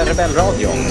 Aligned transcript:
är 0.00 0.04
Rebellradion. 0.04 0.84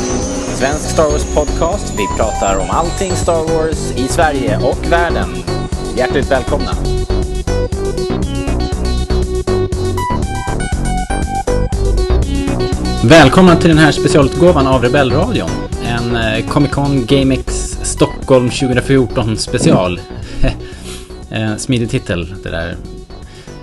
Svensk 0.56 0.90
Star 0.90 1.12
Wars 1.12 1.36
podcast. 1.36 1.94
Vi 1.98 2.08
pratar 2.18 2.58
om 2.58 2.70
allting 2.70 3.12
Star 3.12 3.44
Wars 3.44 3.92
i 3.98 4.08
Sverige 4.08 4.58
och 4.58 4.92
världen. 4.92 5.30
Hjärtligt 5.98 6.32
välkomna. 6.32 6.72
Välkomna 13.04 13.56
till 13.56 13.70
den 13.70 13.78
här 13.78 13.92
specialutgåvan 13.92 14.68
av 14.68 14.84
Rebellradion. 14.84 15.50
En 15.86 16.16
eh, 16.16 16.46
Comic 16.48 16.72
Con 16.72 17.06
GameX 17.06 17.78
Stockholm 17.84 18.50
2014 18.50 19.38
special. 19.38 20.00
Mm. 21.32 21.58
Smidig 21.58 21.90
titel 21.90 22.36
det 22.44 22.50
där. 22.50 22.76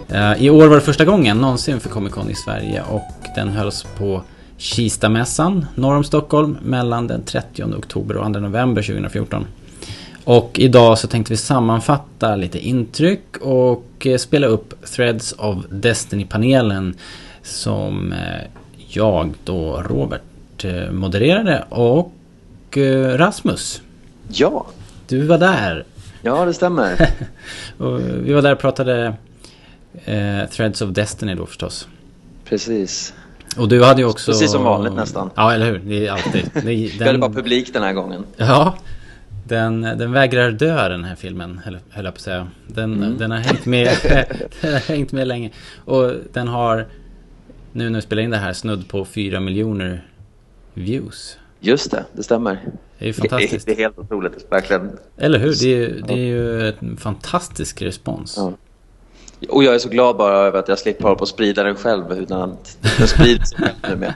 Eh, 0.09 0.43
I 0.43 0.51
år 0.51 0.67
var 0.67 0.77
det 0.77 0.83
första 0.83 1.05
gången 1.05 1.39
någonsin 1.39 1.81
för 1.81 1.89
Comic 1.89 2.13
Con 2.13 2.31
i 2.31 2.35
Sverige 2.35 2.83
och 2.91 3.13
den 3.35 3.49
hölls 3.49 3.87
på 3.99 4.23
Kistamässan 4.59 5.67
norr 5.75 5.97
om 5.97 6.05
Stockholm 6.05 6.59
mellan 6.63 7.07
den 7.07 7.23
30 7.23 7.65
oktober 7.65 8.17
och 8.17 8.33
2 8.33 8.41
november 8.41 8.83
2014. 8.83 9.47
Och 10.25 10.59
idag 10.59 10.99
så 10.99 11.09
tänkte 11.09 11.33
vi 11.33 11.37
sammanfatta 11.37 12.37
lite 12.37 12.59
intryck 12.59 13.37
och 13.41 14.07
eh, 14.07 14.17
spela 14.19 14.47
upp 14.47 14.85
Threads 14.85 15.33
of 15.39 15.57
Destiny-panelen 15.71 16.95
som 17.43 18.13
eh, 18.13 18.19
jag 18.89 19.35
då, 19.45 19.83
Robert, 19.83 20.65
eh, 20.65 20.91
modererade 20.91 21.65
och 21.69 22.13
Rasmus. 23.17 23.83
Ja. 24.29 24.67
Du 25.09 25.27
var 25.27 25.39
där. 25.39 25.85
Ja, 26.23 26.45
det 26.45 26.55
stämmer. 26.55 27.11
vi 28.23 28.33
var 28.33 28.43
där 28.43 28.53
och 28.53 28.59
pratade 28.59 29.15
eh, 30.05 30.45
Threads 30.51 30.83
of 30.83 30.91
Destiny 30.91 31.35
då 31.35 31.47
förstås. 31.47 31.89
Precis. 32.45 33.15
Och 33.59 33.69
du 33.69 33.85
hade 33.85 34.01
ju 34.01 34.09
också... 34.09 34.31
Precis 34.31 34.51
som 34.51 34.65
vanligt 34.65 34.93
nästan. 34.93 35.31
Ja, 35.35 35.53
eller 35.53 35.67
hur? 35.67 35.79
Det 35.79 36.07
är 36.07 36.13
alltid. 36.13 36.51
Det, 36.65 36.99
den... 36.99 37.07
Hade 37.07 37.19
bara 37.19 37.33
publik 37.33 37.73
den 37.73 37.83
här 37.83 37.93
gången. 37.93 38.25
Ja. 38.37 38.77
Den, 39.49 39.81
den 39.83 40.13
vägrar 40.13 40.51
dö 40.51 40.89
den 40.89 41.05
här 41.05 41.15
filmen, 41.15 41.61
höll 41.65 41.81
jag 41.95 42.05
på 42.05 42.09
att 42.09 42.21
säga. 42.21 42.49
Den, 42.67 42.95
mm. 42.95 43.19
den, 43.19 43.31
har 43.31 43.39
hängt 43.39 43.67
med, 43.67 43.89
den 44.61 44.73
har 44.73 44.81
hängt 44.81 45.13
med 45.13 45.29
länge. 45.29 45.51
Och 45.85 46.13
den 46.33 46.49
har, 46.49 46.87
nu 47.73 47.91
när 47.91 47.99
vi 47.99 48.03
spelar 48.03 48.23
in 48.23 48.31
det 48.31 48.37
här, 48.37 48.53
snudd 48.53 48.89
på 48.89 49.05
4 49.05 49.41
miljoner 49.41 50.07
views. 50.75 51.39
Just 51.61 51.91
det, 51.91 52.05
det 52.13 52.23
stämmer. 52.23 52.61
Det 52.99 53.05
är 53.05 53.07
ju 53.07 53.13
fantastiskt. 53.13 53.67
Det 53.67 53.73
är, 53.73 53.77
det 53.77 53.83
är 53.83 53.85
helt 53.85 53.99
otroligt, 53.99 54.47
verkligen. 54.51 54.99
Eller 55.17 55.39
hur? 55.39 55.55
Det 55.61 55.85
är, 55.85 56.03
det 56.07 56.13
är 56.13 56.27
ju 56.27 56.69
en 56.69 56.97
fantastisk 56.97 57.83
respons. 57.83 58.35
Ja. 58.37 58.53
Och 59.49 59.65
jag 59.65 59.75
är 59.75 59.79
så 59.79 59.89
glad 59.89 60.17
bara 60.17 60.37
över 60.37 60.59
att 60.59 60.69
jag 60.69 60.79
slipper 60.79 61.05
hålla 61.05 61.17
på 61.17 61.23
att 61.23 61.29
sprida 61.29 61.63
den 61.63 61.77
själv 61.77 62.13
utan 62.13 62.53
att 62.53 62.79
den 62.99 63.09
sprids 63.09 63.53
numera. 63.89 64.15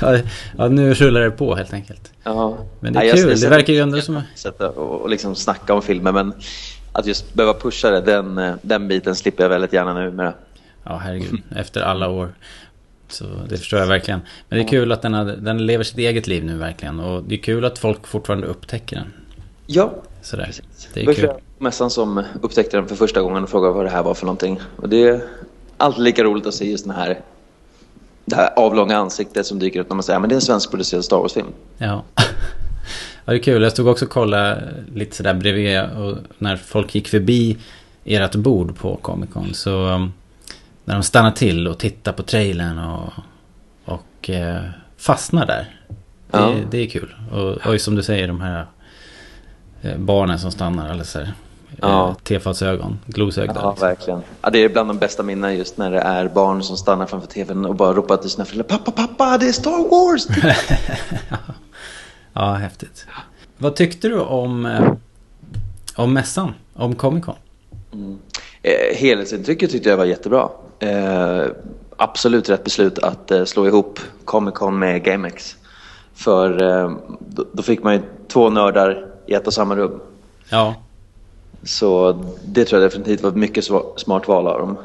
ja, 0.00 0.18
ja, 0.58 0.68
nu 0.68 0.94
rullar 0.94 1.20
det 1.20 1.30
på 1.30 1.54
helt 1.54 1.72
enkelt. 1.72 2.12
Ja. 2.24 2.58
Men 2.80 2.92
det 2.92 3.00
är 3.00 3.04
ja, 3.04 3.14
kul, 3.14 3.40
det 3.40 3.48
verkar 3.48 3.72
ju 3.72 3.78
ändå 3.78 4.00
som... 4.00 4.22
Sätta 4.34 4.68
och, 4.68 5.00
och 5.00 5.08
liksom 5.08 5.34
snacka 5.34 5.74
om 5.74 5.82
filmer 5.82 6.12
men 6.12 6.32
att 6.92 7.06
just 7.06 7.34
behöva 7.34 7.58
pusha 7.58 7.90
det, 7.90 8.00
den, 8.00 8.58
den 8.62 8.88
biten 8.88 9.16
slipper 9.16 9.44
jag 9.44 9.48
väldigt 9.50 9.72
gärna 9.72 9.94
numera. 9.94 10.34
Ja, 10.84 10.96
herregud. 10.96 11.42
Efter 11.56 11.80
alla 11.80 12.08
år. 12.08 12.34
Så 13.08 13.24
det 13.48 13.56
förstår 13.56 13.78
jag 13.80 13.86
verkligen. 13.86 14.20
Men 14.48 14.58
det 14.58 14.64
är 14.64 14.68
kul 14.68 14.92
att 14.92 15.02
den, 15.02 15.14
har, 15.14 15.24
den 15.24 15.66
lever 15.66 15.84
sitt 15.84 15.98
eget 15.98 16.26
liv 16.26 16.44
nu 16.44 16.56
verkligen. 16.56 17.00
Och 17.00 17.22
det 17.22 17.34
är 17.34 17.38
kul 17.38 17.64
att 17.64 17.78
folk 17.78 18.06
fortfarande 18.06 18.46
upptäcker 18.46 18.96
den. 18.96 19.12
Ja, 19.66 19.92
Sådär. 20.22 20.44
Precis. 20.44 20.88
Det 20.94 21.00
är 21.00 21.14
kul 21.14 21.30
mässan 21.62 21.90
som 21.90 22.24
upptäckte 22.42 22.76
den 22.76 22.88
för 22.88 22.96
första 22.96 23.22
gången 23.22 23.42
och 23.42 23.50
frågade 23.50 23.74
vad 23.74 23.84
det 23.84 23.90
här 23.90 24.02
var 24.02 24.14
för 24.14 24.26
någonting. 24.26 24.60
Och 24.76 24.88
det 24.88 25.08
är 25.08 25.20
alltid 25.76 26.02
lika 26.02 26.24
roligt 26.24 26.46
att 26.46 26.54
se 26.54 26.70
just 26.70 26.84
den 26.84 26.94
här, 26.94 27.20
det 28.24 28.36
här 28.36 28.50
avlånga 28.56 28.96
ansiktet 28.96 29.46
som 29.46 29.58
dyker 29.58 29.80
upp 29.80 29.88
när 29.88 29.96
man 29.96 30.02
säger 30.02 30.20
att 30.20 30.28
det 30.28 30.32
är 30.32 30.36
en 30.36 30.40
svenskproducerad 30.40 31.04
Star 31.04 31.16
Wars-film. 31.16 31.46
Ja. 31.78 32.02
ja, 33.24 33.32
det 33.32 33.34
är 33.34 33.38
kul. 33.38 33.62
Jag 33.62 33.72
stod 33.72 33.88
också 33.88 34.04
och 34.04 34.10
kollade 34.10 34.74
lite 34.94 35.16
sådär 35.16 35.34
bredvid 35.34 35.80
och 35.82 36.16
när 36.38 36.56
folk 36.56 36.94
gick 36.94 37.08
förbi 37.08 37.58
ert 38.04 38.34
bord 38.34 38.76
på 38.76 38.96
Comic 38.96 39.30
Con 39.30 39.54
så 39.54 39.86
um, 39.86 40.12
när 40.84 40.94
de 40.94 41.02
stannar 41.02 41.30
till 41.30 41.68
och 41.68 41.78
tittar 41.78 42.12
på 42.12 42.22
trailern 42.22 42.78
och, 42.78 43.12
och 43.84 44.30
eh, 44.30 44.62
fastnar 44.96 45.46
där. 45.46 45.76
Det, 46.30 46.38
ja. 46.38 46.54
det 46.70 46.78
är 46.78 46.86
kul. 46.86 47.14
Och, 47.32 47.72
och 47.72 47.80
som 47.80 47.94
du 47.94 48.02
säger, 48.02 48.28
de 48.28 48.40
här 48.40 48.66
barnen 49.98 50.38
som 50.38 50.50
stannar. 50.50 50.90
Eller 50.90 51.04
så 51.04 51.18
här, 51.18 51.32
ja. 51.80 52.08
Eh, 52.08 52.14
tefalsögon, 52.14 52.98
glosögon. 53.06 53.56
Ja, 53.60 53.70
liksom. 53.70 53.88
verkligen. 53.88 54.22
Ja, 54.42 54.50
det 54.50 54.58
är 54.58 54.68
bland 54.68 54.90
de 54.90 54.98
bästa 54.98 55.22
minnen 55.22 55.56
just 55.56 55.76
när 55.76 55.90
det 55.90 56.00
är 56.00 56.28
barn 56.28 56.62
som 56.62 56.76
stannar 56.76 57.06
framför 57.06 57.28
tvn 57.28 57.64
och 57.64 57.74
bara 57.74 57.92
ropar 57.92 58.16
till 58.16 58.30
sina 58.30 58.44
föräldrar 58.44 58.78
Pappa, 58.78 58.90
pappa, 58.90 59.38
det 59.38 59.48
är 59.48 59.52
Star 59.52 59.90
Wars! 59.90 60.26
ja. 62.32 62.52
häftigt. 62.52 63.06
Vad 63.58 63.76
tyckte 63.76 64.08
du 64.08 64.20
om, 64.20 64.66
eh, 64.66 64.92
om 65.96 66.12
mässan, 66.12 66.54
om 66.74 66.94
Comic 66.94 67.24
Con? 67.24 67.34
Mm. 67.92 68.18
Eh, 68.62 68.96
helhetsintrycket 68.96 69.70
tyckte 69.70 69.88
jag 69.88 69.96
var 69.96 70.04
jättebra. 70.04 70.48
Eh, 70.78 71.46
absolut 71.96 72.48
rätt 72.48 72.64
beslut 72.64 72.98
att 72.98 73.30
eh, 73.30 73.44
slå 73.44 73.66
ihop 73.66 74.00
Comic 74.24 74.54
Con 74.54 74.78
med 74.78 75.04
GameX. 75.04 75.56
För 76.14 76.62
eh, 76.62 76.92
då, 77.18 77.44
då, 77.52 77.62
fick 77.62 77.82
man 77.82 77.94
ju 77.94 78.02
två 78.28 78.50
nördar 78.50 79.11
i 79.26 79.34
ett 79.34 79.46
och 79.46 79.54
samma 79.54 79.76
rum. 79.76 80.00
Ja. 80.50 80.74
Så 81.62 82.12
det 82.44 82.64
tror 82.64 82.82
jag 82.82 82.90
definitivt 82.90 83.22
var 83.22 83.30
ett 83.30 83.36
mycket 83.36 83.64
smart 83.96 84.28
val 84.28 84.46
av 84.46 84.58
dem. 84.58 84.78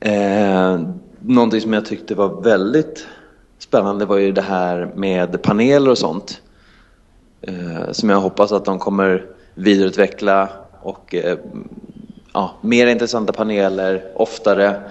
Eh, 0.00 0.80
någonting 1.20 1.60
som 1.60 1.72
jag 1.72 1.86
tyckte 1.86 2.14
var 2.14 2.42
väldigt 2.42 3.06
spännande 3.58 4.04
var 4.04 4.16
ju 4.16 4.32
det 4.32 4.42
här 4.42 4.92
med 4.94 5.42
paneler 5.42 5.90
och 5.90 5.98
sånt. 5.98 6.40
Eh, 7.42 7.92
som 7.92 8.10
jag 8.10 8.20
hoppas 8.20 8.52
att 8.52 8.64
de 8.64 8.78
kommer 8.78 9.26
vidareutveckla 9.54 10.48
och 10.82 11.14
eh, 11.14 11.38
ja, 12.32 12.54
mer 12.60 12.86
intressanta 12.86 13.32
paneler 13.32 14.04
oftare. 14.14 14.82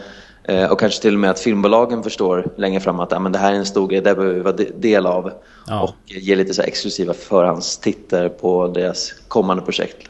Eh, 0.44 0.72
och 0.72 0.80
kanske 0.80 1.02
till 1.02 1.14
och 1.14 1.20
med 1.20 1.30
att 1.30 1.40
filmbolagen 1.40 2.04
förstår 2.04 2.48
längre 2.58 2.80
fram 2.80 3.00
att 3.00 3.12
ja, 3.12 3.20
men 3.20 3.32
det 3.32 3.40
här 3.40 3.54
är 3.54 3.58
en 3.58 3.66
stor 3.66 3.88
grej, 3.88 4.02
det 4.02 4.16
behöver 4.16 4.34
vi 4.34 4.42
vara 4.42 4.56
del 4.78 5.06
av. 5.06 5.32
Ja. 5.68 5.82
Och 5.82 5.96
ge 6.06 6.36
lite 6.36 6.54
så 6.54 6.62
exklusiva 6.62 7.14
förhandstitter 7.14 8.30
på 8.30 8.68
deras 8.68 9.14
kommande 9.28 9.64
projekt. 9.64 10.10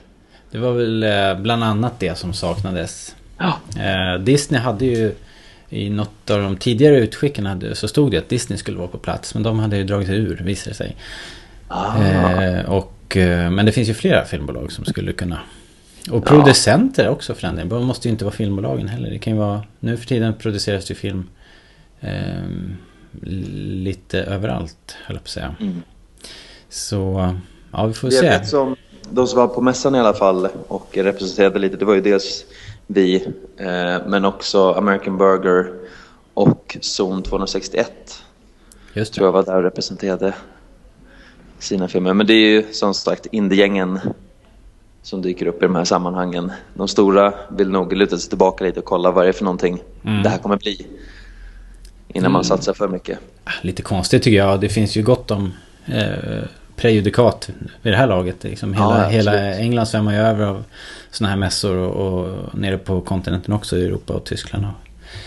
Det 0.51 0.57
var 0.57 0.71
väl 0.71 1.03
eh, 1.03 1.41
bland 1.41 1.63
annat 1.63 1.99
det 1.99 2.17
som 2.17 2.33
saknades. 2.33 3.15
Ja. 3.37 3.53
Eh, 3.81 4.21
Disney 4.21 4.61
hade 4.61 4.85
ju 4.85 5.15
i 5.69 5.89
något 5.89 6.29
av 6.29 6.41
de 6.41 6.57
tidigare 6.57 6.97
utskicken 6.97 7.45
hade, 7.45 7.75
så 7.75 7.87
stod 7.87 8.11
det 8.11 8.17
att 8.17 8.29
Disney 8.29 8.57
skulle 8.57 8.77
vara 8.77 8.87
på 8.87 8.97
plats. 8.97 9.33
Men 9.33 9.43
de 9.43 9.59
hade 9.59 9.77
ju 9.77 9.83
dragit 9.83 10.09
ur 10.09 10.41
visade 10.43 10.69
det 10.71 10.75
sig. 10.75 10.95
Ah. 11.67 12.03
Eh, 12.03 12.69
och, 12.69 13.17
men 13.51 13.65
det 13.65 13.71
finns 13.71 13.89
ju 13.89 13.93
flera 13.93 14.25
filmbolag 14.25 14.71
som 14.71 14.85
skulle 14.85 15.13
kunna. 15.13 15.39
Och 16.11 16.25
producenter 16.25 17.03
ja. 17.03 17.09
också 17.09 17.35
för 17.35 17.41
den 17.41 17.55
delen. 17.55 17.69
Det 17.69 17.79
måste 17.79 18.07
ju 18.07 18.11
inte 18.11 18.25
vara 18.25 18.35
filmbolagen 18.35 18.87
heller. 18.87 19.09
Det 19.09 19.19
kan 19.19 19.33
ju 19.33 19.39
vara, 19.39 19.63
nu 19.79 19.97
för 19.97 20.05
tiden 20.05 20.33
produceras 20.33 20.85
det 20.85 20.95
film 20.95 21.29
eh, 21.99 22.43
lite 23.21 24.19
överallt, 24.19 24.95
höll 25.05 25.15
jag 25.15 25.23
på 25.23 25.27
att 25.27 25.29
säga. 25.29 25.55
Mm. 25.59 25.81
Så, 26.69 27.33
ja 27.71 27.85
vi 27.85 27.93
får 27.93 28.09
det 28.09 28.13
se. 28.13 28.45
Som, 28.45 28.75
de 29.09 29.27
som 29.27 29.39
var 29.39 29.47
på 29.47 29.61
mässan 29.61 29.95
i 29.95 29.99
alla 29.99 30.13
fall 30.13 30.47
och 30.67 30.89
representerade 30.93 31.59
lite, 31.59 31.77
det 31.77 31.85
var 31.85 31.93
ju 31.93 32.01
dels 32.01 32.45
vi, 32.87 33.15
eh, 33.57 34.07
men 34.07 34.25
också 34.25 34.71
American 34.71 35.17
Burger 35.17 35.73
och 36.33 36.77
Zon 36.81 37.23
261. 37.23 37.91
Just 38.93 39.13
det. 39.13 39.15
Tror 39.15 39.27
jag 39.27 39.31
var 39.31 39.43
där 39.43 39.55
och 39.55 39.63
representerade 39.63 40.33
sina 41.59 41.87
filmer. 41.87 42.13
Men 42.13 42.27
det 42.27 42.33
är 42.33 42.49
ju 42.49 42.73
som 42.73 42.93
sagt 42.93 43.25
indiegängen 43.31 43.99
som 45.03 45.21
dyker 45.21 45.45
upp 45.45 45.63
i 45.63 45.65
de 45.65 45.75
här 45.75 45.83
sammanhangen. 45.83 46.51
De 46.73 46.87
stora 46.87 47.33
vill 47.49 47.69
nog 47.69 47.93
luta 47.93 48.17
sig 48.17 48.29
tillbaka 48.29 48.63
lite 48.63 48.79
och 48.79 48.85
kolla 48.85 49.11
vad 49.11 49.25
det 49.25 49.29
är 49.29 49.33
för 49.33 49.43
någonting 49.43 49.81
mm. 50.03 50.23
det 50.23 50.29
här 50.29 50.37
kommer 50.37 50.57
bli. 50.57 50.87
Innan 52.07 52.23
mm. 52.23 52.31
man 52.31 52.43
satsar 52.43 52.73
för 52.73 52.87
mycket. 52.87 53.19
Lite 53.61 53.81
konstigt 53.81 54.23
tycker 54.23 54.37
jag. 54.37 54.61
Det 54.61 54.69
finns 54.69 54.95
ju 54.95 55.03
gott 55.03 55.31
om 55.31 55.51
eh, 55.85 56.43
prejudikat 56.75 57.49
vid 57.81 57.93
det 57.93 57.97
här 57.97 58.07
laget. 58.07 58.43
Liksom 58.43 58.73
hela, 58.73 59.03
ja, 59.03 59.07
hela 59.07 59.55
England 59.55 59.85
svämmar 59.85 60.13
ju 60.13 60.19
över 60.19 60.45
av 60.45 60.63
sådana 61.11 61.29
här 61.29 61.39
mässor 61.39 61.75
och, 61.75 62.07
och 62.07 62.59
nere 62.59 62.77
på 62.77 63.01
kontinenten 63.01 63.53
också 63.53 63.77
i 63.77 63.85
Europa 63.85 64.13
och 64.13 64.23
Tyskland. 64.23 64.65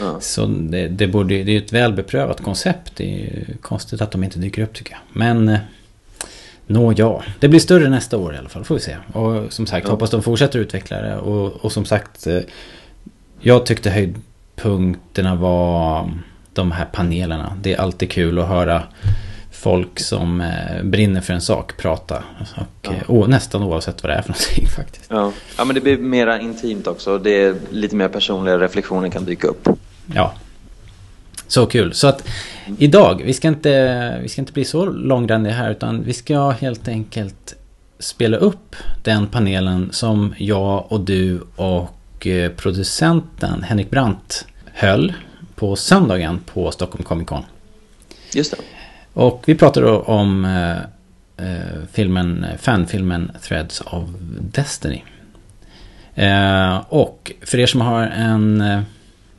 Ja. 0.00 0.20
Så 0.20 0.46
det, 0.46 0.88
det, 0.88 1.06
borde, 1.06 1.42
det 1.42 1.52
är 1.52 1.58
ett 1.58 1.72
väl 1.72 1.92
beprövat 1.92 2.42
koncept. 2.42 2.92
Det 2.96 3.26
är 3.26 3.56
konstigt 3.60 4.00
att 4.00 4.10
de 4.10 4.24
inte 4.24 4.38
dyker 4.38 4.62
upp 4.62 4.74
tycker 4.74 4.92
jag. 4.92 5.00
Men 5.12 5.58
eh, 6.68 6.74
Nå 6.74 6.92
ja, 6.96 7.22
det 7.40 7.48
blir 7.48 7.60
större 7.60 7.88
nästa 7.88 8.18
år 8.18 8.34
i 8.34 8.38
alla 8.38 8.48
fall, 8.48 8.64
får 8.64 8.74
vi 8.74 8.80
se. 8.80 8.96
Och 9.12 9.52
som 9.52 9.66
sagt, 9.66 9.86
ja. 9.86 9.92
hoppas 9.92 10.10
de 10.10 10.22
fortsätter 10.22 10.58
utveckla 10.58 11.02
det. 11.02 11.16
Och, 11.16 11.64
och 11.64 11.72
som 11.72 11.84
sagt, 11.84 12.26
eh, 12.26 12.40
jag 13.40 13.66
tyckte 13.66 13.90
höjdpunkterna 13.90 15.34
var 15.34 16.10
de 16.52 16.72
här 16.72 16.84
panelerna. 16.84 17.56
Det 17.62 17.74
är 17.74 17.80
alltid 17.80 18.10
kul 18.10 18.38
att 18.38 18.48
höra 18.48 18.82
folk 19.50 20.00
som 20.00 20.40
eh, 20.40 20.82
brinner 20.82 21.20
för 21.20 21.34
en 21.34 21.40
sak 21.40 21.76
prata. 21.76 22.22
Och, 22.56 22.66
ja. 22.82 22.92
och, 23.06 23.22
eh, 23.22 23.28
nästan 23.28 23.62
oavsett 23.62 24.02
vad 24.02 24.12
det 24.12 24.14
är 24.14 24.22
för 24.22 24.28
någonting 24.32 24.66
faktiskt. 24.66 25.06
Ja. 25.08 25.32
ja, 25.58 25.64
men 25.64 25.74
det 25.74 25.80
blir 25.80 25.98
mera 25.98 26.40
intimt 26.40 26.86
också. 26.86 27.18
Det 27.18 27.42
är 27.42 27.54
lite 27.70 27.96
mer 27.96 28.08
personliga 28.08 28.58
reflektioner 28.58 29.08
kan 29.08 29.24
dyka 29.24 29.48
upp. 29.48 29.68
Ja, 30.14 30.34
Så 31.48 31.66
kul. 31.66 31.94
Så 31.94 32.06
att 32.06 32.28
idag, 32.78 33.22
vi 33.24 33.32
ska 33.32 33.48
inte, 33.48 34.18
vi 34.22 34.28
ska 34.28 34.40
inte 34.42 34.52
bli 34.52 34.64
så 34.64 34.86
långrandiga 34.86 35.54
här 35.54 35.70
utan 35.70 36.04
vi 36.04 36.12
ska 36.12 36.50
helt 36.50 36.88
enkelt 36.88 37.56
spela 37.98 38.36
upp 38.36 38.76
den 39.02 39.26
panelen 39.26 39.88
som 39.92 40.34
jag 40.38 40.92
och 40.92 41.00
du 41.00 41.40
och 41.56 42.26
eh, 42.26 42.50
producenten 42.50 43.62
Henrik 43.62 43.90
Brandt 43.90 44.46
höll 44.72 45.12
på 45.54 45.76
söndagen 45.76 46.40
på 46.46 46.70
Stockholm 46.70 47.04
Comic 47.04 47.28
Con. 47.28 47.42
Just 48.34 48.50
det. 48.50 48.56
Och 49.12 49.42
vi 49.46 49.54
pratade 49.54 49.86
då 49.86 50.00
om 50.00 50.44
eh, 50.44 50.76
eh, 51.46 51.82
filmen, 51.92 52.46
fanfilmen 52.58 53.32
Threads 53.42 53.80
of 53.80 54.04
Destiny. 54.40 55.02
Eh, 56.14 56.76
och 56.88 57.32
för 57.42 57.58
er 57.58 57.66
som 57.66 57.80
har 57.80 58.02
en, 58.02 58.60
eh, 58.60 58.80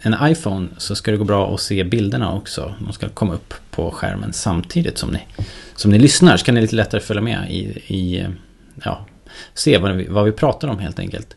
en 0.07 0.31
iPhone 0.31 0.68
så 0.77 0.95
ska 0.95 1.12
det 1.12 1.18
gå 1.18 1.24
bra 1.24 1.54
att 1.54 1.62
se 1.62 1.83
bilderna 1.83 2.33
också. 2.33 2.75
De 2.80 2.94
ska 2.94 3.09
komma 3.09 3.33
upp 3.33 3.54
på 3.71 3.92
skärmen 3.92 4.33
samtidigt 4.33 4.98
som 4.98 5.09
ni, 5.09 5.19
som 5.75 5.92
ni 5.92 6.00
lyssnar. 6.00 6.38
Så 6.38 6.45
kan 6.45 6.56
ni 6.56 6.62
lite 6.62 6.75
lättare 6.75 7.01
följa 7.01 7.21
med 7.21 7.51
i, 7.51 7.59
i 7.88 8.25
ja, 8.83 9.06
se 9.54 9.77
vad 9.77 9.95
vi, 9.95 10.07
vad 10.07 10.25
vi 10.25 10.31
pratar 10.31 10.68
om 10.68 10.80
helt 10.80 11.00
enkelt. 11.00 11.36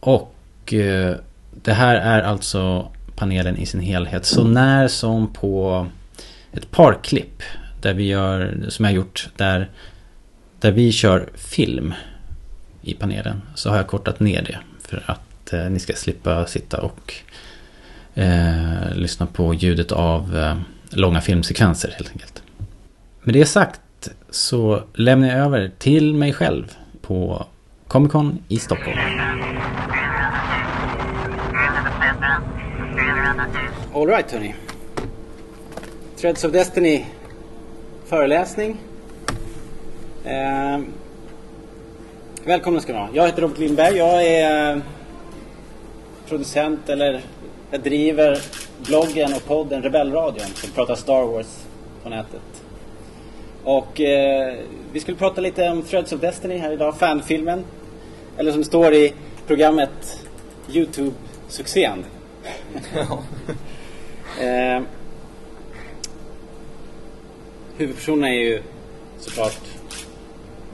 Och 0.00 0.74
eh, 0.74 1.16
det 1.62 1.72
här 1.72 1.96
är 1.96 2.22
alltså 2.22 2.92
panelen 3.16 3.56
i 3.56 3.66
sin 3.66 3.80
helhet. 3.80 4.26
Så 4.26 4.44
när 4.44 4.88
som 4.88 5.32
på 5.32 5.86
ett 6.52 6.70
par 6.70 6.98
klipp 7.02 7.42
där 7.82 7.94
vi 7.94 8.06
gör, 8.06 8.64
som 8.68 8.84
jag 8.84 8.92
har 8.92 8.96
gjort, 8.96 9.28
där, 9.36 9.70
där 10.60 10.72
vi 10.72 10.92
kör 10.92 11.28
film 11.34 11.94
i 12.82 12.94
panelen. 12.94 13.42
Så 13.54 13.70
har 13.70 13.76
jag 13.76 13.86
kortat 13.86 14.20
ner 14.20 14.42
det 14.42 14.58
för 14.88 15.02
att 15.06 15.52
eh, 15.52 15.70
ni 15.70 15.78
ska 15.78 15.92
slippa 15.92 16.46
sitta 16.46 16.80
och 16.80 17.14
eh, 18.18 18.94
lyssna 18.94 19.26
på 19.26 19.54
ljudet 19.54 19.92
av 19.92 20.36
eh, 20.36 20.56
långa 20.90 21.20
filmsekvenser 21.20 21.94
helt 21.96 22.10
enkelt. 22.10 22.42
Med 23.22 23.34
det 23.34 23.46
sagt 23.46 23.80
så 24.30 24.82
lämnar 24.94 25.28
jag 25.28 25.38
över 25.38 25.70
till 25.78 26.14
mig 26.14 26.32
själv 26.32 26.76
på 27.02 27.46
Comic 27.88 28.12
Con 28.12 28.38
i 28.48 28.58
Stockholm. 28.58 28.98
Alright 33.94 34.32
hörni. 34.32 34.54
Threads 36.20 36.44
of 36.44 36.52
Destiny 36.52 37.04
föreläsning. 38.06 38.76
Eh, 40.24 40.80
välkomna 42.44 42.80
ska 42.80 42.92
ni 42.92 42.98
vara. 42.98 43.08
Jag 43.12 43.26
heter 43.26 43.42
Robert 43.42 43.58
Lindberg. 43.58 43.96
Jag 43.96 44.26
är 44.26 44.76
eh, 44.76 44.82
producent 46.28 46.88
eller 46.88 47.20
jag 47.70 47.80
driver 47.80 48.38
bloggen 48.78 49.34
och 49.34 49.44
podden 49.44 49.82
Rebellradion 49.82 50.46
som 50.46 50.70
pratar 50.70 50.94
Star 50.94 51.24
Wars 51.24 51.66
på 52.02 52.08
nätet. 52.08 52.64
Och 53.64 54.00
eh, 54.00 54.54
vi 54.92 55.00
skulle 55.00 55.16
prata 55.16 55.40
lite 55.40 55.70
om 55.70 55.82
Threads 55.82 56.12
of 56.12 56.20
Destiny 56.20 56.56
här 56.58 56.72
idag, 56.72 56.98
fanfilmen. 56.98 57.64
Eller 58.36 58.52
som 58.52 58.64
står 58.64 58.94
i 58.94 59.14
programmet 59.46 60.24
Youtube-succén. 60.68 62.04
eh, 64.40 64.82
huvudpersonerna 67.76 68.28
är 68.28 68.40
ju 68.40 68.62
såklart 69.18 69.60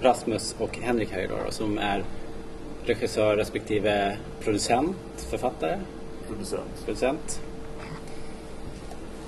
Rasmus 0.01 0.55
och 0.59 0.79
Henrik 0.79 1.13
här 1.13 1.21
idag 1.21 1.39
då, 1.47 1.51
som 1.53 1.79
är 1.79 2.05
regissör 2.85 3.37
respektive 3.37 4.17
producent, 4.41 4.97
författare. 5.31 5.79
Producent. 6.29 6.85
Producent. 6.85 7.41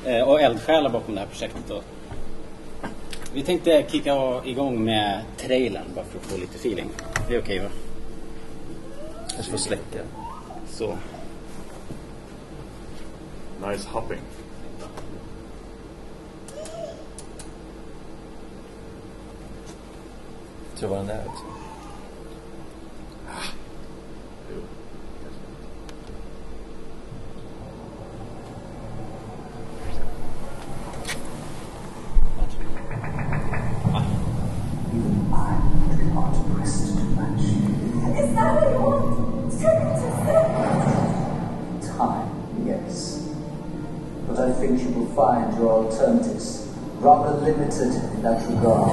Eh, 0.05 0.21
och 0.21 0.41
eldsjälar 0.41 0.91
bakom 0.91 1.15
det 1.15 1.21
här 1.21 1.29
projektet 1.29 1.63
då. 1.69 1.83
Vi 3.35 3.43
tänkte 3.43 3.85
kicka 3.89 4.43
igång 4.45 4.85
med 4.85 5.23
trailern 5.37 5.85
bara 5.95 6.05
för 6.05 6.19
att 6.19 6.25
få 6.25 6.37
lite 6.37 6.57
feeling. 6.57 6.91
Det 7.29 7.35
är 7.35 7.41
okej 7.41 7.59
va? 7.59 7.69
Jag 9.37 9.45
ska 9.45 9.53
få 9.53 9.59
släcka. 9.59 10.01
Så. 10.69 10.97
Nice 13.69 13.89
hopping. 13.89 14.21
tror 20.77 20.91
vad 20.91 20.99
den 20.99 21.11
är 21.11 21.27
också. 21.27 21.66
Rather 47.07 47.39
limited 47.39 47.95
in 47.95 48.23
that 48.23 48.43
regard. 48.49 48.91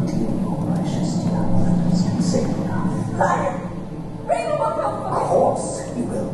Not 0.00 0.08
even 0.08 0.40
your 0.40 0.64
precious 0.64 1.22
young 1.26 1.62
friends 1.62 2.02
can 2.02 2.22
say 2.22 2.44
enough. 2.44 3.18
Liar! 3.18 3.70
Bring 4.24 4.48
them 4.48 4.60
up 4.62 4.78
Of 4.78 5.28
course 5.28 5.84
he 5.94 6.00
will. 6.00 6.32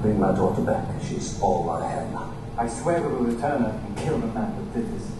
Bring 0.00 0.18
my 0.18 0.32
daughter 0.32 0.62
back. 0.62 0.86
She's 1.06 1.38
all 1.42 1.68
I 1.68 1.86
have 1.90 2.10
now. 2.10 2.32
I 2.56 2.68
swear 2.68 3.02
we 3.02 3.08
will 3.08 3.24
return 3.24 3.60
her 3.60 3.78
and 3.86 3.98
kill 3.98 4.18
the 4.18 4.28
man 4.28 4.56
that 4.56 4.72
did 4.72 4.94
this. 4.94 5.15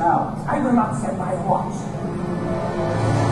out. 0.00 0.44
I 0.46 0.58
will 0.60 0.72
not 0.72 1.00
set 1.00 1.18
my 1.18 1.34
watch. 1.46 3.23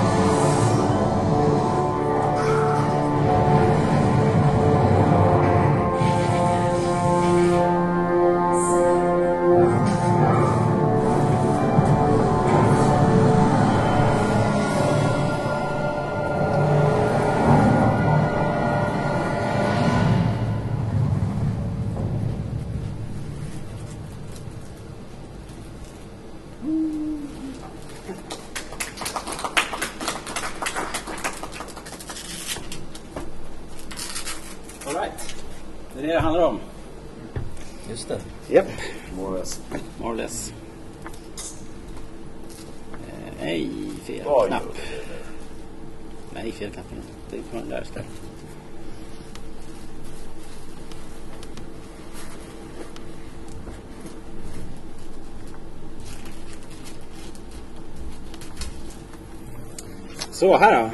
Så, 60.42 60.56
här 60.56 60.82
då. 60.82 60.90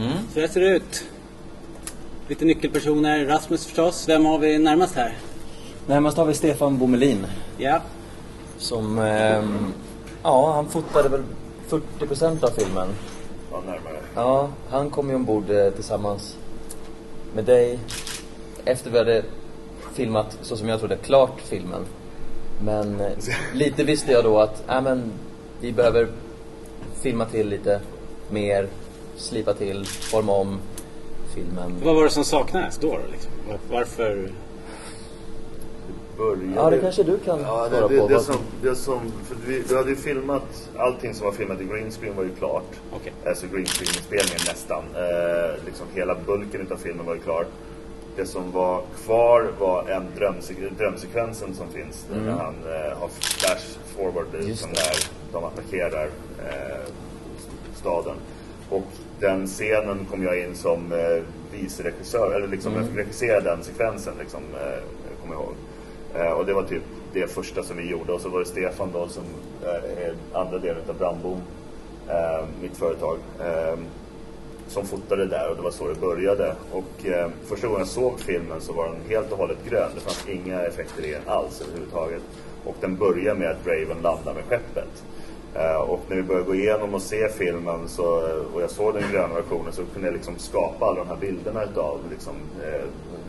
Mm. 0.00 0.12
Så 0.32 0.40
här 0.40 0.48
ser 0.48 0.60
det 0.60 0.66
ut. 0.66 1.04
Lite 2.28 2.44
nyckelpersoner. 2.44 3.26
Rasmus 3.26 3.66
förstås. 3.66 4.08
Vem 4.08 4.24
har 4.24 4.38
vi 4.38 4.58
närmast 4.58 4.96
här? 4.96 5.16
Närmast 5.86 6.16
har 6.16 6.24
vi 6.24 6.34
Stefan 6.34 6.78
Bomelin. 6.78 7.26
Ja. 7.58 7.80
Som, 8.58 8.98
ehm, 8.98 9.72
ja 10.22 10.52
han 10.52 10.68
fotade 10.68 11.08
väl 11.08 11.22
40% 11.68 12.44
av 12.44 12.50
filmen. 12.50 12.88
Ja, 13.50 13.60
närmare. 13.66 14.00
Ja, 14.14 14.48
han 14.70 14.90
kom 14.90 15.08
ju 15.08 15.14
ombord 15.14 15.50
eh, 15.50 15.70
tillsammans 15.70 16.36
med 17.34 17.44
dig 17.44 17.78
efter 18.64 18.90
vi 18.90 18.98
hade 18.98 19.24
filmat 19.92 20.38
så 20.42 20.56
som 20.56 20.68
jag 20.68 20.78
trodde 20.78 20.96
klart 20.96 21.40
filmen. 21.40 21.84
Men 22.64 23.00
eh, 23.00 23.12
lite 23.54 23.84
visste 23.84 24.12
jag 24.12 24.24
då 24.24 24.38
att, 24.38 24.64
ja 24.66 24.80
men 24.80 25.12
vi 25.60 25.72
behöver 25.72 26.08
filma 27.04 27.24
till 27.24 27.48
lite 27.48 27.80
mer 28.30 28.68
slipa 29.16 29.54
till, 29.54 29.86
forma 29.86 30.32
om 30.32 30.58
filmen. 31.34 31.74
Vad 31.84 31.94
var 31.94 32.04
det 32.04 32.10
som 32.10 32.24
saknades 32.24 32.78
då? 32.78 32.98
Liksom? 33.12 33.30
Var- 33.48 33.58
Varför? 33.78 34.28
Började... 36.18 36.52
Ja, 36.56 36.70
det 36.70 36.78
kanske 36.80 37.02
du 37.02 37.18
kan 37.18 37.40
Ja, 37.40 37.46
svara 37.46 37.68
det, 37.88 37.94
det, 37.94 38.00
på. 38.00 38.08
det, 38.08 38.14
Vad- 38.14 38.22
som, 38.22 38.36
det 38.62 38.74
som... 38.74 39.00
För 39.24 39.36
vi, 39.46 39.62
vi 39.68 39.76
hade 39.76 39.90
ju 39.90 39.96
filmat... 39.96 40.70
Allting 40.78 41.14
som 41.14 41.24
var 41.26 41.32
filmat 41.32 41.60
i 41.60 41.64
green 41.64 41.90
screen 41.90 42.16
var 42.16 42.22
ju 42.24 42.34
klart. 42.34 42.70
Okej. 42.92 43.12
Alltså 43.26 43.46
green 43.46 43.66
screen-inspelningen 43.66 44.40
nästan. 44.48 44.84
Eh, 44.94 45.64
liksom 45.66 45.86
hela 45.94 46.14
bulken 46.26 46.60
utav 46.60 46.76
filmen 46.76 47.06
var 47.06 47.14
ju 47.14 47.20
klar. 47.20 47.46
Det 48.16 48.26
som 48.26 48.50
var 48.52 48.82
kvar 49.04 49.50
var 49.58 49.88
en 49.88 50.06
drömsek- 50.18 50.76
drömsekvensen 50.78 51.54
som 51.54 51.68
finns. 51.68 52.06
När 52.10 52.30
han 52.32 52.54
eh, 52.66 52.98
har 52.98 53.08
flash 53.08 53.78
forward 53.96 54.26
Mm. 54.34 54.56
Som 54.56 54.70
det. 54.72 54.80
De 55.34 55.44
attackerar 55.44 56.04
eh, 56.38 56.80
staden. 57.74 58.16
Och 58.70 58.86
den 59.20 59.46
scenen 59.46 60.06
kom 60.10 60.22
jag 60.22 60.40
in 60.40 60.54
som 60.54 60.92
eh, 60.92 61.22
viceregissör, 61.52 62.32
eller 62.36 62.48
liksom 62.48 62.72
Mm. 62.72 62.82
jag 62.84 62.90
fick 62.90 63.00
regissera 63.00 63.40
den 63.40 63.62
sekvensen 63.62 64.14
liksom, 64.20 64.40
eh, 64.40 64.82
kommer 65.22 65.34
jag 65.34 65.42
ihåg. 65.42 65.54
Eh, 66.14 66.32
och 66.32 66.46
det 66.46 66.54
var 66.54 66.62
typ 66.62 66.82
det 67.12 67.26
första 67.26 67.62
som 67.62 67.76
vi 67.76 67.90
gjorde 67.90 68.12
och 68.12 68.20
så 68.20 68.28
var 68.28 68.38
det 68.40 68.46
Stefan 68.46 68.88
då 68.92 69.08
som 69.08 69.24
eh, 69.62 70.04
är 70.06 70.14
andra 70.32 70.58
delen 70.58 70.82
av 70.88 70.96
Brandbom, 70.98 71.38
eh, 72.08 72.44
mitt 72.62 72.76
företag. 72.76 73.18
Eh, 73.40 73.78
som 74.68 74.86
fotade 74.86 75.26
där 75.26 75.50
och 75.50 75.56
det 75.56 75.62
var 75.62 75.70
så 75.70 75.88
det 75.88 76.00
började. 76.00 76.54
Och 76.72 77.06
första 77.44 77.66
gången 77.66 77.80
jag 77.80 77.88
såg 77.88 78.20
filmen 78.20 78.60
så 78.60 78.72
var 78.72 78.84
den 78.88 78.96
helt 79.08 79.32
och 79.32 79.38
hållet 79.38 79.58
grön. 79.68 79.90
Det 79.94 80.00
fanns 80.00 80.28
inga 80.28 80.60
effekter 80.62 81.04
i 81.04 81.10
den 81.10 81.22
alls 81.26 81.60
överhuvudtaget. 81.60 82.22
Och 82.64 82.76
den 82.80 82.96
börjar 82.96 83.34
med 83.34 83.50
att 83.50 83.66
Raven 83.66 84.02
landar 84.02 84.34
med 84.34 84.44
skeppet. 84.44 85.04
Eh, 85.54 85.76
och 85.76 86.00
när 86.08 86.16
vi 86.16 86.22
började 86.22 86.46
gå 86.46 86.54
igenom 86.54 86.94
och 86.94 87.02
se 87.02 87.28
filmen 87.28 87.88
så, 87.88 88.04
och 88.54 88.62
jag 88.62 88.70
såg 88.70 88.94
den 88.94 89.12
gröna 89.12 89.34
versionen 89.34 89.72
så 89.72 89.82
kunde 89.84 90.08
jag 90.08 90.14
liksom 90.14 90.38
skapa 90.38 90.86
alla 90.86 90.98
de 90.98 91.08
här 91.08 91.16
bilderna 91.16 91.64
utav 91.64 92.00
liksom, 92.10 92.34
eh, 92.64 92.84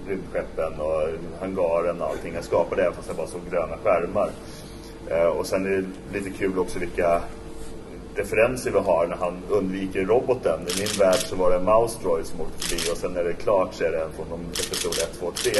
rymdskeppen 0.08 0.74
och 0.79 1.01
hangaren 1.39 2.01
och 2.01 2.08
allting. 2.08 2.34
Jag 2.34 2.44
skapade 2.44 2.84
det 2.84 2.91
fast 2.91 3.08
jag 3.08 3.17
bara 3.17 3.27
såg 3.27 3.41
gröna 3.51 3.77
skärmar. 3.84 4.29
Eh, 5.08 5.27
och 5.27 5.46
sen 5.46 5.65
är 5.65 5.70
det 5.70 6.20
lite 6.20 6.38
kul 6.38 6.60
också 6.60 6.79
vilka 6.79 7.22
referenser 8.15 8.72
vi 8.72 8.79
har 8.79 9.07
när 9.07 9.15
han 9.15 9.34
undviker 9.50 10.05
roboten. 10.05 10.60
I 10.60 10.79
min 10.79 11.00
värld 11.00 11.19
så 11.19 11.36
var 11.36 11.50
det 11.50 11.55
en 11.55 11.63
mouse 11.63 12.00
droid 12.03 12.25
som 12.25 12.41
åkte 12.41 12.67
förbi 12.67 12.91
och 12.91 12.98
sen 12.98 13.12
när 13.12 13.24
det 13.24 13.29
är 13.29 13.34
klart 13.34 13.74
så 13.74 13.84
är 13.84 13.91
det 13.91 14.03
en 14.03 14.12
från 14.12 14.29
någon 14.29 14.45
episod 14.51 14.91
1, 14.91 15.19
2, 15.19 15.31
3 15.31 15.51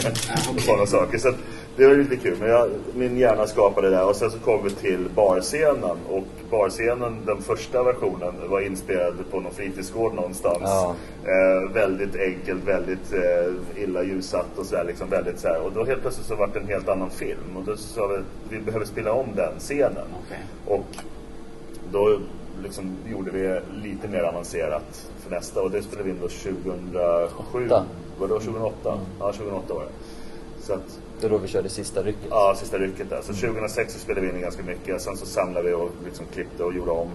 och 0.56 0.62
sådana 0.62 0.86
saker. 0.86 1.18
Så 1.18 1.34
det 1.78 1.88
var 1.88 1.96
lite 1.96 2.18
kul. 2.18 2.38
Men 2.40 2.50
jag, 2.50 2.70
min 2.96 3.18
hjärna 3.18 3.48
skapade 3.48 3.90
det 3.90 4.04
och 4.04 4.16
sen 4.16 4.32
så 4.32 4.40
kom 4.40 4.64
vi 4.64 4.70
till 4.70 5.10
barscenen 5.16 5.98
och 6.10 6.28
barscenen, 6.52 7.26
den 7.26 7.42
första 7.42 7.84
versionen 7.84 8.34
var 8.50 8.62
inspelad 8.62 9.14
på 9.32 9.40
någon 9.40 9.54
fritidsgård 9.54 10.14
någonstans. 10.14 10.62
Ja. 10.64 10.96
Eh, 11.24 11.72
väldigt 11.74 12.16
enkelt, 12.16 12.64
väldigt 12.64 13.14
eh, 13.14 13.84
illa 13.84 14.04
ljussatt 14.04 14.58
och 14.58 14.66
sådär. 14.66 14.84
Liksom 14.84 15.10
väldigt 15.10 15.40
så 15.40 15.48
här. 15.48 15.62
Och 15.62 15.72
då 15.72 15.86
helt 15.86 16.02
plötsligt 16.02 16.28
så 16.28 16.36
var 16.36 16.48
det 16.48 16.60
en 16.60 16.68
helt 16.68 16.90
annan 16.90 17.10
film. 17.10 17.58
Och 17.58 17.64
då 17.64 17.78
sa 17.78 18.08
vi 18.08 18.16
att 18.16 18.24
vi 18.50 18.60
behöver 18.60 18.86
spela 18.86 19.14
om 19.14 19.28
den 19.36 19.60
scenen. 19.60 20.08
Okej. 20.26 20.40
Och 20.66 20.86
då 21.92 22.20
liksom 22.66 22.92
gjorde 23.12 23.32
vi 23.32 23.60
lite 23.90 24.08
mer 24.08 24.22
avancerat 24.24 25.08
för 25.24 25.32
nästa 25.32 25.62
och 25.62 25.72
det 25.72 25.82
spelade 25.82 26.04
vi 26.04 26.10
in 26.12 26.18
då 26.22 26.28
2007. 26.28 27.66
Åtta. 27.66 27.86
Var 28.20 28.28
det 28.28 28.34
då 28.34 28.40
2008? 28.40 29.00
Ja, 29.20 29.32
2008 29.32 29.74
var 29.74 29.82
det. 29.82 29.90
Så 30.66 30.74
att, 30.74 31.00
Det 31.20 31.26
är 31.26 31.30
då 31.30 31.38
vi 31.38 31.48
körde 31.48 31.70
sista 31.70 32.02
rycket. 32.04 32.28
ja, 32.30 32.56
sista 32.60 32.78
rycket 32.78 33.10
där. 33.10 33.22
Så 33.22 33.34
2006 33.34 33.94
så 33.94 34.00
spelade 34.00 34.28
vi 34.28 34.34
in 34.34 34.42
ganska 34.42 34.64
mycket. 34.64 35.02
Sen 35.02 35.18
så 35.18 35.26
samlade 35.26 35.68
vi 35.70 35.74
och 35.76 35.92
liksom 36.06 36.26
klippte 36.34 36.64
och 36.64 36.74
gjorde 36.74 36.92
om. 36.92 37.08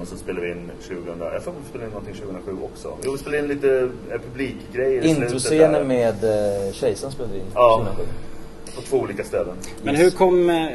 Och 0.00 0.08
så 0.08 0.16
spelade 0.16 0.46
vi 0.46 0.52
in 0.52 0.70
2000, 0.88 1.04
jag 1.20 1.42
får 1.42 1.52
vi 1.52 1.68
spelade 1.68 1.86
in 1.86 1.92
någonting 1.92 2.14
2007 2.14 2.56
också. 2.64 2.92
Jo, 3.04 3.12
vi 3.12 3.18
spelade 3.18 3.42
in 3.42 3.48
lite 3.48 3.90
eh, 4.10 4.20
publikgrejer 4.20 4.98
i 5.02 5.08
slutet 5.08 5.22
Introscenen 5.22 5.72
där. 5.72 5.84
med 5.84 6.24
eh, 6.66 6.72
Kejsaren 6.72 7.12
spelade 7.12 7.34
vi 7.34 7.40
in 7.40 7.46
Ja. 7.54 7.76
2007. 7.78 8.04
På 8.76 8.82
två 8.82 8.96
olika 8.98 9.24
ställen. 9.24 9.56
Men 9.82 9.94
hur 9.96 10.10
kom... 10.10 10.50
eh, 10.50 10.68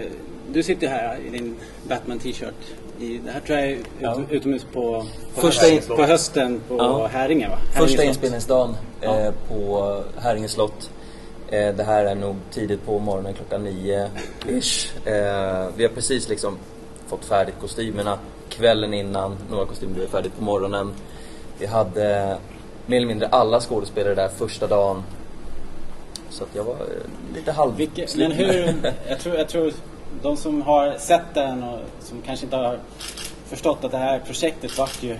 Du 0.52 0.64
sitter 0.64 0.88
här 0.88 1.18
i 1.26 1.30
din 1.30 1.56
Batman 1.90 2.20
t-shirt. 2.20 2.54
I, 3.00 3.18
det 3.26 3.32
här 3.32 3.40
tror 3.40 3.60
jag 3.60 3.68
är 3.68 3.76
ut, 3.76 3.86
Ja. 4.00 4.22
utomhus 4.30 4.66
på, 4.74 5.06
på, 5.36 5.42
Första 5.42 5.66
hösten, 5.68 5.96
på 5.98 6.04
hösten 6.04 6.62
på 6.68 6.76
Ja. 6.78 7.08
Häringe 7.08 7.50
va? 7.50 7.58
Första 7.58 7.74
Häringe 7.80 7.96
slott. 7.98 8.06
inspelningsdagen 8.08 8.76
Ja. 9.02 9.20
eh, 9.20 9.34
på 9.50 10.02
Häringe 10.18 10.48
slott. 10.48 10.90
Eh, 11.50 11.76
det 11.76 11.84
här 11.84 12.06
är 12.06 12.16
nog 12.16 12.36
tidigt 12.52 12.86
på 12.86 13.00
morgonen, 13.00 13.34
klockan 13.34 13.64
nio 13.64 14.10
ish. 14.48 15.08
Eh, 15.08 15.68
vi 15.78 15.84
har 15.84 15.90
precis 15.96 16.30
liksom 16.30 16.58
fått 17.08 17.26
färdigt 17.26 17.56
kostymerna 17.62 18.20
kvällen 18.50 18.94
innan. 18.94 19.36
Några 19.52 19.66
kostymer 19.66 19.94
blev 19.94 20.08
färdigt 20.08 20.38
på 20.38 20.44
morgonen. 20.44 20.92
Vi 21.60 21.66
hade 21.66 22.38
mer 22.86 22.98
eller 22.98 23.08
mindre 23.08 23.28
alla 23.28 23.60
skådespelare 23.62 24.16
där 24.16 24.28
första 24.28 24.68
dagen. 24.68 25.04
Så 26.30 26.44
att 26.44 26.50
jag 26.56 26.64
var 26.64 26.74
eh, 26.74 27.36
lite 27.36 27.52
halv... 27.52 27.76
Vilke, 27.78 28.08
men 28.18 28.32
hur... 28.32 28.76
Jag 29.10 29.20
tror, 29.20 29.36
jag 29.36 29.48
tror 29.50 29.74
de 30.22 30.38
som 30.38 30.62
har 30.62 30.98
sett 30.98 31.34
den 31.34 31.64
och 31.64 31.80
som 32.00 32.22
kanske 32.22 32.46
inte 32.46 32.56
har 32.56 32.80
förstått 33.48 33.84
att 33.84 33.92
det 33.92 33.98
här 33.98 34.20
projektet 34.20 34.78
vart 34.78 35.04
ju... 35.04 35.18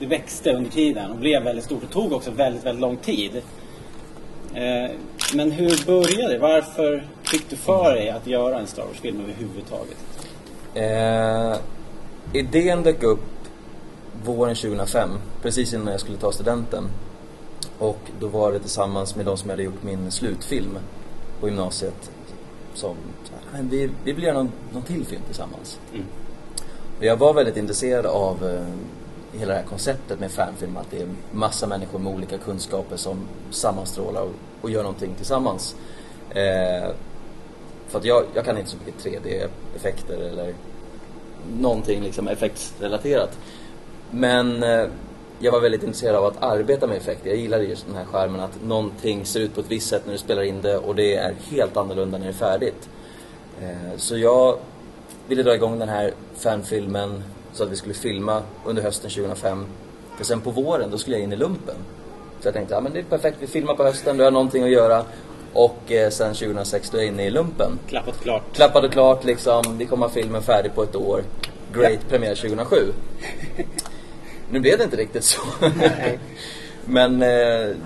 Det 0.00 0.06
växte 0.06 0.52
under 0.52 0.70
tiden 0.70 1.10
och 1.10 1.16
blev 1.16 1.42
väldigt 1.42 1.64
stort 1.64 1.84
och 1.84 1.90
tog 1.90 2.12
också 2.12 2.30
väldigt, 2.30 2.66
väldigt 2.66 2.80
lång 2.80 2.96
tid. 2.96 3.42
Eh, 4.54 4.90
men 5.34 5.50
hur 5.50 5.86
började 5.86 6.32
det? 6.32 6.38
Varför 6.38 7.08
fick 7.22 7.50
du 7.50 7.56
för 7.56 7.94
dig 7.94 8.10
att 8.10 8.26
göra 8.26 8.58
en 8.58 8.66
Star 8.66 8.82
Wars-film 8.82 9.20
överhuvudtaget? 9.20 9.98
Eh, 10.74 11.56
idén 12.32 12.82
dök 12.82 13.02
upp 13.02 13.20
våren 14.24 14.54
2005, 14.54 15.10
precis 15.42 15.74
innan 15.74 15.86
jag 15.86 16.00
skulle 16.00 16.18
ta 16.18 16.32
studenten. 16.32 16.84
Och 17.78 17.98
då 18.20 18.26
var 18.26 18.52
det 18.52 18.58
tillsammans 18.58 19.16
med 19.16 19.26
de 19.26 19.36
som 19.36 19.50
hade 19.50 19.62
gjort 19.62 19.82
min 19.82 20.10
slutfilm 20.10 20.78
på 21.40 21.48
gymnasiet. 21.48 22.10
Som 22.78 22.96
"Nej, 23.52 23.62
vi, 23.70 23.90
vi 24.04 24.12
vill 24.12 24.24
göra 24.24 24.34
någon, 24.34 24.52
någon 24.72 24.82
till 24.82 25.04
film 25.06 25.22
tillsammans. 25.26 25.78
Mm. 25.92 26.04
Och 26.98 27.04
jag 27.04 27.16
var 27.16 27.34
väldigt 27.34 27.56
intresserad 27.56 28.06
av 28.06 28.44
eh, 28.48 29.38
hela 29.38 29.52
det 29.52 29.58
här 29.58 29.66
konceptet 29.66 30.20
med 30.20 30.30
fanfilm. 30.30 30.76
Att 30.76 30.90
det 30.90 31.02
är 31.02 31.08
massa 31.32 31.66
människor 31.66 31.98
med 31.98 32.14
olika 32.14 32.38
kunskaper 32.38 32.96
som 32.96 33.18
sammanstrålar 33.50 34.22
och, 34.22 34.32
och 34.60 34.70
gör 34.70 34.82
någonting 34.82 35.14
tillsammans. 35.16 35.76
Eh, 36.30 36.90
för 37.88 37.98
att 37.98 38.04
jag, 38.04 38.24
jag 38.34 38.44
kan 38.44 38.58
inte 38.58 38.70
så 38.70 38.76
mycket 38.86 39.04
3D-effekter 39.04 40.28
eller 40.30 40.54
någonting 41.60 42.02
liksom 42.02 42.28
effektsrelaterat. 42.28 43.38
Men 44.10 44.62
eh, 44.62 44.86
jag 45.40 45.52
var 45.52 45.60
väldigt 45.60 45.82
intresserad 45.82 46.16
av 46.16 46.24
att 46.24 46.42
arbeta 46.42 46.86
med 46.86 46.96
effekter. 46.96 47.30
Jag 47.30 47.38
gillade 47.38 47.64
just 47.64 47.86
den 47.86 47.96
här 47.96 48.04
skärmen 48.04 48.40
att 48.40 48.64
någonting 48.64 49.26
ser 49.26 49.40
ut 49.40 49.54
på 49.54 49.60
ett 49.60 49.70
visst 49.70 49.88
sätt 49.88 50.02
när 50.06 50.12
du 50.12 50.18
spelar 50.18 50.42
in 50.42 50.62
det 50.62 50.78
och 50.78 50.94
det 50.94 51.14
är 51.14 51.34
helt 51.50 51.76
annorlunda 51.76 52.18
när 52.18 52.24
det 52.24 52.30
är 52.30 52.34
färdigt. 52.34 52.88
Eh, 53.62 53.96
så 53.96 54.18
jag 54.18 54.58
ville 55.28 55.42
dra 55.42 55.54
igång 55.54 55.78
den 55.78 55.88
här 55.88 56.12
fanfilmen 56.36 57.22
så 57.52 57.64
att 57.64 57.70
vi 57.70 57.76
skulle 57.76 57.94
filma 57.94 58.42
under 58.64 58.82
hösten 58.82 59.10
2005. 59.10 59.66
För 60.16 60.24
sen 60.24 60.40
på 60.40 60.50
våren, 60.50 60.90
då 60.90 60.98
skulle 60.98 61.16
jag 61.16 61.24
in 61.24 61.32
i 61.32 61.36
lumpen. 61.36 61.76
Så 62.40 62.46
jag 62.46 62.54
tänkte, 62.54 62.74
ja 62.74 62.80
men 62.80 62.92
det 62.92 62.98
är 62.98 63.04
perfekt, 63.04 63.36
vi 63.40 63.46
filmar 63.46 63.74
på 63.74 63.84
hösten, 63.84 64.16
då 64.16 64.22
har 64.22 64.26
jag 64.26 64.32
någonting 64.32 64.62
att 64.62 64.70
göra. 64.70 65.04
Och 65.52 65.92
eh, 65.92 66.10
sen 66.10 66.34
2006 66.34 66.90
då 66.90 66.98
är 66.98 67.02
jag 67.02 67.08
inne 67.08 67.26
i 67.26 67.30
lumpen. 67.30 67.78
Klappat 67.88 68.20
klart. 68.20 68.42
Klappade 68.52 68.88
klart 68.88 69.24
liksom, 69.24 69.78
vi 69.78 69.86
kommer 69.86 70.06
ha 70.06 70.12
filmen 70.12 70.42
färdig 70.42 70.74
på 70.74 70.82
ett 70.82 70.96
år. 70.96 71.22
Great, 71.72 72.08
premiär 72.08 72.34
2007. 72.34 72.92
Nu 74.50 74.60
blev 74.60 74.78
det 74.78 74.84
inte 74.84 74.96
riktigt 74.96 75.24
så. 75.24 75.40
Men 76.84 77.22
eh, 77.22 77.76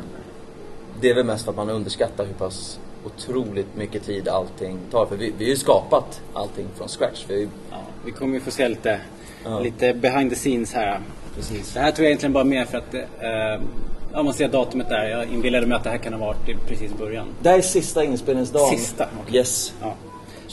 det 1.01 1.11
är 1.11 1.15
väl 1.15 1.25
mest 1.25 1.45
för 1.45 1.51
att 1.51 1.57
man 1.57 1.71
underskattar 1.71 2.25
hur 2.25 2.35
pass 2.35 2.79
otroligt 3.05 3.77
mycket 3.77 4.05
tid 4.07 4.29
allting 4.29 4.79
tar. 4.91 5.07
För 5.07 5.17
vi, 5.17 5.33
vi 5.39 5.45
har 5.45 5.51
ju 5.51 5.57
skapat 5.57 6.21
allting 6.35 6.67
från 6.77 6.89
scratch. 6.89 7.25
Vi 7.29 7.49
Ja, 7.71 7.77
vi 8.05 8.11
kommer 8.11 8.35
ju 8.35 8.41
få 8.41 8.51
se 8.51 8.69
lite, 8.69 9.01
Ja. 9.45 9.61
lite 9.61 9.95
behind 9.95 10.31
the 10.31 10.37
scenes 10.37 10.73
här. 10.73 11.01
precis. 11.37 11.73
Det 11.75 11.81
här 11.81 11.91
tror 11.93 12.05
jag 12.05 12.11
egentligen 12.11 12.33
bara 12.33 12.45
med 12.45 12.69
för 12.69 12.79
att 12.79 12.95
eh, 12.95 13.67
ja, 14.13 14.23
man 14.23 14.35
ser 14.35 14.49
datumet 14.49 14.89
där. 14.89 15.05
Jag 15.09 15.27
inbillade 15.33 15.67
mig 15.67 15.77
att 15.77 15.85
det 15.85 15.91
här 15.91 15.99
kan 15.99 16.13
ha 16.13 16.27
varit 16.27 16.49
i 16.49 16.55
precis 16.69 16.93
början. 16.99 17.27
Det 17.43 17.49
här 17.49 17.59
är 17.59 17.63
sista 17.63 18.05
inspelningsdagen. 18.05 18.79
Sista? 18.79 19.09
Okej. 19.23 19.37
Yes. 19.37 19.75
Ja. 19.81 19.95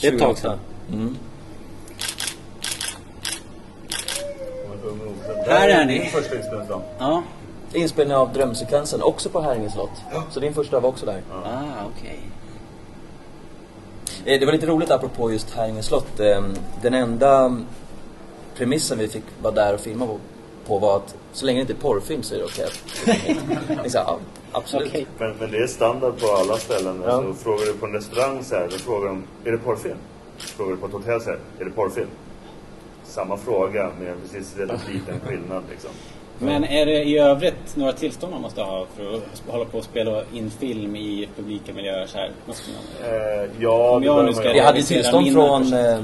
Det 0.00 0.06
är 0.08 0.12
ett 0.12 0.18
tag 0.18 0.38
sedan. 0.38 0.58
Mm. 0.92 1.16
Här 5.46 5.68
är 5.68 5.84
ni. 5.84 6.00
Första 6.06 6.36
inspelningsdagen. 6.36 6.82
Ja. 6.98 7.22
Inspelning 7.72 8.16
av 8.16 8.32
drömsekvensen, 8.32 9.02
också 9.02 9.28
på 9.28 9.40
Häringe 9.40 9.70
slott. 9.70 9.90
Så 10.30 10.40
din 10.40 10.54
första 10.54 10.80
var 10.80 10.88
också 10.88 11.06
där. 11.06 11.22
Ah, 11.44 11.84
okej. 11.96 12.20
Eh, 14.24 14.40
Det 14.40 14.46
var 14.46 14.52
lite 14.52 14.66
roligt 14.66 14.90
apropå 14.90 15.32
just 15.32 15.50
Häringe 15.54 15.82
slott. 15.82 16.20
Eh, 16.20 16.42
Den 16.82 16.94
enda 16.94 17.56
premissen 18.56 18.98
vi 18.98 19.08
fick 19.08 19.24
vara 19.42 19.54
där 19.54 19.74
och 19.74 19.80
filma 19.80 20.06
på- 20.06 20.18
på 20.66 20.78
var 20.78 20.96
att 20.96 21.14
så 21.32 21.46
länge 21.46 21.58
det 21.58 21.60
inte 21.60 21.72
är 21.72 21.82
porrfilm 21.82 22.22
så 22.22 22.34
är 22.34 22.38
det 22.38 22.44
okej. 22.44 22.68
Okay. 23.70 23.90
ja, 23.94 24.18
absolut. 24.52 24.88
Okej. 24.88 25.06
Men, 25.18 25.36
men 25.36 25.50
det 25.50 25.58
är 25.58 25.66
standard 25.66 26.20
på 26.20 26.26
alla 26.26 26.56
ställen. 26.56 27.02
Ja. 27.06 27.10
Alltså, 27.12 27.34
frågar 27.44 27.66
du 27.66 27.72
på 27.72 27.86
en 27.86 27.92
restaurang 27.92 28.44
så 28.44 28.54
här, 28.54 28.68
då 28.70 28.76
frågar 28.76 29.08
de, 29.08 29.24
är 29.44 29.52
det 29.52 29.58
porrfilm? 29.58 29.96
Frågar 30.38 30.70
du 30.70 30.76
på 30.76 30.86
ett 30.86 30.92
hotell 30.92 31.20
så 31.20 31.30
här, 31.30 31.38
är 31.60 31.64
det 31.64 31.70
porrfilm? 31.70 32.08
Samma 33.10 33.36
fråga 33.36 33.90
med 34.00 34.08
en 34.08 34.20
precis 34.20 34.56
väldigt 34.56 34.88
liten 34.88 35.20
skillnad 35.20 35.62
liksom. 35.70 35.90
Men 36.38 36.64
är 36.64 36.86
det 36.86 37.04
i 37.04 37.18
övrigt 37.18 37.76
några 37.76 37.92
tillstånd 37.92 38.32
man 38.32 38.42
måste 38.42 38.62
ha 38.62 38.86
för 38.96 39.16
att 39.16 39.42
hålla 39.46 39.64
på 39.64 39.78
och 39.78 39.84
spela 39.84 40.22
in 40.32 40.50
film 40.50 40.96
i 40.96 41.28
publika 41.36 41.72
miljöer 41.74 42.06
så 42.06 42.18
här? 42.18 42.32
Eh, 43.02 43.50
ja, 43.58 43.90
Om 43.90 44.02
jag 44.02 44.24
nu 44.24 44.32
ska-. 44.32 44.52
Vi 44.52 44.60
hade 44.60 44.82
tillstånd 44.82 45.32
från 45.32 45.72
eh, 45.72 45.94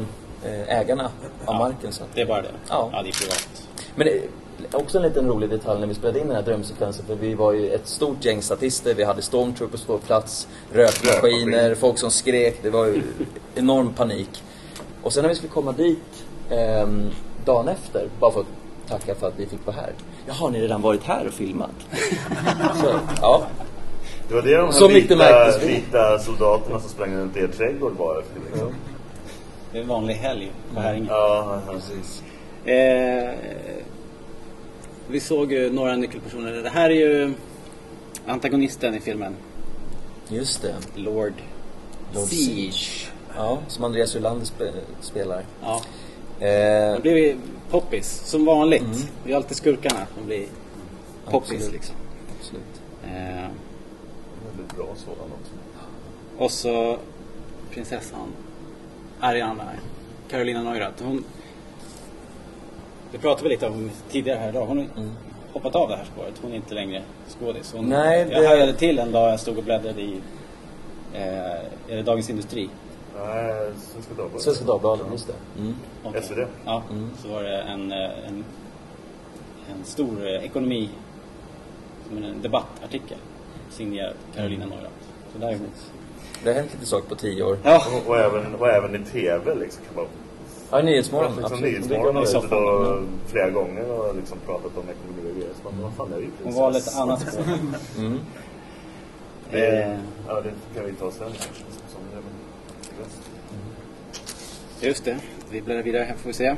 eh, 0.45 0.79
ägarna 0.79 1.11
av 1.45 1.55
marken. 1.55 1.93
Så. 1.93 2.05
Det 2.15 2.21
är 2.21 2.27
bara 2.27 2.43
det? 2.43 2.49
Ja. 2.69 2.91
ja 2.93 3.03
det 3.03 3.09
är 3.09 3.13
privat. 3.13 3.69
Men 3.95 4.07
det, 4.07 4.77
också 4.77 4.99
en 4.99 5.05
liten 5.05 5.27
rolig 5.29 5.51
detalj 5.51 5.81
när 5.81 5.87
vi 5.87 5.95
spelade 5.95 6.21
in 6.21 6.27
den 6.27 6.37
här 6.37 6.43
drömsekvensen. 6.43 7.07
För 7.07 7.15
vi 7.15 7.35
var 7.35 7.53
ju 7.53 7.71
ett 7.71 7.89
stort 7.89 8.25
gäng 8.25 8.43
statister. 8.43 8.95
Vi 8.95 9.05
hade 9.05 9.23
stormtroopers 9.23 9.85
på 9.85 9.99
plats, 9.99 10.49
rökmaskiner, 10.73 11.53
Rökmaskin. 11.53 11.77
folk 11.77 11.99
som 11.99 12.11
skrek. 12.11 12.63
Det 12.63 12.71
var 12.71 12.87
ju 12.87 13.03
enorm 13.55 13.95
panik. 13.95 14.43
Och 15.03 15.13
sen 15.13 15.23
när 15.23 15.29
vi 15.29 15.35
skulle 15.35 15.53
komma 15.53 15.73
dit 15.73 16.25
ehm, 16.51 17.11
dagen 17.45 17.69
efter, 17.69 18.09
bara 18.21 18.33
för 18.33 18.41
att 18.41 18.47
tacka 18.89 19.15
för 19.15 19.29
att 19.29 19.39
vi 19.39 19.47
fick 19.47 19.67
vara 19.67 19.77
här. 19.77 19.93
Jaha, 20.27 20.37
har 20.37 20.51
ni 20.51 20.61
redan 20.61 20.83
varit 20.83 21.05
här 21.05 21.27
och 21.27 21.33
filmat? 21.33 21.71
Så, 22.83 22.99
ja. 23.21 23.47
Det 24.29 24.35
var 24.35 24.43
det 24.43 24.57
de 24.57 24.73
Så 24.73 24.89
här 24.89 24.95
mycket 24.95 25.11
vita, 25.11 25.59
vita 25.67 26.19
soldaterna 26.19 26.81
som 26.81 26.91
sprang 26.91 27.15
runt 27.15 27.37
i 27.37 27.41
er 27.41 27.49
trädgård 27.49 27.93
var 27.97 28.21
efter. 28.21 28.41
Liksom. 28.51 28.75
Det 29.73 29.79
är 29.79 29.83
en 29.83 29.89
vanlig 29.89 30.15
helg 30.15 30.53
på 30.75 30.81
Häringe. 30.81 31.07
Ja, 31.11 31.61
ja, 31.67 31.73
Precis. 31.73 32.23
Eh, 32.65 33.35
vi 35.09 35.21
såg 35.21 35.53
ju 35.53 35.73
några 35.73 35.97
nyckelpersoner. 35.97 36.53
Det 36.53 36.69
här 36.71 36.91
är 36.91 36.95
ju 36.95 37.35
antagonisten 38.27 38.95
i 38.95 39.01
filmen. 39.01 39.37
Just 40.29 40.63
det. 40.63 40.75
Lord, 40.95 41.33
Lord 42.15 42.29
Siege. 42.29 43.09
Ja, 43.37 43.59
som 43.69 43.85
Andreas 43.85 44.17
Ulander 44.17 44.47
spe, 44.47 44.73
spelar. 45.01 45.43
Ja. 45.63 45.83
Eh, 46.41 46.47
Det 46.49 47.01
blir 47.03 47.37
poppis, 47.71 48.09
som 48.25 48.45
vanligt. 48.45 49.09
Det 49.25 49.33
är 49.33 49.37
alltid 49.37 49.57
skurkarna 49.57 50.07
som 50.17 50.27
blir 50.27 50.47
poppis 51.31 51.51
Absolut. 51.53 51.73
liksom. 51.73 51.97
absolut. 52.39 52.81
Eh, 53.05 53.49
väldigt 54.57 54.77
bra 54.77 54.87
sådan 54.97 55.33
också. 55.41 55.53
och 56.39 56.51
så 56.51 56.99
prinsessan 57.71 58.33
Ariana, 59.21 59.65
Carolina 60.31 60.63
Neurath. 60.63 61.05
Hon, 61.05 61.25
det 63.13 63.19
pratade 63.19 63.43
vi 63.43 63.55
lite 63.55 63.67
om 63.69 63.91
tidigare 64.11 64.39
här 64.39 64.49
idag. 64.49 64.67
Hon 64.67 64.79
har 64.79 64.87
hoppat 65.53 65.75
av 65.75 65.89
det 65.89 65.97
här 65.97 66.05
spåret. 66.05 66.35
Hon 66.43 66.53
är 66.53 66.57
inte 66.57 66.75
längre 66.75 67.03
skådis. 67.39 67.73
Hon, 67.77 67.89
Nej, 67.89 68.19
Jag 68.31 68.43
det- 68.43 68.49
hajade 68.49 68.75
till 68.75 68.99
en 68.99 69.13
dag 69.13 69.33
jag 69.33 69.41
stod 69.41 69.59
och 69.59 69.65
bläddrade 69.65 70.01
i 70.01 70.21
eh, 71.15 71.23
är 71.89 71.97
det 71.97 72.03
Dagens 72.03 72.31
Industri. 72.31 72.69
Nej, 73.25 73.71
Svenska 73.93 74.15
Dagbladet. 74.15 74.43
Svenska 74.43 74.65
Dagbladet, 74.65 75.07
just 75.13 75.27
det. 75.27 75.61
Mm. 75.61 75.75
Och- 76.05 76.17
SvD. 76.25 76.47
Ja, 76.65 76.83
så 77.23 77.29
var 77.29 77.43
det 77.43 77.57
en, 77.63 77.93
eh, 77.93 77.99
en, 78.29 78.45
en 79.71 79.85
stor 79.85 80.27
eh, 80.27 80.45
ekonomi, 80.45 80.91
som 82.09 82.17
en 82.25 82.43
debattartikel 82.43 83.19
signerad 83.71 84.15
Carolina 84.35 84.67
Neurath. 84.67 84.91
Så 85.33 85.39
där 85.39 85.49
är 85.49 85.53
hon. 85.53 85.69
Det 86.45 86.49
har 86.51 86.55
hänt 86.61 86.73
lite 86.75 86.87
saker 86.87 87.09
på 87.09 87.15
tio 87.15 87.43
år. 87.45 87.59
Ja, 87.63 87.83
Och, 88.05 88.11
och, 88.11 88.17
även, 88.19 88.55
och 88.55 88.69
även 88.69 88.95
i 88.95 89.05
TV 89.05 89.55
liksom 89.55 89.85
kan 89.85 89.97
man... 89.97 90.07
Ja, 90.71 90.83
Nyhetsmorgon. 90.83 91.27
Liksom 91.31 91.45
absolut. 91.45 91.73
Nyhetsmorgon 91.73 92.17
har 92.17 92.25
suttit 92.25 92.53
och 92.53 93.03
flera 93.27 93.51
gånger 93.51 93.91
och 93.91 94.17
liksom 94.17 94.39
pratat 94.47 94.77
om 94.77 94.85
ekonomi 94.91 95.31
och 95.31 95.37
grejer. 95.37 95.51
Så 95.63 95.71
man, 95.71 95.83
vad 95.83 95.93
fan 95.95 96.13
är 96.13 96.21
det 96.21 96.27
hon 96.45 96.55
var 96.55 96.73
lite 96.73 96.91
annat 96.97 97.21
spår. 97.33 97.45
Mm. 97.99 98.19
Det, 99.51 99.83
Eh. 99.83 99.99
ja, 100.29 100.41
det 100.41 100.51
kan 100.75 100.85
vi 100.87 100.93
ta 100.93 101.11
sen 101.11 101.33
Just 104.81 105.05
det, 105.05 105.19
vi 105.51 105.61
bläddrar 105.63 105.83
vidare 105.83 106.03
här 106.05 106.15
får 106.17 106.27
vi 106.29 106.33
se. 106.35 106.57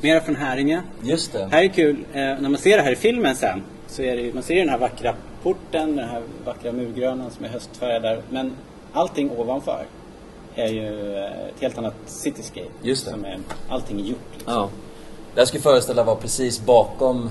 Mera 0.00 0.20
från 0.20 0.36
Häringe. 0.36 0.82
Just 1.02 1.32
det. 1.32 1.48
Här 1.52 1.62
är 1.64 1.68
kul, 1.68 1.96
eh, 2.12 2.20
när 2.20 2.48
man 2.48 2.58
ser 2.58 2.76
det 2.76 2.82
här 2.82 2.92
i 2.92 2.96
filmen 2.96 3.36
sen 3.36 3.62
så 3.86 4.02
är 4.02 4.16
det, 4.16 4.22
ju- 4.22 4.32
man 4.32 4.42
ser 4.42 4.54
den 4.56 4.68
här 4.68 4.78
vackra 4.78 5.14
porten, 5.42 5.96
den 5.96 6.08
här 6.08 6.22
vackra 6.44 6.72
murgrönan 6.72 7.30
som 7.30 7.44
är 7.44 7.48
höstfärgad 7.48 8.02
där. 8.02 8.22
Men 8.30 8.52
allting 8.92 9.30
ovanför 9.30 9.86
är 10.54 10.68
ju 10.68 11.16
eh, 11.16 11.24
ett 11.24 11.60
helt 11.60 11.78
annat 11.78 11.94
cityscape. 12.06 12.66
Just 12.82 13.04
det. 13.04 13.10
Som 13.10 13.24
är, 13.24 13.38
allting 13.68 14.00
är 14.00 14.04
gjort. 14.04 14.18
Liksom. 14.34 14.52
Ja. 14.52 14.68
Det 15.34 15.40
här 15.40 15.46
skulle 15.46 15.62
föreställa 15.62 16.04
vara 16.04 16.16
precis 16.16 16.60
bakom 16.66 17.30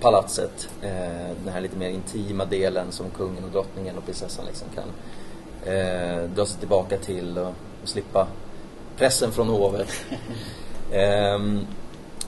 palatset. 0.00 0.68
Eh, 0.82 0.90
den 1.44 1.52
här 1.52 1.60
lite 1.60 1.76
mer 1.76 1.88
intima 1.88 2.44
delen 2.44 2.92
som 2.92 3.10
kungen 3.10 3.44
och 3.44 3.50
drottningen 3.50 3.96
och 3.98 4.04
prinsessan 4.04 4.46
liksom 4.46 4.68
kan 4.74 4.84
eh, 5.74 6.22
dra 6.34 6.46
sig 6.46 6.58
tillbaka 6.58 6.96
till 6.98 7.38
och, 7.38 7.48
och 7.82 7.88
slippa 7.88 8.26
pressen 8.96 9.32
från 9.32 9.48
hovet. 9.48 9.88
um, 10.10 10.98
ehm, 10.98 11.66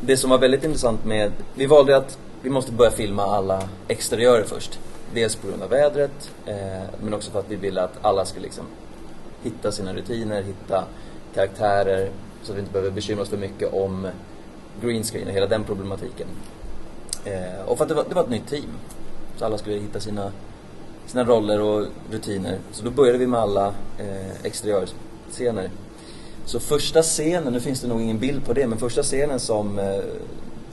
det 0.00 0.16
som 0.16 0.30
var 0.30 0.38
väldigt 0.38 0.64
intressant 0.64 1.04
med, 1.04 1.32
vi 1.54 1.66
valde 1.66 1.96
att 1.96 2.18
vi 2.42 2.50
måste 2.50 2.72
börja 2.72 2.90
filma 2.90 3.22
alla 3.22 3.68
exteriörer 3.88 4.44
först. 4.44 4.78
Dels 5.14 5.36
på 5.36 5.48
grund 5.48 5.62
av 5.62 5.70
vädret, 5.70 6.30
eh, 6.46 6.82
men 7.02 7.14
också 7.14 7.30
för 7.30 7.38
att 7.38 7.50
vi 7.50 7.56
ville 7.56 7.82
att 7.82 7.98
alla 8.02 8.24
skulle 8.24 8.44
liksom 8.44 8.64
hitta 9.42 9.72
sina 9.72 9.94
rutiner, 9.94 10.42
hitta 10.42 10.84
karaktärer 11.34 12.10
så 12.42 12.52
att 12.52 12.56
vi 12.56 12.60
inte 12.60 12.72
behöver 12.72 12.90
bekymra 12.90 13.22
oss 13.22 13.28
för 13.28 13.36
mycket 13.36 13.72
om 13.72 14.08
green 14.82 15.04
screen 15.04 15.28
och 15.28 15.32
hela 15.32 15.46
den 15.46 15.64
problematiken. 15.64 16.26
Eh, 17.24 17.66
och 17.66 17.76
för 17.76 17.84
att 17.84 17.88
det 17.88 17.94
var, 17.94 18.04
det 18.08 18.14
var 18.14 18.22
ett 18.22 18.30
nytt 18.30 18.48
team. 18.48 18.70
Så 19.36 19.44
alla 19.44 19.58
skulle 19.58 19.76
hitta 19.76 20.00
sina, 20.00 20.32
sina 21.06 21.24
roller 21.24 21.60
och 21.60 21.86
rutiner. 22.10 22.58
Så 22.72 22.84
då 22.84 22.90
började 22.90 23.18
vi 23.18 23.26
med 23.26 23.40
alla 23.40 23.66
eh, 23.98 24.44
exteriörscener. 24.44 25.70
Så 26.46 26.60
första 26.60 27.02
scenen, 27.02 27.52
nu 27.52 27.60
finns 27.60 27.80
det 27.80 27.88
nog 27.88 28.02
ingen 28.02 28.18
bild 28.18 28.44
på 28.44 28.52
det, 28.52 28.66
men 28.66 28.78
första 28.78 29.02
scenen 29.02 29.40
som 29.40 29.78
eh, 29.78 29.98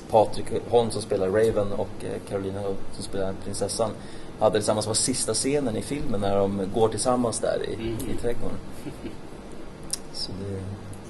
Patrik 0.09 0.45
Holm 0.69 0.91
som 0.91 1.01
spelar 1.01 1.27
Raven 1.27 1.71
och 1.71 1.89
eh, 2.03 2.29
Carolina 2.29 2.61
som 2.93 3.03
spelar 3.03 3.33
prinsessan 3.43 3.91
hade 4.39 4.59
tillsammans 4.59 4.87
var 4.87 4.93
sista 4.93 5.33
scenen 5.33 5.77
i 5.77 5.81
filmen 5.81 6.21
när 6.21 6.37
de 6.37 6.69
går 6.73 6.89
tillsammans 6.89 7.39
där 7.39 7.59
i, 7.69 7.73
i 8.11 8.17
trädgården. 8.21 8.57
Så 10.13 10.31
det... 10.31 10.59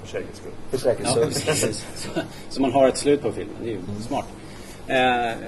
för 0.00 0.08
säkerhets 0.08 0.38
skull. 0.38 0.52
För 0.70 0.78
säkerhetsservice, 0.78 1.42
Ja. 1.46 1.52
precis. 1.52 1.86
Så 2.50 2.62
man 2.62 2.72
har 2.72 2.88
ett 2.88 2.96
slut 2.96 3.22
på 3.22 3.32
filmen, 3.32 3.54
det 3.62 3.68
är 3.68 3.72
ju 3.72 3.80
smart. 4.06 4.26
Eh, 4.86 4.94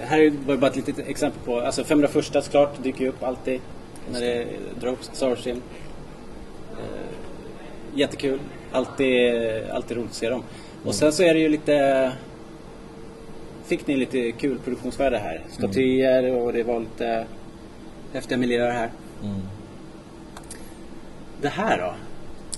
här 0.07 0.19
är 0.19 0.33
var 0.47 0.57
bara 0.57 0.71
ett 0.71 0.77
litet 0.77 0.99
exempel 0.99 1.41
på, 1.45 1.61
alltså 1.61 1.85
501 1.85 2.45
såklart 2.45 2.83
dyker 2.83 3.01
ju 3.01 3.09
upp 3.09 3.23
alltid 3.23 3.61
när 4.13 4.21
det 4.21 4.47
drar 4.81 4.91
upp 4.91 5.05
Star. 5.05 5.39
Eh, 5.47 5.57
jättekul, 7.95 8.41
alltid, 8.77 9.35
alltid 9.71 9.97
roligt 9.97 10.11
att 10.11 10.17
se 10.17 10.29
dem. 10.31 10.43
Och 10.85 10.95
sen 10.95 11.13
så 11.13 11.23
är 11.23 11.35
det 11.35 11.41
ju 11.41 11.49
lite, 11.49 12.13
fick 13.65 13.87
ni 13.87 13.97
lite 13.97 14.33
kul 14.33 14.59
produktionsvärde 14.59 15.19
här. 15.19 15.41
Statyer 15.51 16.33
och 16.33 16.53
det 16.53 16.63
var 16.63 16.81
lite 16.81 17.27
häftiga 18.13 18.39
miljöer 18.39 18.73
här. 18.73 18.91
Mm. 19.23 19.41
Det 21.41 21.49
här 21.49 21.79
då? 21.79 21.95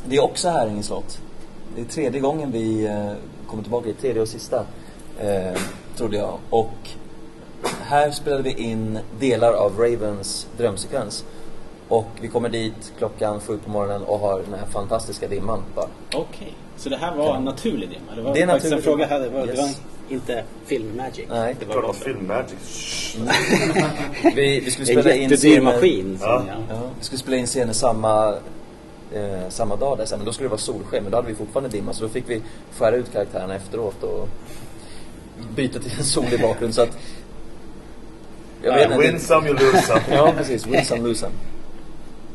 Det 0.08 0.16
är 0.16 0.24
också 0.24 0.48
Häringe 0.48 0.82
slott. 0.82 1.18
Det 1.76 1.80
är 1.80 1.84
tredje 1.84 2.20
gången 2.20 2.52
vi 2.52 2.86
eh, 2.86 3.12
kommer 3.46 3.62
tillbaka, 3.62 3.88
det 3.88 3.94
tredje 3.94 4.22
och 4.22 4.28
sista, 4.28 4.66
eh, 5.20 5.60
trodde 5.96 6.16
jag. 6.16 6.38
Och 6.50 6.88
här 7.82 8.10
spelade 8.10 8.42
vi 8.42 8.50
in 8.50 8.98
delar 9.20 9.52
av 9.52 9.78
Ravens 9.78 10.46
drömsekvens. 10.56 11.24
Och 11.88 12.06
vi 12.20 12.28
kommer 12.28 12.48
dit 12.48 12.92
klockan 12.98 13.40
sju 13.40 13.58
på 13.64 13.70
morgonen 13.70 14.02
och 14.02 14.18
har 14.18 14.42
den 14.50 14.58
här 14.58 14.66
fantastiska 14.66 15.28
dimman 15.28 15.62
bara. 15.74 15.88
Okej, 16.14 16.54
så 16.76 16.88
det 16.88 16.96
här 16.96 17.14
var 17.16 17.36
en 17.36 17.44
naturlig 17.44 17.88
dimma? 17.88 18.14
Det 18.16 18.22
var 18.22 18.34
Det 18.34 18.42
är 18.42 18.46
faktiskt 18.46 18.72
en 18.72 18.78
naturlig 18.78 18.84
fråga, 18.84 19.06
här, 19.06 19.20
det 19.20 19.28
var, 19.28 19.46
det 19.46 19.52
var 19.54 19.64
Yes. 19.68 19.80
inte 20.08 20.44
film 20.66 20.96
magic. 20.96 21.24
Nej. 21.30 21.56
det 21.60 21.66
var 21.66 21.76
om 21.76 21.82
bara 21.82 21.92
film 21.92 22.26
magic. 22.26 23.16
Vi, 24.36 24.60
vi 24.60 24.70
skulle 24.70 24.92
en 24.92 25.02
spela 25.02 25.14
in 25.14 25.22
jättedyr 25.22 25.36
scener- 25.50 25.62
maskin. 25.74 26.18
Ja. 26.20 26.44
ja. 26.48 26.54
Ja, 26.68 26.80
vi 26.98 27.04
skulle 27.04 27.18
spela 27.18 27.36
in 27.36 27.46
scener 27.46 27.72
samma, 27.72 28.34
eh, 29.14 29.48
samma 29.48 29.76
dag 29.76 29.98
där 29.98 30.04
sen, 30.04 30.18
men 30.18 30.26
då 30.26 30.32
skulle 30.32 30.44
det 30.46 30.50
vara 30.50 30.58
solsken. 30.60 31.02
Men 31.02 31.10
då 31.12 31.18
hade 31.18 31.28
vi 31.28 31.34
fortfarande 31.34 31.68
dimma, 31.70 31.92
så 31.92 32.02
då 32.02 32.08
fick 32.08 32.24
vi 32.30 32.42
skära 32.78 32.96
ut 32.96 33.12
karaktärerna 33.12 33.54
efteråt 33.54 34.02
och 34.02 34.28
byta 35.56 35.78
till 35.78 35.92
en 35.98 36.04
solig 36.04 36.40
bakgrund. 36.40 36.74
Så 36.74 36.82
att, 36.82 36.98
jag 38.62 38.74
vet. 38.74 38.98
Win 39.00 39.20
some, 39.20 39.48
you 39.48 39.56
lose 39.58 39.82
some. 39.82 40.00
Ja, 40.10 40.32
precis. 40.36 40.66
Win 40.66 40.84
some, 40.84 41.02
lose 41.02 41.20
some. 41.20 41.32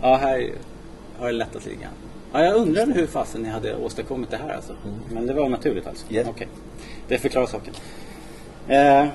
Ja, 0.03 0.15
här 0.15 0.51
har 1.19 1.25
det 1.27 1.31
lättat 1.33 1.65
lite 1.65 1.81
grann. 1.81 1.91
Ja, 2.33 2.43
jag 2.45 2.55
undrar 2.55 2.85
hur 2.85 3.07
fasen 3.07 3.41
ni 3.41 3.49
hade 3.49 3.75
åstadkommit 3.75 4.29
det 4.31 4.37
här 4.37 4.53
alltså. 4.55 4.75
Men 5.11 5.27
det 5.27 5.33
var 5.33 5.49
naturligt 5.49 5.87
alltså? 5.87 6.05
Ja. 6.09 6.23
Okej. 6.29 6.47
Det 7.07 7.17
förklarar 7.17 7.47
saken. 7.47 7.73
Eh, 8.67 9.07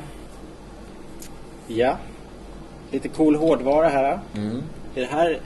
ja. 1.67 1.97
Lite 2.91 3.09
cool 3.09 3.37
hårdvara 3.37 3.89
här. 3.89 4.21
Mm. 4.35 4.63
Är 4.95 5.01
det 5.01 5.07
här 5.07 5.41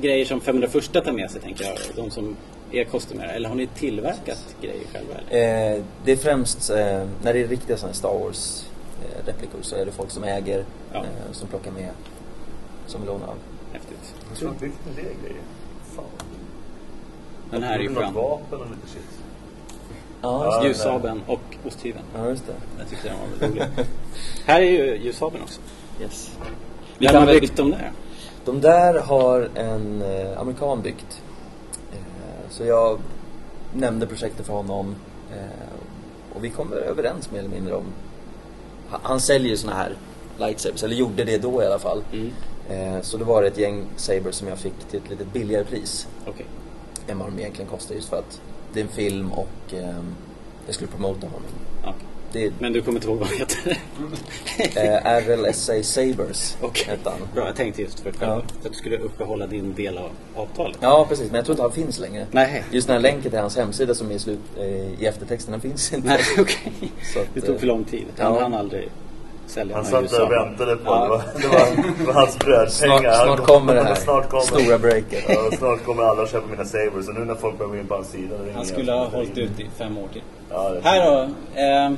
grejer 0.00 0.24
som 0.24 0.40
501 0.40 0.92
tar 0.92 1.12
med 1.12 1.30
sig 1.30 1.40
tänker 1.40 1.64
jag? 1.64 1.76
De 1.96 2.10
som 2.10 2.36
är 2.72 2.84
kostymer 2.84 3.26
Eller 3.26 3.48
har 3.48 3.56
ni 3.56 3.66
tillverkat 3.66 4.56
grejer 4.60 4.84
själva? 4.92 5.14
Eller? 5.30 5.74
Eh, 5.76 5.82
det 6.04 6.12
är 6.12 6.16
främst, 6.16 6.70
eh, 6.70 6.76
när 7.22 7.32
det 7.32 7.40
är 7.42 7.48
riktiga 7.48 7.76
sådana 7.76 7.94
Star 7.94 8.18
Wars 8.18 8.64
eh, 9.02 9.26
replikor 9.26 9.58
så 9.62 9.76
är 9.76 9.84
det 9.84 9.92
folk 9.92 10.10
som 10.10 10.24
äger, 10.24 10.64
Ja. 10.92 10.98
eh, 10.98 11.32
som 11.32 11.48
plockar 11.48 11.70
med, 11.70 11.88
som 12.86 13.00
vill 13.00 13.10
låna 13.10 13.26
av. 14.02 14.08
Häftigt. 14.08 14.26
Jag 14.28 14.38
tror 14.38 14.50
inte 14.50 14.64
riktigt 14.64 14.96
det 14.96 15.00
är 15.02 15.04
grejer. 15.28 15.42
Fan. 15.96 16.04
Den 17.50 17.62
här 17.62 17.78
är 17.78 17.82
ju 17.82 17.88
Något 17.88 18.04
skön. 18.04 18.14
vapen 18.14 18.60
och 18.60 18.66
lite 18.70 18.88
shit. 18.88 19.02
Ja, 20.22 20.64
Ljussabeln 20.64 21.22
och 21.26 21.40
osthyveln. 21.66 22.04
ja 22.16 22.28
just 22.28 22.46
det. 22.46 22.54
Jag 22.78 22.88
tyckte 22.88 23.08
den 23.08 23.18
var 23.18 23.26
väldigt 23.26 23.62
rolig. 23.62 23.86
Här 24.46 24.60
är 24.60 24.70
ju 24.70 24.96
ljushaben 24.96 25.42
också. 25.42 25.60
Yes. 26.00 26.30
Vi 26.98 27.06
kan 27.06 27.14
man 27.24 27.26
byggt 27.26 27.56
dem 27.56 27.70
där? 27.70 27.92
De 28.44 28.60
där 28.60 29.00
har 29.00 29.48
en 29.54 30.02
eh, 30.02 30.40
amerikan 30.40 30.82
byggt. 30.82 31.22
Eh, 31.92 32.50
så 32.50 32.64
jag 32.64 32.98
nämnde 33.74 34.06
projektet 34.06 34.46
för 34.46 34.52
honom 34.52 34.94
eh, 35.32 36.34
och 36.34 36.44
vi 36.44 36.50
kom 36.50 36.72
överens 36.72 37.30
mer 37.30 37.38
eller 37.38 37.48
mindre 37.48 37.74
om... 37.74 37.84
Han, 38.90 39.00
han 39.02 39.20
säljer 39.20 39.48
ju 39.50 39.56
såna 39.56 39.74
här 39.74 39.96
lightsabers, 40.38 40.82
eller 40.82 40.96
gjorde 40.96 41.24
det 41.24 41.38
då 41.38 41.62
i 41.62 41.66
alla 41.66 41.78
fall. 41.78 42.02
Mm. 42.12 42.30
Eh, 42.72 43.00
så 43.02 43.16
då 43.16 43.24
var 43.24 43.42
det 43.42 43.48
ett 43.48 43.58
gäng 43.58 43.84
sabers 43.96 44.34
som 44.34 44.48
jag 44.48 44.58
fick 44.58 44.72
till 44.90 45.00
ett 45.04 45.10
lite 45.10 45.24
billigare 45.24 45.64
pris 45.64 46.06
Okej. 46.26 46.46
än 47.08 47.18
vad 47.18 47.28
de 47.28 47.38
egentligen 47.38 47.70
kostar 47.70 47.94
just 47.94 48.08
för 48.08 48.16
att 48.16 48.40
det 48.72 48.80
är 48.80 48.84
en 48.84 48.90
film 48.90 49.32
och 49.32 49.74
eh, 49.74 49.94
jag 50.66 50.74
skulle 50.74 50.90
promota 50.90 51.26
honom. 51.26 51.42
Ja. 51.84 51.94
Det 52.32 52.52
Men 52.58 52.72
du 52.72 52.82
kommer 52.82 52.96
inte 52.98 53.08
ihåg 53.08 53.18
vad 53.18 53.28
han 53.28 53.38
heter? 53.38 53.78
eh, 54.58 55.20
RLSA 55.20 55.82
Sabers 55.82 56.56
Okej. 56.62 56.86
hette 56.88 57.10
han. 57.10 57.18
Bra, 57.34 57.46
jag 57.46 57.56
tänkte 57.56 57.82
just 57.82 58.00
för, 58.00 58.10
att- 58.10 58.16
Ja. 58.20 58.26
för 58.60 58.68
att 58.68 58.72
du 58.72 58.78
skulle 58.78 58.98
uppehålla 58.98 59.46
din 59.46 59.74
del 59.74 59.98
av 59.98 60.10
avtalet. 60.34 60.78
Ja, 60.80 61.06
precis. 61.08 61.26
Men 61.26 61.34
jag 61.36 61.44
tror 61.44 61.54
inte 61.54 61.62
han 61.62 61.72
finns 61.72 61.98
längre. 61.98 62.26
Nej. 62.30 62.64
Just 62.70 62.86
den 62.86 62.94
här 62.96 63.02
länken 63.02 63.30
till 63.30 63.40
hans 63.40 63.56
hemsida 63.56 63.94
som 63.94 64.10
är 64.10 64.14
i, 64.14 64.18
slut, 64.18 64.38
eh, 64.58 65.02
i 65.02 65.06
eftertexten, 65.06 65.52
den 65.52 65.60
finns 65.60 65.92
inte. 65.92 66.08
Nej. 66.08 66.20
Så 67.14 67.20
att, 67.20 67.26
Det 67.34 67.40
tog 67.40 67.56
för 67.60 67.66
eh, 67.66 67.68
lång 67.68 67.84
tid. 67.84 68.04
Han 68.18 68.34
ja. 68.34 68.40
hann 68.40 68.54
aldrig 68.54 68.88
sälja 69.46 69.76
Han 69.76 69.84
satt 69.84 70.10
där 70.10 70.22
och 70.24 70.30
väntade 70.32 70.76
på 70.76 70.82
Ja. 70.84 71.02
det. 71.02 71.08
Var, 71.08 71.18
det, 71.42 71.48
var, 71.48 71.94
det 71.98 72.04
var 72.06 72.12
hans 72.12 72.38
brödpengar. 72.38 72.98
Snart, 73.12 73.24
snart 73.24 73.36
kom- 73.38 73.46
kommer 73.46 73.74
det 73.74 73.82
här 73.82 73.94
Snart 73.94 74.28
kommer. 74.30 74.42
stora 74.44 74.78
breaket. 74.78 75.24
Ja, 75.28 75.56
snart 75.58 75.84
kommer 75.84 76.02
alla 76.02 76.26
köpa 76.26 76.46
mina 76.46 76.64
sabers. 76.64 77.08
Och 77.08 77.14
nu 77.14 77.24
när 77.24 77.34
folk 77.34 77.58
börjar 77.58 77.70
gå 77.70 77.76
in 77.76 77.86
på 77.86 77.94
hans 77.94 78.08
sida. 78.08 78.36
då 78.46 78.52
Han 78.54 78.64
skulle 78.66 78.92
ha 78.92 79.04
hållit 79.08 79.38
ut 79.38 79.60
i 79.60 79.68
fem 79.78 79.98
år 79.98 80.08
till. 80.12 80.22
Ja, 80.50 80.68
det 80.70 80.80
Här 80.88 81.10
då. 81.10 81.20
Eh, 81.60 81.92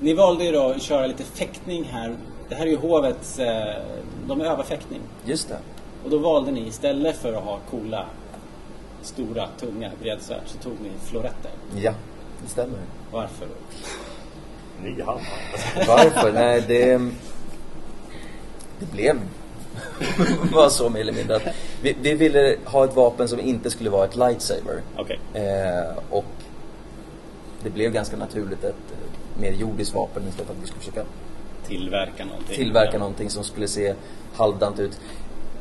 ni 0.00 0.14
valde 0.14 0.44
ju 0.44 0.52
då 0.52 0.70
att 0.70 0.82
köra 0.82 1.06
lite 1.06 1.24
fäktning 1.24 1.84
här. 1.84 2.14
Det 2.48 2.54
här 2.54 2.66
är 2.66 2.70
ju 2.70 2.76
hovets... 2.76 3.38
Eh, 3.38 3.74
de 4.26 4.40
övar 4.40 4.62
fäktning. 4.64 5.00
Just 5.24 5.48
det. 5.48 5.56
Och 6.04 6.10
då 6.10 6.18
valde 6.18 6.50
ni 6.50 6.66
istället 6.66 7.16
för 7.16 7.32
att 7.32 7.42
ha 7.44 7.58
coola, 7.70 8.04
stora, 9.02 9.46
tunga 9.60 9.90
bredsvärd 10.02 10.40
så 10.46 10.58
tog 10.58 10.72
ni 10.82 10.90
floretter. 11.04 11.50
Ja, 11.76 11.92
det 12.42 12.48
stämmer. 12.50 12.78
Varför? 13.12 13.46
Ni 13.46 13.52
han. 15.06 15.18
Varför? 15.88 16.32
Nej, 16.32 16.64
det... 16.68 16.98
Det 18.78 18.92
blev 18.92 19.20
bara 20.52 20.70
så 20.70 20.88
mer 20.90 21.00
eller 21.00 21.12
mindre. 21.12 21.36
att 21.36 21.42
Vi, 21.82 21.96
vi 22.00 22.14
ville 22.14 22.56
ha 22.64 22.84
ett 22.84 22.96
vapen 22.96 23.28
som 23.28 23.40
inte 23.40 23.70
skulle 23.70 23.90
vara 23.90 24.04
ett 24.04 24.16
lightsaber. 24.16 24.80
Okej. 24.96 25.18
Eh, 25.34 25.98
och 26.10 26.24
det 27.62 27.70
blev 27.70 27.92
ganska 27.92 28.16
naturligt 28.16 28.64
ett 28.64 28.74
eh, 28.92 29.40
mer 29.40 29.52
jordiskt 29.52 29.94
vapen 29.94 30.22
istället 30.28 30.46
för 30.46 30.54
att 30.54 30.62
vi 30.62 30.66
skulle 30.66 30.80
försöka 30.80 31.02
Tillverka 31.66 32.24
någonting. 32.24 32.56
tillverka 32.56 32.98
någonting 32.98 33.30
som 33.30 33.44
skulle 33.44 33.68
se 33.68 33.94
halvdant 34.34 34.78
ut. 34.78 35.00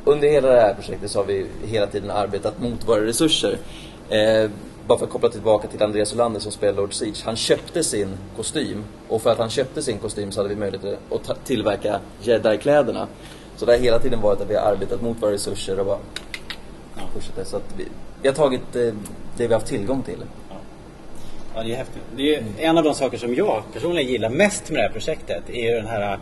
Under 0.06 0.28
hela 0.28 0.48
det 0.50 0.62
här 0.62 0.74
projektet 0.74 1.12
så 1.12 1.20
har 1.20 1.26
vi 1.26 1.46
hela 1.66 1.88
tiden 1.88 2.12
arbetat 2.12 2.60
mot 2.62 2.88
våra 2.88 3.06
resurser. 3.06 3.58
Eh, 4.10 4.50
bara 4.88 4.98
för 5.00 5.06
att 5.06 5.12
koppla 5.12 5.30
tillbaka 5.30 5.68
till 5.68 5.84
Andreas 5.84 6.14
Olander 6.14 6.40
som 6.40 6.52
spelar 6.52 6.74
Lord 6.74 6.94
Siege. 6.94 7.22
Han 7.26 7.36
köpte 7.36 7.84
sin 7.84 8.18
kostym 8.36 8.84
och 9.08 9.22
för 9.22 9.32
att 9.32 9.38
han 9.38 9.50
köpte 9.50 9.82
sin 9.82 9.98
kostym 9.98 10.32
så 10.32 10.40
hade 10.40 10.50
vi 10.50 10.56
möjlighet 10.60 11.00
att 11.12 11.46
tillverka 11.46 12.00
jedi-kläderna. 12.22 13.08
Så 13.58 13.66
det 13.66 13.72
har 13.72 13.80
hela 13.80 14.00
tiden 14.00 14.22
varit 14.22 14.42
att 14.42 14.50
vi 14.50 14.56
har 14.56 14.72
arbetat 14.72 15.02
mot 15.02 15.22
våra 15.22 15.32
resurser 15.32 15.80
och 15.80 15.86
bara 15.86 16.00
Ja. 16.98 17.02
fortsätter. 17.14 17.44
Så 17.44 17.58
att 17.58 17.74
vi, 17.78 17.88
vi 18.22 18.28
har 18.28 18.36
tagit 18.36 18.76
eh, 18.76 18.82
det 18.82 18.94
vi 19.38 19.46
har 19.46 19.54
haft 19.54 19.68
tillgång 19.68 20.04
till. 20.04 20.24
Ja. 21.56 21.64
det 21.64 21.72
är 21.74 21.76
häftigt. 21.78 22.02
Det 22.16 22.36
är 22.36 22.44
en 22.58 22.78
av 22.78 22.84
de 22.84 22.94
saker 22.94 23.18
som 23.18 23.36
jag 23.36 23.64
personligen 23.74 24.12
gillar 24.12 24.30
mest 24.30 24.70
med 24.70 24.80
det 24.80 24.84
här 24.84 24.90
projektet 24.90 25.50
är 25.50 25.70
ju 25.70 25.76
den 25.76 25.88
här 25.88 26.20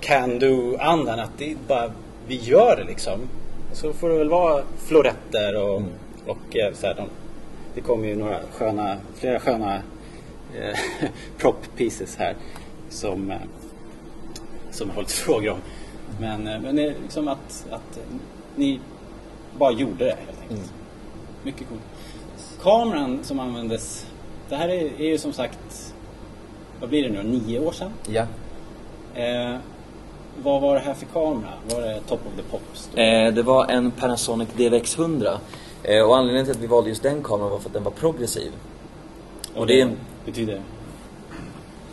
can-do-andan. 0.00 1.18
Att 1.20 1.30
det 1.38 1.56
bara, 1.68 1.92
vi 2.26 2.36
gör 2.36 2.76
det 2.76 2.84
liksom. 2.84 3.20
Så 3.72 3.92
får 3.92 4.08
det 4.08 4.18
väl 4.18 4.28
vara 4.28 4.62
floretter 4.78 5.56
och, 5.56 5.82
och 6.26 6.56
eh, 6.56 6.72
så 6.74 6.86
här, 6.86 6.94
de, 6.94 7.08
det 7.74 7.80
kommer 7.80 8.08
ju 8.08 8.16
några 8.16 8.40
sköna, 8.52 8.96
flera 9.14 9.40
sköna 9.40 9.74
eh, 10.54 10.78
prop 11.38 11.76
pieces 11.76 12.16
här 12.16 12.36
som, 12.88 13.30
eh, 13.30 13.36
som 14.70 14.88
jag 14.88 14.94
har 14.94 15.02
lite 15.02 15.14
frågor 15.24 15.50
om. 15.50 15.58
Men, 16.20 16.46
eh, 16.46 16.60
men 16.60 16.76
det 16.76 16.82
är 16.82 16.94
liksom 17.02 17.28
att, 17.28 17.66
att 17.70 17.98
ni 18.56 18.80
bara 19.58 19.72
gjorde 19.72 20.04
det 20.04 20.16
helt 20.26 20.40
enkelt. 20.42 20.72
Mycket 21.42 21.68
coolt. 21.68 21.82
Kameran 22.62 23.18
som 23.22 23.40
användes, 23.40 24.06
det 24.48 24.56
här 24.56 24.68
är, 24.68 25.00
är 25.00 25.06
ju 25.06 25.18
som 25.18 25.32
sagt, 25.32 25.94
vad 26.80 26.88
blir 26.88 27.02
det 27.02 27.22
nu, 27.22 27.22
nio 27.22 27.58
år 27.60 27.72
sedan? 27.72 27.90
Ja. 28.06 28.26
Eh, 29.14 29.56
vad 30.42 30.62
var 30.62 30.74
det 30.74 30.80
här 30.80 30.94
för 30.94 31.06
kamera? 31.06 31.52
Var 31.70 31.80
det 31.80 32.00
Top 32.00 32.20
of 32.26 32.32
the 32.36 32.42
Pops? 32.42 32.94
Eh, 32.94 33.34
det 33.34 33.42
var 33.42 33.66
en 33.66 33.90
Panasonic 33.90 34.48
DVX100. 34.56 35.38
Eh, 35.84 36.02
och 36.02 36.16
anledningen 36.16 36.44
till 36.46 36.54
att 36.54 36.62
vi 36.62 36.66
valde 36.66 36.88
just 36.88 37.02
den 37.02 37.22
kameran 37.22 37.50
var 37.50 37.58
för 37.58 37.68
att 37.68 37.72
den 37.74 37.84
var 37.84 37.90
progressiv. 37.90 38.52
Och 39.54 39.66
det 39.66 39.80
är 39.80 39.82
en... 39.82 39.96
betyder? 40.26 40.60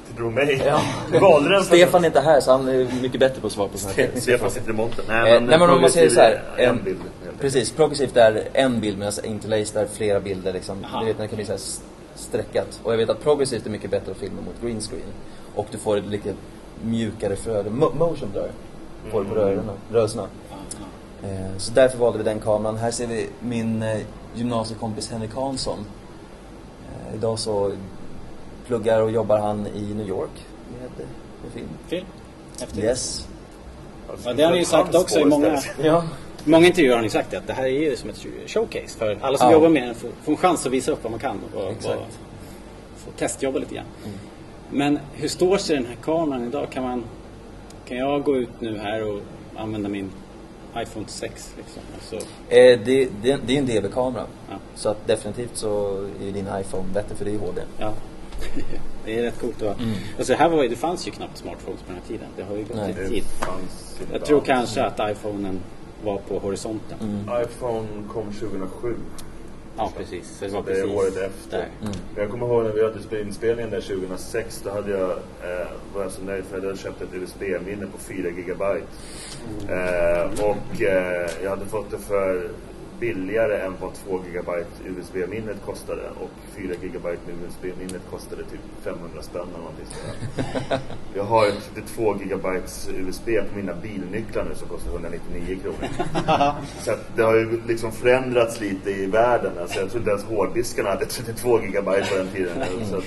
Du 0.09 0.17
drog 0.17 0.33
mig. 0.33 0.61
Ja. 0.65 0.81
Du 1.11 1.19
valde 1.19 1.49
den 1.49 1.63
Stefan 1.63 2.03
är 2.03 2.07
inte 2.07 2.19
här 2.19 2.41
så 2.41 2.51
han 2.51 2.67
är 2.67 3.01
mycket 3.01 3.19
bättre 3.19 3.41
på 3.41 3.47
att 3.47 3.53
svara 3.53 3.67
på 3.67 3.77
sådana 3.77 3.95
här. 3.97 4.09
Stefan 4.19 4.51
sitter 4.51 4.69
i 4.69 4.73
montern. 4.73 5.05
Eh, 5.09 5.23
nej 5.41 5.59
men 5.59 5.69
om 5.69 5.81
man 5.81 5.89
säger 5.89 6.09
så 6.09 6.19
här, 6.19 6.41
En 6.57 6.69
en, 6.69 6.83
bild. 6.83 6.99
precis, 7.39 7.71
progressivt 7.71 8.17
är 8.17 8.47
en 8.53 8.79
bild 8.79 8.97
medan 8.97 9.13
interlaced 9.23 9.81
är 9.83 9.87
flera 9.87 10.19
bilder 10.19 10.53
liksom. 10.53 10.85
Aha. 10.85 10.99
Du 10.99 11.05
vet 11.05 11.17
när 11.17 11.23
det 11.23 11.27
kan 11.29 11.35
bli 11.35 11.45
så 11.45 11.51
här 11.51 11.57
s- 11.59 11.81
streckat. 12.15 12.79
Och 12.83 12.93
jag 12.93 12.97
vet 12.97 13.09
att 13.09 13.23
progressivt 13.23 13.65
är 13.65 13.69
mycket 13.69 13.91
bättre 13.91 14.11
att 14.11 14.17
filma 14.17 14.41
mot 14.41 14.61
green 14.61 14.81
screen. 14.81 15.01
Och 15.55 15.67
du 15.71 15.77
får 15.77 15.97
ett 15.97 16.05
lite 16.07 16.33
mjukare 16.83 17.35
flöde, 17.35 17.69
mo- 17.69 17.95
motion 17.97 18.29
blur. 18.31 18.51
Får 19.11 19.23
du 19.23 19.29
på 19.29 19.35
rörelserna. 19.35 19.73
rörelserna. 19.91 20.27
Ja, 20.49 20.55
ja. 20.79 20.85
Eh, 20.85 21.10
Så 21.57 21.71
därför 21.73 21.97
valde 21.97 22.17
vi 22.17 22.23
den 22.23 22.39
kameran. 22.39 22.77
Här 22.77 22.91
ser 22.91 23.07
vi 23.07 23.29
min 23.39 23.83
eh, 23.83 23.99
gymnasiekompis 24.35 25.11
Henrik 25.11 25.33
Hansson. 25.33 25.79
Eh, 27.09 27.15
Idag 27.15 27.39
så 27.39 27.71
pluggar 28.67 29.01
och 29.01 29.11
jobbar 29.11 29.39
han 29.39 29.67
i 29.67 29.93
New 29.93 30.07
York 30.07 30.45
med, 30.79 31.07
med 31.43 31.51
film. 31.53 31.67
Film? 31.87 32.05
Häftigt. 32.59 32.83
Yes. 32.83 33.27
Ja, 34.25 34.33
det 34.33 34.43
har 34.43 34.51
ni 34.51 34.57
ju 34.57 34.65
sagt 34.65 34.95
också 34.95 35.19
i 35.19 35.25
många, 35.25 35.61
Ja. 35.83 36.03
många 36.45 36.67
intervjuer 36.67 36.95
har 36.95 37.01
ni 37.01 37.09
sagt 37.09 37.31
det, 37.31 37.37
att 37.37 37.47
det 37.47 37.53
här 37.53 37.63
är 37.63 37.67
ju 37.89 37.95
som 37.97 38.09
ett 38.09 38.25
showcase 38.47 38.97
för 38.97 39.17
alla 39.21 39.37
som 39.37 39.47
Ja. 39.47 39.53
jobbar 39.53 39.69
med 39.69 39.83
den 39.83 39.95
får, 39.95 40.09
får 40.23 40.31
en 40.31 40.37
chans 40.37 40.65
att 40.65 40.71
visa 40.71 40.91
upp 40.91 41.03
vad 41.03 41.11
man 41.11 41.19
kan 41.19 41.39
och, 41.53 41.63
och 41.63 41.71
Exakt. 41.71 42.19
få 42.97 43.11
testjobba 43.11 43.59
lite 43.59 43.75
grann. 43.75 43.85
Men 44.69 44.99
hur 45.13 45.27
står 45.27 45.57
sig 45.57 45.75
den 45.75 45.85
här 45.85 45.95
kameran 45.95 46.47
idag? 46.47 46.69
Kan, 46.71 46.83
man, 46.83 47.03
kan 47.87 47.97
jag 47.97 48.23
gå 48.23 48.37
ut 48.37 48.49
nu 48.59 48.77
här 48.77 49.03
och 49.13 49.21
använda 49.55 49.89
min 49.89 50.09
iPhone 50.77 51.05
6 51.07 51.53
liksom? 51.57 51.81
Alltså, 51.93 52.15
Eh, 52.49 52.79
det, 52.85 53.09
det, 53.21 53.39
det 53.45 53.53
är 53.53 53.57
en 53.57 53.65
DV-kamera. 53.65 54.25
Ja. 54.49 54.55
Så 54.75 54.89
att 54.89 55.07
definitivt 55.07 55.57
så 55.57 55.97
är 56.27 56.31
din 56.31 56.47
iPhone 56.61 56.83
bättre 56.93 57.15
för 57.15 57.25
det 57.25 57.31
är 57.31 57.37
HD. 57.39 57.61
ja. 57.79 57.93
det 59.05 59.19
är 59.19 59.23
rätt 59.23 59.39
coolt 59.41 59.61
att 59.61 59.79
Mm. 59.79 59.93
alltså, 60.17 60.33
här 60.33 60.49
var, 60.49 60.63
Det 60.63 60.75
fanns 60.75 61.07
ju 61.07 61.11
knappt 61.11 61.37
smartphones 61.37 61.81
på 61.81 61.87
den 61.87 61.95
här 61.95 62.07
tiden. 62.07 62.27
Det 62.37 62.43
har 62.43 62.55
ju 62.55 62.63
gått 62.63 62.75
Nej. 62.77 63.09
tid. 63.09 63.23
Jag 64.11 64.25
tror 64.25 64.41
kanske 64.41 64.83
att 64.83 65.11
iPhonen 65.11 65.59
var 66.03 66.17
på 66.17 66.39
horisonten. 66.39 66.97
Mm. 67.01 67.41
iPhone 67.43 67.87
kom 68.13 68.23
2007. 68.33 68.95
Ja, 69.77 69.91
precis. 69.97 70.37
Så 70.39 70.45
det 70.45 70.51
var 70.51 70.61
Så 70.61 70.65
det 70.69 70.71
är 70.71 70.83
precis 70.83 70.97
året 70.97 71.17
efter. 71.17 71.57
Mm. 71.57 71.71
Men 71.81 72.23
jag 72.23 72.31
kommer 72.31 72.45
ihåg 72.47 72.63
när 72.63 72.71
vi 72.73 72.83
hade 72.83 72.99
spe- 72.99 73.21
inspelningen 73.21 73.71
där 73.71 73.81
2006. 73.81 74.61
Då 74.63 74.69
hade 74.69 74.91
jag, 74.91 75.09
eh, 75.11 75.67
var 75.95 76.01
jag 76.01 76.11
så 76.11 76.21
nöjd 76.21 76.43
för 76.45 76.57
jag 76.57 76.63
hade 76.65 76.77
köpt 76.77 77.01
ett 77.01 77.13
USB-minne 77.13 77.85
på 77.85 77.97
4 77.97 78.29
gigabyte. 78.29 78.85
Eh, 79.69 80.45
och 80.45 80.81
eh, 80.81 81.29
jag 81.43 81.49
hade 81.49 81.65
fått 81.65 81.91
det 81.91 81.97
för 81.97 82.49
billigare 83.01 83.55
än 83.65 83.73
vad 83.81 83.93
2 83.93 84.19
gigabyte 84.27 84.69
USB-minnet 84.97 85.57
kostade. 85.65 86.01
Och 86.21 86.29
4 86.55 86.63
gigabyte 86.83 87.21
med 87.27 87.35
USB-minnet 87.45 88.01
kostade 88.11 88.43
typ 88.43 88.59
500 88.83 89.21
spänn 89.21 89.41
eller 89.49 89.57
någonting 89.57 89.85
sådär. 89.91 90.79
Jag 91.15 91.23
har 91.23 91.47
ett, 91.47 91.71
det 91.75 91.81
2 91.81 92.15
gigabytes 92.23 92.89
USB 92.97 93.25
på 93.25 93.55
mina 93.57 93.73
bilnycklar 93.73 94.43
nu 94.49 94.55
som 94.55 94.67
kostar 94.67 94.91
199 94.91 95.57
kronor. 95.63 95.87
Så 96.79 96.91
att 96.91 97.15
det 97.15 97.21
har 97.23 97.35
ju 97.35 97.61
liksom 97.67 97.91
förändrats 97.91 98.59
lite 98.61 98.91
i 98.91 99.05
världen. 99.05 99.51
Alltså 99.61 99.79
jag 99.79 99.89
tror 99.89 99.99
inte 99.99 100.11
ens 100.11 100.23
hårddiskarna 100.23 100.89
hade 100.89 101.05
32 101.05 101.61
gigabyte 101.61 102.07
på 102.09 102.15
den 102.17 102.27
tiden. 102.27 102.57
Så 102.89 102.97
att, 102.97 103.03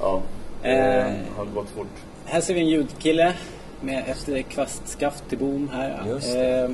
ja, 0.00 0.22
det 0.62 0.68
Eh. 0.68 1.14
har 1.36 1.44
gått 1.44 1.70
fort. 1.70 1.86
Här 2.24 2.40
ser 2.40 2.54
vi 2.54 2.60
en 2.60 2.68
ljudkille 2.68 3.32
med 3.80 4.04
efter 4.06 4.42
kvastskaft 4.42 5.28
till 5.28 5.38
bom 5.38 5.68
här. 5.72 6.02
Just 6.06 6.36
Eh, 6.36 6.68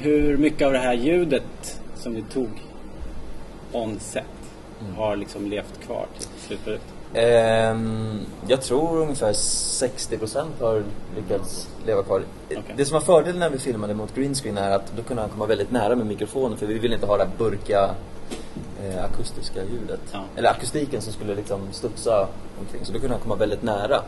hur 0.00 0.36
mycket 0.36 0.66
av 0.66 0.72
det 0.72 0.78
här 0.78 0.94
ljudet 0.94 1.80
som 1.94 2.14
vi 2.14 2.22
tog 2.22 2.48
on 3.72 3.98
set 4.00 4.24
Mm. 4.84 4.94
har 4.94 5.16
liksom 5.16 5.46
levt 5.50 5.80
kvar 5.86 6.06
till 6.18 6.28
slutprodukt? 6.46 6.84
Ehm, 7.14 8.18
jag 8.46 8.62
tror 8.62 9.00
ungefär 9.02 9.32
60% 9.32 10.60
har 10.60 10.82
lyckats 11.16 11.68
leva 11.86 12.02
kvar. 12.02 12.22
Okej. 12.46 12.62
Det 12.76 12.84
som 12.84 12.94
var 12.94 13.00
fördelen 13.00 13.38
när 13.40 13.50
vi 13.50 13.58
filmade 13.58 13.94
mot 13.94 14.14
green 14.14 14.34
screen 14.34 14.58
är 14.58 14.70
att 14.70 14.92
då 14.96 15.02
kunde 15.02 15.22
han 15.22 15.30
komma 15.30 15.46
väldigt 15.46 15.70
nära 15.70 15.96
med 15.96 16.06
mikrofonen 16.06 16.58
för 16.58 16.66
vi 16.66 16.78
ville 16.78 16.94
inte 16.94 17.06
ha 17.06 17.16
det 17.16 17.22
här 17.24 17.30
burka 17.38 17.90
eh, 18.84 19.04
akustiska 19.04 19.60
ljudet. 19.64 20.00
Ja. 20.12 20.24
Eller 20.36 20.50
akustiken 20.50 21.00
som 21.02 21.12
skulle 21.12 21.34
liksom 21.34 21.60
studsa 21.72 22.28
omkring. 22.60 22.84
Så 22.84 22.92
då 22.92 22.98
kunde 22.98 23.14
han 23.14 23.22
komma 23.22 23.34
väldigt 23.36 23.62
nära. 23.62 24.00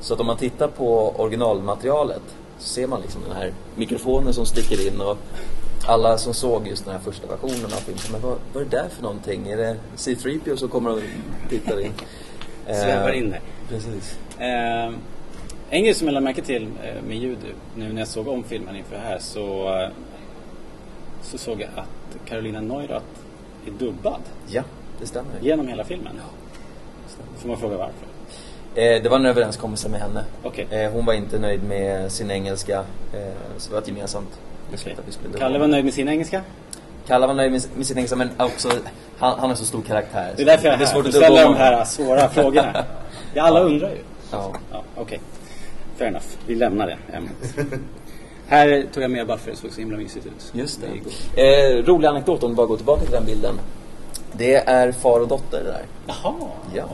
Så 0.00 0.14
att 0.14 0.20
om 0.20 0.26
man 0.26 0.36
tittar 0.36 0.68
på 0.68 1.14
originalmaterialet 1.16 2.22
så 2.58 2.68
ser 2.68 2.86
man 2.86 3.00
liksom 3.00 3.22
den 3.28 3.36
här 3.36 3.52
mikrofonen 3.76 4.34
som 4.34 4.46
sticker 4.46 4.88
in 4.88 5.00
och 5.00 5.18
alla 5.88 6.18
som 6.18 6.34
såg 6.34 6.68
just 6.68 6.84
den 6.84 6.94
här 6.94 7.00
första 7.00 7.26
versionen 7.26 7.64
av 7.64 7.70
filmen, 7.70 8.02
men 8.12 8.20
vad, 8.20 8.38
vad 8.52 8.62
är 8.62 8.66
det 8.70 8.76
där 8.76 8.88
för 8.88 9.02
någonting? 9.02 9.48
Är 9.48 9.56
det 9.56 9.76
C3PO 9.96 10.56
som 10.56 10.68
kommer 10.68 10.90
och 10.92 11.00
tittar 11.48 11.80
in? 11.80 11.92
Svävar 12.66 13.10
Eh, 13.10 13.18
in 13.18 13.30
där. 13.30 13.40
Precis. 13.68 14.18
Eh, 14.38 14.92
en 15.70 15.82
grej 15.84 15.94
som 15.94 16.06
jag 16.06 16.14
lade 16.14 16.24
märke 16.24 16.42
till 16.42 16.62
eh, 16.84 17.02
med 17.08 17.16
ljud 17.16 17.38
nu 17.76 17.92
när 17.92 17.98
jag 18.00 18.08
såg 18.08 18.28
om 18.28 18.44
filmen 18.44 18.76
inför 18.76 18.96
här 18.96 19.18
så, 19.18 19.74
eh, 19.82 19.88
så 21.22 21.38
såg 21.38 21.60
jag 21.60 21.68
att 21.76 22.28
Carolina 22.28 22.60
Neurath 22.60 23.04
är 23.66 23.70
dubbad 23.70 24.20
Ja, 24.48 24.62
det 25.00 25.06
stämmer. 25.06 25.30
genom 25.40 25.68
hela 25.68 25.84
filmen. 25.84 26.12
Får 27.38 27.48
man 27.48 27.56
fråga 27.58 27.76
varför? 27.76 28.06
Eh, 28.76 29.02
det 29.02 29.08
var 29.08 29.16
en 29.16 29.26
överenskommelse 29.26 29.88
med 29.88 30.00
henne. 30.00 30.24
Okej. 30.42 30.66
Eh, 30.70 30.90
hon 30.92 31.06
var 31.06 31.14
inte 31.14 31.38
nöjd 31.38 31.62
med 31.64 32.12
sin 32.12 32.30
engelska, 32.30 32.78
eh, 33.12 33.20
så 33.58 33.68
det 33.68 33.74
var 33.74 33.82
ett 33.82 33.88
gemensamt 33.88 34.28
beslut 34.70 34.98
att 34.98 35.08
vi 35.08 35.12
skulle 35.12 35.28
dubba 35.28 35.38
Kalle 35.38 35.58
var 35.58 35.66
nöjd 35.66 35.84
med 35.84 35.94
sin 35.94 36.08
engelska. 36.08 36.42
Kalle 37.06 37.26
var 37.26 37.34
nöjd 37.34 37.52
med, 37.52 37.62
med 37.76 37.86
sin 37.86 37.96
engelska, 37.96 38.16
men 38.16 38.30
också, 38.38 38.68
han, 39.18 39.38
han 39.38 39.48
har 39.50 39.56
så 39.56 39.64
stor 39.64 39.82
karaktär. 39.82 40.32
Det 40.36 40.42
är 40.42 40.46
därför 40.46 40.64
jag 40.64 40.74
är 40.74 40.78
här. 40.78 40.86
svårt 40.86 41.04
Du 41.04 41.12
ställer 41.12 41.42
de 41.42 41.54
här 41.56 41.84
svåra 41.84 42.28
frågorna. 42.28 42.84
Ja, 43.34 43.42
alla 43.42 43.60
undrar 43.60 43.90
ju. 43.90 43.98
Ja. 44.32 44.52
Ja, 44.72 44.82
okej. 44.96 45.20
Fair 45.96 46.08
enough. 46.08 46.26
Vi 46.46 46.54
lämnar 46.54 46.86
det 46.86 47.16
ämnet. 47.16 47.70
Här 48.48 48.86
tog 48.94 49.02
jag 49.02 49.10
med 49.10 49.26
för 49.26 49.50
det 49.50 49.56
såg 49.56 49.70
så 49.72 49.80
himla 49.80 49.96
mysigt 49.96 50.26
ut. 50.26 50.52
Just 50.52 50.80
det. 51.34 51.42
Eh, 51.42 51.84
rolig 51.84 52.08
anekdot 52.08 52.42
om 52.42 52.50
du 52.50 52.56
bara 52.56 52.66
går 52.66 52.76
tillbaka 52.76 53.02
till 53.02 53.12
den 53.12 53.24
bilden. 53.24 53.54
Det 54.32 54.54
är 54.54 54.92
far 54.92 55.20
och 55.20 55.28
dotter 55.28 55.64
det 55.64 55.70
där. 55.70 55.82
Jaha. 56.06 56.34
Ja. 56.74 56.88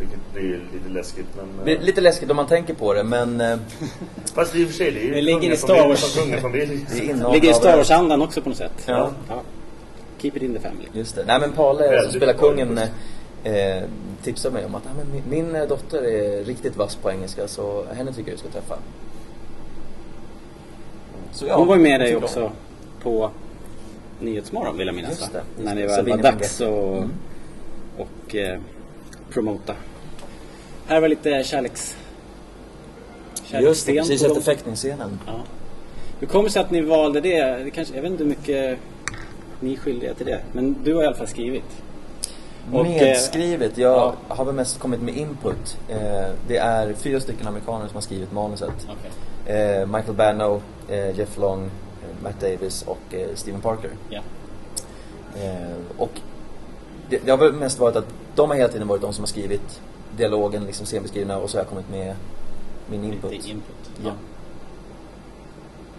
Vilket 0.00 0.18
blir 0.34 0.60
lite 0.72 0.88
läskigt 0.88 1.26
men... 1.36 1.64
Det 1.64 1.72
är 1.72 1.78
lite 1.78 2.00
läskigt 2.00 2.30
om 2.30 2.36
man 2.36 2.46
tänker 2.46 2.74
på 2.74 2.94
det, 2.94 3.04
men 3.04 3.40
eh, 3.40 3.58
Fast 4.34 4.56
i 4.56 4.64
och 4.64 4.68
för 4.68 4.74
sig, 4.74 4.90
det 4.90 5.00
är 5.00 5.04
ju 5.04 5.14
Det 5.14 5.20
ligger 5.22 5.50
i 5.52 5.56
Star 5.56 5.88
Wars. 5.88 6.16
kungafamilj. 6.16 6.86
det 6.90 7.10
är 7.10 7.32
Ligger 7.32 7.50
i 7.50 7.54
Star 7.54 7.76
Wars-andan 7.76 8.22
också 8.22 8.42
på 8.42 8.48
något 8.48 8.58
sätt. 8.58 8.72
Ja. 8.86 9.10
Keep 10.18 10.32
it 10.36 10.42
in 10.42 10.54
the 10.54 10.60
family. 10.60 10.88
Just 10.92 11.14
det. 11.14 11.24
Nej 11.26 11.40
men 11.40 11.52
Pale 11.52 12.02
som 12.02 12.12
spelar 12.12 12.32
kungen 12.32 12.78
eh, 13.44 13.82
tipsade 14.22 14.54
mig 14.54 14.64
om 14.66 14.74
att 14.74 14.82
"Ja, 14.84 14.90
men 14.96 15.12
min, 15.12 15.22
min 15.46 15.56
eh, 15.56 15.68
dotter 15.68 16.02
är 16.02 16.44
riktigt 16.44 16.76
vass 16.76 16.96
på 16.96 17.10
engelska 17.10 17.48
så 17.48 17.84
henne 17.94 18.12
tycker 18.12 18.30
jag 18.30 18.38
du 18.38 18.40
ska 18.40 18.48
träffa. 18.48 18.74
Så 21.32 21.46
ja, 21.46 21.56
Hon 21.56 21.66
var 21.68 21.76
ju 21.76 21.82
med 21.82 22.00
dig 22.00 22.16
också 22.16 22.44
om. 22.44 22.50
på 23.02 23.30
Nyhetsmorgon 24.20 24.78
vill 24.78 24.86
jag 24.86 24.96
minnas 24.96 25.10
Just 25.20 25.32
det, 25.32 25.38
just 25.56 25.64
När 25.64 25.74
det 25.74 25.80
det. 25.82 25.88
var 25.88 25.96
Sabine 25.96 26.22
dags 26.22 26.60
att 26.60 26.68
Mm. 26.68 27.10
och, 27.98 28.34
eh, 28.34 28.58
promota. 29.30 29.74
Här 30.90 31.00
var 31.00 31.08
lite 31.08 31.44
kärleks... 31.44 31.96
Just 33.50 33.86
det, 33.86 33.92
kärleksscen 33.92 33.94
precis 33.94 34.22
efter 34.22 34.40
fäktningsscenen. 34.40 35.20
Ja. 35.26 35.32
Hur 36.20 36.26
kommer 36.26 36.44
det 36.44 36.50
sig 36.50 36.62
att 36.62 36.70
ni 36.70 36.80
valde 36.80 37.20
det? 37.20 37.64
det 37.64 37.70
kanske, 37.70 37.94
jag 37.94 38.02
vet 38.02 38.10
inte 38.10 38.24
hur 38.24 38.30
mycket 38.30 38.78
ni 39.60 39.72
är 39.72 39.76
skyldiga 39.76 40.14
till 40.14 40.26
det. 40.26 40.40
Men 40.52 40.76
du 40.84 40.94
har 40.94 41.02
i 41.02 41.06
alla 41.06 41.16
fall 41.16 41.26
skrivit. 41.26 41.64
Och, 42.72 42.86
eh, 42.86 42.92
Medskrivet, 42.92 43.78
jag 43.78 43.96
ja. 43.96 44.14
har 44.28 44.44
väl 44.44 44.54
mest 44.54 44.78
kommit 44.78 45.02
med 45.02 45.16
input. 45.16 45.78
Eh, 45.88 45.98
det 46.48 46.56
är 46.56 46.92
fyra 46.92 47.20
stycken 47.20 47.46
amerikaner 47.46 47.86
som 47.86 47.94
har 47.94 48.02
skrivit 48.02 48.32
manuset. 48.32 48.88
Okej. 48.88 49.56
Eh, 49.56 49.86
Michael 49.86 50.14
Bano, 50.14 50.62
Jeff 51.14 51.38
Long, 51.38 51.70
Matt 52.22 52.40
Davis 52.40 52.82
och 52.82 53.14
Steven 53.34 53.60
Parker. 53.60 53.90
Ja. 54.08 54.20
Och 55.96 56.20
det, 57.08 57.18
det 57.24 57.30
har 57.30 57.38
väl 57.38 57.52
mest 57.52 57.78
varit 57.78 57.96
att 57.96 58.08
de 58.34 58.50
har 58.50 58.56
hela 58.56 58.68
tiden 58.68 58.88
varit 58.88 59.02
de 59.02 59.12
som 59.12 59.22
har 59.22 59.28
skrivit 59.28 59.80
dialogen, 60.20 60.64
liksom 60.64 60.86
scenbeskrivna 60.86 61.36
och 61.38 61.50
så 61.50 61.56
har 61.58 61.62
jag 61.62 61.68
kommit 61.68 61.90
med 61.90 62.14
min 62.90 63.04
input. 63.04 63.32
Lite 63.32 63.48
input. 63.50 63.90
Ja. 64.04 64.10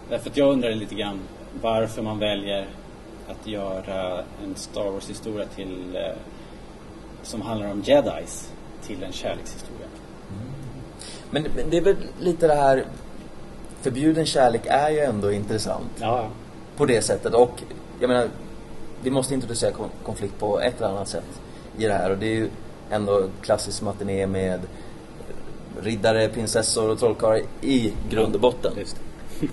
Därför 0.09 0.29
att 0.29 0.37
jag 0.37 0.49
undrar 0.53 0.71
lite 0.71 0.95
grann 0.95 1.19
varför 1.61 2.01
man 2.01 2.19
väljer 2.19 2.67
att 3.27 3.47
göra 3.47 4.23
en 4.43 4.55
Star 4.55 4.89
Wars-historia 4.91 5.45
till 5.55 5.95
eh, 5.95 6.01
som 7.23 7.41
handlar 7.41 7.71
om 7.71 7.81
jedis 7.85 8.51
till 8.83 9.03
en 9.03 9.11
kärlekshistoria. 9.11 9.87
Men, 11.31 11.43
men 11.55 11.69
det 11.69 11.77
är 11.77 11.81
väl 11.81 11.95
lite 12.19 12.47
det 12.47 12.55
här, 12.55 12.85
förbjuden 13.81 14.25
kärlek 14.25 14.61
är 14.65 14.89
ju 14.89 14.99
ändå 14.99 15.31
intressant 15.31 15.91
Ja, 15.99 16.27
på 16.77 16.85
det 16.85 17.01
sättet. 17.01 17.33
Och 17.33 17.63
jag 17.99 18.07
menar, 18.07 18.27
vi 19.03 19.09
måste 19.11 19.33
introducera 19.33 19.71
kon- 19.71 19.89
konflikt 20.03 20.39
på 20.39 20.59
ett 20.59 20.77
eller 20.77 20.89
annat 20.89 21.07
sätt 21.07 21.41
i 21.77 21.87
det 21.87 21.93
här. 21.93 22.11
Och 22.11 22.17
det 22.17 22.25
är 22.25 22.35
ju 22.35 22.49
ändå 22.91 23.29
klassisk 23.41 23.81
matiné 23.81 24.27
med 24.27 24.59
riddare, 25.81 26.29
prinsessor 26.29 26.89
och 26.89 26.99
trollkarlar 26.99 27.41
i 27.61 27.93
grund 28.09 28.35
och 28.35 28.41
botten. 28.41 28.73
just 28.77 28.95
det. 28.95 29.47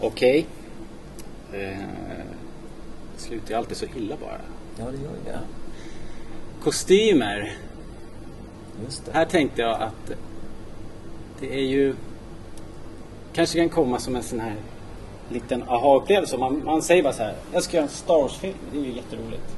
Okej. 0.00 0.46
Eh, 1.52 1.76
slutar 3.16 3.54
alltid 3.54 3.76
så 3.76 3.86
illa 3.96 4.16
bara. 4.20 4.40
Ja, 4.76 4.84
det 4.84 5.02
gör 5.02 5.10
ju 5.10 5.24
det. 5.24 5.40
Kostymer. 6.62 7.56
Här 9.12 9.24
tänkte 9.24 9.62
jag 9.62 9.80
att 9.82 10.12
det 11.40 11.54
är 11.54 11.64
ju 11.64 11.94
kanske 13.32 13.58
kan 13.58 13.68
komma 13.68 13.98
som 13.98 14.16
en 14.16 14.22
sån 14.22 14.40
här 14.40 14.56
liten 15.28 15.62
aha-upplevelse. 15.62 16.38
Man, 16.38 16.64
man 16.64 16.82
säger 16.82 17.02
bara 17.02 17.12
så 17.12 17.22
här, 17.22 17.34
jag 17.52 17.62
ska 17.62 17.76
göra 17.76 17.86
en 17.86 17.92
Star 17.92 18.22
Wars-film, 18.22 18.54
det 18.72 18.78
är 18.78 18.82
ju 18.82 18.92
jätteroligt. 18.92 19.56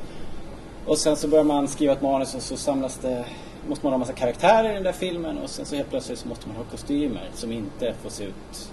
Och 0.86 0.98
sen 0.98 1.16
så 1.16 1.28
börjar 1.28 1.44
man 1.44 1.68
skriva 1.68 1.92
ett 1.92 2.02
manus 2.02 2.34
och 2.34 2.42
så 2.42 2.56
samlas 2.56 2.98
det, 2.98 3.24
måste 3.68 3.86
man 3.86 3.92
ha 3.92 3.98
massa 3.98 4.12
karaktärer 4.12 4.70
i 4.70 4.74
den 4.74 4.82
där 4.82 4.92
filmen 4.92 5.38
och 5.38 5.50
sen 5.50 5.66
så 5.66 5.76
helt 5.76 5.90
plötsligt 5.90 6.18
så 6.18 6.28
måste 6.28 6.48
man 6.48 6.56
ha 6.56 6.64
kostymer 6.64 7.28
som 7.34 7.52
inte 7.52 7.94
får 8.02 8.10
se 8.10 8.24
ut 8.24 8.70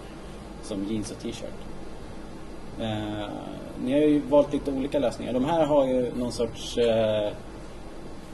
som 0.63 0.85
jeans 0.85 1.11
och 1.11 1.19
t-shirt. 1.19 1.69
Eh, 2.79 3.29
ni 3.83 3.91
har 3.91 3.99
ju 3.99 4.19
valt 4.19 4.53
lite 4.53 4.71
olika 4.71 4.99
lösningar. 4.99 5.33
De 5.33 5.45
här 5.45 5.65
har 5.65 5.87
ju 5.87 6.15
någon 6.15 6.31
sorts 6.31 6.77
eh, 6.77 7.31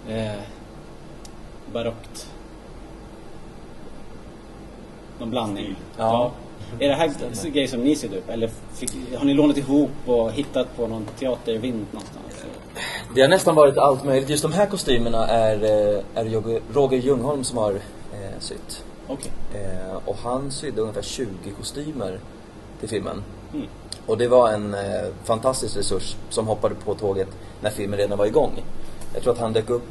eh, 0.10 0.40
barockt 1.74 2.30
någon 5.20 5.30
blandning. 5.30 5.76
Ja. 5.98 6.32
Är 6.80 6.90
det 6.90 6.96
här 6.96 7.12
grejer 7.52 7.68
som 7.68 7.80
ni 7.80 7.96
ser 7.96 8.18
upp? 8.18 8.30
Eller 8.30 8.50
fick, 8.74 8.92
har 9.18 9.26
ni 9.26 9.34
lånat 9.34 9.58
ihop 9.58 9.92
och 10.06 10.32
hittat 10.32 10.78
på 10.78 10.88
någon 10.88 11.06
teatervind 11.20 11.86
någonstans? 11.92 12.25
Det 13.16 13.22
har 13.22 13.28
nästan 13.28 13.56
varit 13.56 13.78
allt 13.78 14.04
möjligt. 14.04 14.30
Just 14.30 14.44
de 14.44 14.54
här 14.54 14.66
kostymerna 14.66 15.28
är, 15.28 15.64
eh, 15.64 16.00
är 16.16 16.26
Roger- 16.74 16.98
Ljungholm 16.98 17.44
som 17.44 17.58
har 17.58 17.72
eh, 17.72 18.40
sytt. 18.40 18.84
Okej. 19.08 19.32
Eh, 19.54 19.96
och 20.06 20.18
han 20.24 20.52
sydde 20.52 20.82
ungefär 20.82 21.02
20 21.02 21.28
kostymer 21.58 22.20
till 22.80 22.90
filmen. 22.90 23.24
Mm. 23.54 23.68
Och 24.06 24.18
det 24.18 24.28
var 24.28 24.50
en 24.50 24.74
eh, 24.74 25.06
fantastisk 25.24 25.78
resurs 25.78 26.16
som 26.30 26.48
hoppade 26.48 26.76
på 26.76 26.96
tåget 26.96 27.28
när 27.62 27.70
filmen 27.70 28.00
redan 28.00 28.18
var 28.18 28.26
igång. 28.26 28.64
Jag 29.14 29.24
tror 29.24 29.34
att 29.34 29.40
han 29.40 29.54
dök 29.54 29.70
upp 29.70 29.84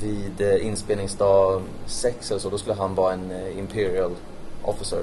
vid 0.00 0.40
eh, 0.40 0.66
inspelningsdag 0.66 1.62
6 1.86 2.30
eller 2.30 2.40
så, 2.40 2.50
då 2.50 2.58
skulle 2.58 2.74
han 2.74 2.94
vara 2.94 3.12
en 3.12 3.30
eh, 3.30 3.58
Imperial 3.58 4.10
Officer. 4.62 5.00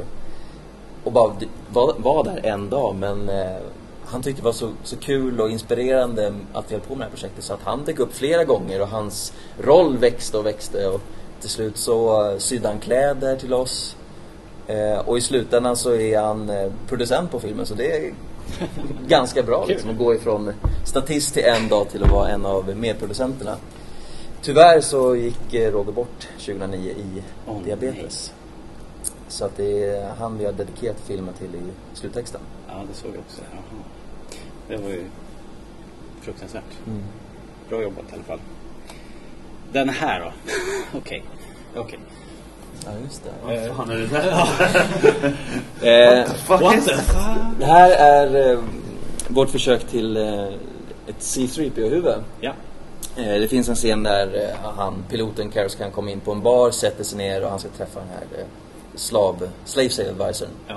Och 1.03 1.11
bara 1.11 1.33
var, 1.69 1.93
var 1.97 2.23
där 2.23 2.45
en 2.45 2.69
dag 2.69 2.95
men 2.95 3.29
eh, 3.29 3.57
han 4.11 4.21
tyckte 4.21 4.41
det 4.41 4.45
var 4.45 4.51
så, 4.51 4.71
så 4.83 4.95
kul 4.95 5.41
och 5.41 5.49
inspirerande 5.49 6.33
att 6.53 6.71
vi 6.71 6.75
höll 6.75 6.83
på 6.83 6.95
med 6.95 6.99
det 6.99 7.03
här 7.03 7.11
projektet 7.11 7.43
så 7.43 7.53
att 7.53 7.63
han 7.63 7.85
dök 7.85 7.99
upp 7.99 8.13
flera 8.13 8.43
gånger 8.43 8.81
och 8.81 8.87
hans 8.87 9.33
roll 9.57 9.97
växte 9.97 10.37
och 10.37 10.45
växte 10.45 10.87
och 10.87 11.01
till 11.39 11.49
slut 11.49 11.77
så 11.77 12.31
eh, 12.31 12.37
sydde 12.37 12.67
han 12.67 12.79
kläder 12.79 13.35
till 13.35 13.53
oss. 13.53 13.95
Eh, 14.67 14.99
och 14.99 15.17
i 15.17 15.21
slutändan 15.21 15.75
så 15.75 15.95
är 15.95 16.19
han 16.19 16.49
eh, 16.49 16.71
producent 16.87 17.31
på 17.31 17.39
filmen 17.39 17.65
så 17.65 17.75
det 17.75 17.97
är 17.97 18.13
ganska 19.07 19.43
bra 19.43 19.65
liksom, 19.65 19.89
att 19.89 19.97
gå 19.97 20.15
ifrån 20.15 20.53
statist 20.85 21.33
till 21.33 21.43
en 21.43 21.67
dag 21.67 21.89
till 21.89 22.03
att 22.03 22.11
vara 22.11 22.29
en 22.29 22.45
av 22.45 22.77
medproducenterna. 22.77 23.57
Tyvärr 24.41 24.81
så 24.81 25.15
gick 25.15 25.53
eh, 25.53 25.71
Roger 25.71 25.91
bort 25.91 26.27
2009 26.37 26.91
i 26.91 27.23
Åh, 27.47 27.57
diabetes. 27.65 28.33
Så 29.27 29.45
att 29.45 29.57
det 29.57 29.83
är 29.83 30.09
han 30.19 30.37
vi 30.37 30.45
har 30.45 30.51
dedikerat 30.51 30.97
filmen 31.05 31.33
till 31.33 31.55
i 31.55 31.61
sluttexten. 31.93 32.41
Ja, 32.67 32.73
det 32.89 32.95
såg 32.97 33.11
jag 33.11 33.19
också. 33.19 33.41
Jaha. 33.51 33.83
Det 34.69 34.77
var 34.77 34.89
ju 34.89 35.03
fruktansvärt. 36.21 36.63
Mm. 36.87 37.01
Bra 37.69 37.81
jobbat 37.81 38.03
i 38.11 38.13
alla 38.13 38.23
fall. 38.23 38.39
Den 39.71 39.89
här 39.89 40.19
då? 40.19 40.31
Okej. 40.97 41.23
Okej. 41.75 41.99
Ja, 42.85 42.91
just 43.03 43.23
det. 43.23 43.55
Eh, 43.65 43.75
Fan 43.75 43.89
är 43.89 43.95
det 43.95 44.07
där? 44.07 44.47
Eh, 46.21 46.27
What 46.47 46.85
the 46.85 46.91
fuck? 46.95 47.59
det 47.59 47.65
här 47.65 47.91
är 47.91 48.51
eh, 48.53 48.59
vårt 49.27 49.49
försök 49.49 49.83
till 49.87 50.17
eh, 50.17 50.43
ett 51.07 51.19
C3PO-huvud. 51.19 52.23
Ja. 52.41 52.53
Eh, 53.17 53.39
det 53.39 53.47
finns 53.47 53.69
en 53.69 53.75
scen 53.75 54.03
där 54.03 54.27
eh, 54.35 54.71
han, 54.75 55.03
piloten 55.09 55.49
Karras 55.51 55.75
kan 55.75 55.91
komma 55.91 56.11
in 56.11 56.19
på 56.19 56.31
en 56.31 56.41
bar, 56.41 56.71
sätter 56.71 57.03
sig 57.03 57.17
ner 57.17 57.43
och 57.43 57.49
han 57.49 57.59
ska 57.59 57.69
träffa 57.69 57.99
den 57.99 58.09
här 58.09 58.39
eh, 58.39 58.45
slav, 58.95 59.49
slave 59.65 59.89
sale 59.89 60.09
advisorn. 60.09 60.49
ja. 60.67 60.75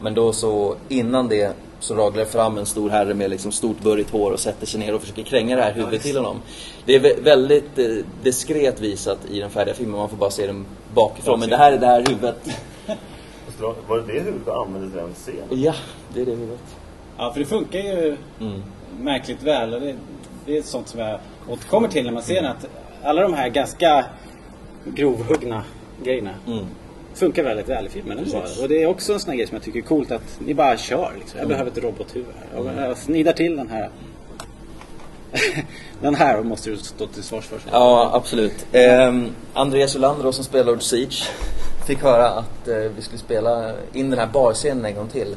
Men 0.00 0.14
då 0.14 0.32
så 0.32 0.76
innan 0.88 1.28
det 1.28 1.52
så 1.80 1.94
raglar 1.94 2.24
det 2.24 2.30
fram 2.30 2.58
en 2.58 2.66
stor 2.66 2.90
herre 2.90 3.14
med 3.14 3.30
liksom 3.30 3.52
stort 3.52 3.80
burrigt 3.80 4.10
hår 4.10 4.30
och 4.32 4.40
sätter 4.40 4.66
sig 4.66 4.80
ner 4.80 4.94
och 4.94 5.00
försöker 5.00 5.22
kränga 5.22 5.56
det 5.56 5.62
här 5.62 5.72
huvudet 5.72 6.02
till 6.02 6.16
honom. 6.16 6.40
Det 6.84 6.94
är 6.94 7.00
vä- 7.00 7.22
väldigt 7.22 7.78
eh, 7.78 7.86
diskret 8.22 8.80
visat 8.80 9.18
i 9.30 9.40
den 9.40 9.50
färdiga 9.50 9.74
filmen, 9.74 9.96
man 9.98 10.08
får 10.08 10.16
bara 10.16 10.30
se 10.30 10.46
den 10.46 10.66
bakifrån. 10.94 11.40
Men 11.40 11.48
det 11.48 11.56
här 11.56 11.72
är 11.72 11.78
det 11.78 11.86
här 11.86 12.04
huvudet. 12.08 12.48
Var 13.88 13.96
det 13.98 14.12
det 14.12 14.18
huvudet 14.20 14.44
du 14.44 14.52
använde 14.52 14.88
till 14.90 14.96
den 14.98 15.14
scenen? 15.14 15.62
Ja, 15.62 15.74
det 16.14 16.20
är 16.20 16.24
det 16.26 16.30
huvudet. 16.30 16.60
Ja, 17.18 17.32
för 17.32 17.40
det 17.40 17.46
funkar 17.46 17.78
ju 17.78 18.16
Mm. 18.40 18.62
märkligt 19.00 19.42
väl. 19.42 19.74
Och 19.74 19.80
det, 19.80 19.94
det 20.46 20.56
är 20.58 20.62
sånt 20.62 20.88
som 20.88 21.00
jag 21.00 21.20
återkommer 21.48 21.88
till 21.88 22.04
när 22.04 22.12
man 22.12 22.22
ser 22.22 22.42
att 22.42 22.66
alla 23.02 23.22
de 23.22 23.34
här 23.34 23.48
ganska 23.48 24.04
grovhuggna 24.84 25.62
grejerna 26.04 26.30
Mm. 26.46 26.64
Funkar 27.18 27.42
väldigt 27.42 27.68
väl 27.68 27.86
i 27.86 27.88
filmen 27.88 28.18
ändå. 28.18 28.40
Precis. 28.40 28.62
Och 28.62 28.68
det 28.68 28.82
är 28.82 28.86
också 28.86 29.12
en 29.12 29.20
sån 29.20 29.30
här 29.30 29.36
grej 29.36 29.46
som 29.46 29.54
jag 29.54 29.64
tycker 29.64 29.78
är 29.78 29.82
coolt 29.82 30.10
att 30.10 30.40
ni 30.46 30.54
bara 30.54 30.76
kör. 30.76 31.12
Liksom. 31.18 31.38
Jag 31.38 31.44
Mm. 31.44 31.48
behöver 31.48 31.70
ett 31.70 31.78
robothuvud 31.84 32.26
här. 32.52 32.60
Och 32.60 32.88
jag 32.88 32.98
snidar 32.98 33.32
till 33.32 33.56
den 33.56 33.68
här. 33.68 33.90
den 36.00 36.14
här 36.14 36.42
måste 36.42 36.70
du 36.70 36.76
stå 36.76 37.06
till 37.06 37.22
svars 37.22 37.44
för. 37.44 37.58
Ja, 37.72 38.10
absolut. 38.14 38.66
Eh, 38.72 39.22
Andreas 39.52 39.96
Olander 39.96 40.32
som 40.32 40.44
spelar 40.44 40.64
Lord 40.64 40.82
Siege 40.82 41.24
fick 41.86 42.02
höra 42.02 42.28
att 42.28 42.68
eh, 42.68 42.76
vi 42.76 43.02
skulle 43.02 43.18
spela 43.18 43.72
in 43.92 44.10
den 44.10 44.18
här 44.18 44.26
barscenen 44.32 44.84
en 44.84 44.94
gång 44.94 45.08
till. 45.08 45.36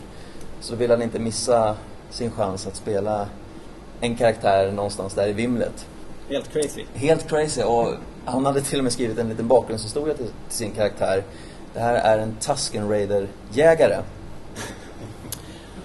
Så 0.61 0.73
då 0.73 0.79
ville 0.79 0.93
han 0.93 1.01
inte 1.01 1.19
missa 1.19 1.75
sin 2.09 2.31
chans 2.31 2.67
att 2.67 2.75
spela 2.75 3.27
en 4.01 4.15
karaktär 4.15 4.71
någonstans 4.71 5.13
där 5.13 5.27
i 5.27 5.31
vimlet. 5.33 5.85
Helt 6.29 6.53
crazy. 6.53 6.83
Helt 6.93 7.29
crazy 7.29 7.63
och 7.63 7.87
han 8.25 8.45
hade 8.45 8.61
till 8.61 8.77
och 8.77 8.83
med 8.83 8.93
skrivit 8.93 9.19
en 9.19 9.29
liten 9.29 9.47
bakgrundshistoria 9.47 10.13
till, 10.13 10.25
till 10.25 10.57
sin 10.57 10.71
karaktär. 10.71 11.23
Det 11.73 11.79
här 11.79 11.93
är 11.93 12.17
en 12.19 12.35
Tusken 12.39 12.89
Raider-jägare. 12.89 13.97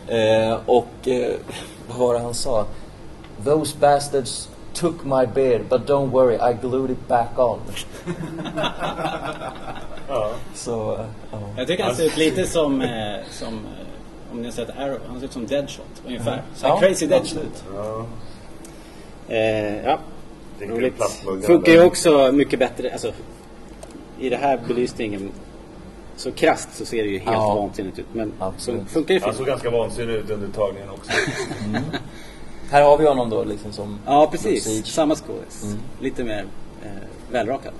eh, 0.09 0.59
och 0.67 1.09
eh, 1.09 1.35
vad 1.89 1.99
var 1.99 2.15
det 2.15 2.21
han 2.21 2.35
sa? 2.35 2.67
Those 3.45 3.77
bastards 3.81 4.49
took 4.75 5.05
my 5.05 5.27
beard 5.35 5.61
but 5.69 5.87
don't 5.87 6.11
worry 6.11 6.35
I 6.51 6.53
glued 6.63 6.91
it 6.91 7.09
back 7.09 7.39
on. 7.39 7.59
Ja. 10.09 10.31
Så, 10.55 10.93
eh, 10.95 11.01
ja. 11.33 11.39
Jag 11.57 11.67
tycker 11.67 11.85
han 11.85 11.95
ser 11.95 12.05
ut 12.07 12.17
lite 12.17 12.47
som, 12.47 12.81
eh, 12.81 12.89
som 13.31 13.55
eh, 13.55 14.33
om 14.33 14.39
ni 14.39 14.45
har 14.45 14.53
sett 14.53 14.71
Arrow, 14.79 14.99
han 15.09 15.19
ser 15.19 15.27
ut 15.27 15.33
som 15.33 15.47
Deadshot 15.47 15.87
ungefär. 16.07 16.43
Så 16.55 16.67
här 16.67 16.75
Ja, 16.75 16.81
crazy 16.81 17.07
Deadshot. 17.07 17.65
ja. 17.75 18.07
Eh, 19.35 19.85
ja, 19.85 19.99
roligt. 20.61 21.03
Funkar 21.47 21.73
ju 21.73 21.85
också 21.85 22.33
mycket 22.33 22.59
bättre, 22.59 22.93
alltså 22.93 23.13
i 24.19 24.29
det 24.29 24.37
här 24.37 24.61
belysningen 24.69 25.31
så 26.17 26.33
krasst 26.33 26.69
så 26.77 26.85
ser 26.85 27.03
det 27.03 27.09
ju 27.09 27.19
helt 27.19 27.33
Ja. 27.37 27.55
vansinnigt 27.55 27.99
ut. 27.99 28.07
Men 28.13 28.33
Absolut. 28.39 28.81
fun- 28.81 28.87
funkar 28.87 29.15
ju 29.15 29.21
Han 29.21 29.29
såg 29.31 29.37
filmen. 29.37 29.51
ganska 29.53 29.71
vansinnig 29.71 30.15
ut 30.15 30.31
under 30.31 30.49
tagningen 30.49 30.91
också. 30.91 31.11
Här 32.71 32.83
har 32.83 32.99
vi 32.99 33.07
honom 33.07 33.31
då 33.31 33.45
liksom 33.45 33.73
som 33.73 33.99
Ja, 34.07 34.29
precis. 34.31 34.65
Siege. 34.65 34.87
Samma 34.87 35.15
skådis. 35.15 35.63
Mm. 35.65 35.79
Lite 36.01 36.25
mer 36.25 36.45
eh, 36.85 36.89
välrakad. 37.33 37.73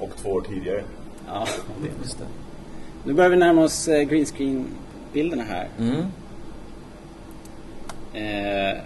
Och 0.00 0.10
två 0.22 0.30
år 0.30 0.40
tidigare. 0.48 0.82
Ja, 1.28 1.46
det. 1.82 1.88
Just 2.02 2.18
det. 2.18 2.24
Nu 3.04 3.12
börjar 3.12 3.30
vi 3.30 3.36
närma 3.36 3.62
oss 3.64 3.88
eh, 3.88 4.02
green 4.02 4.26
screen-bilderna 4.26 5.42
här. 5.44 5.68
Mm. 5.78 6.04
Eh, 8.12 8.78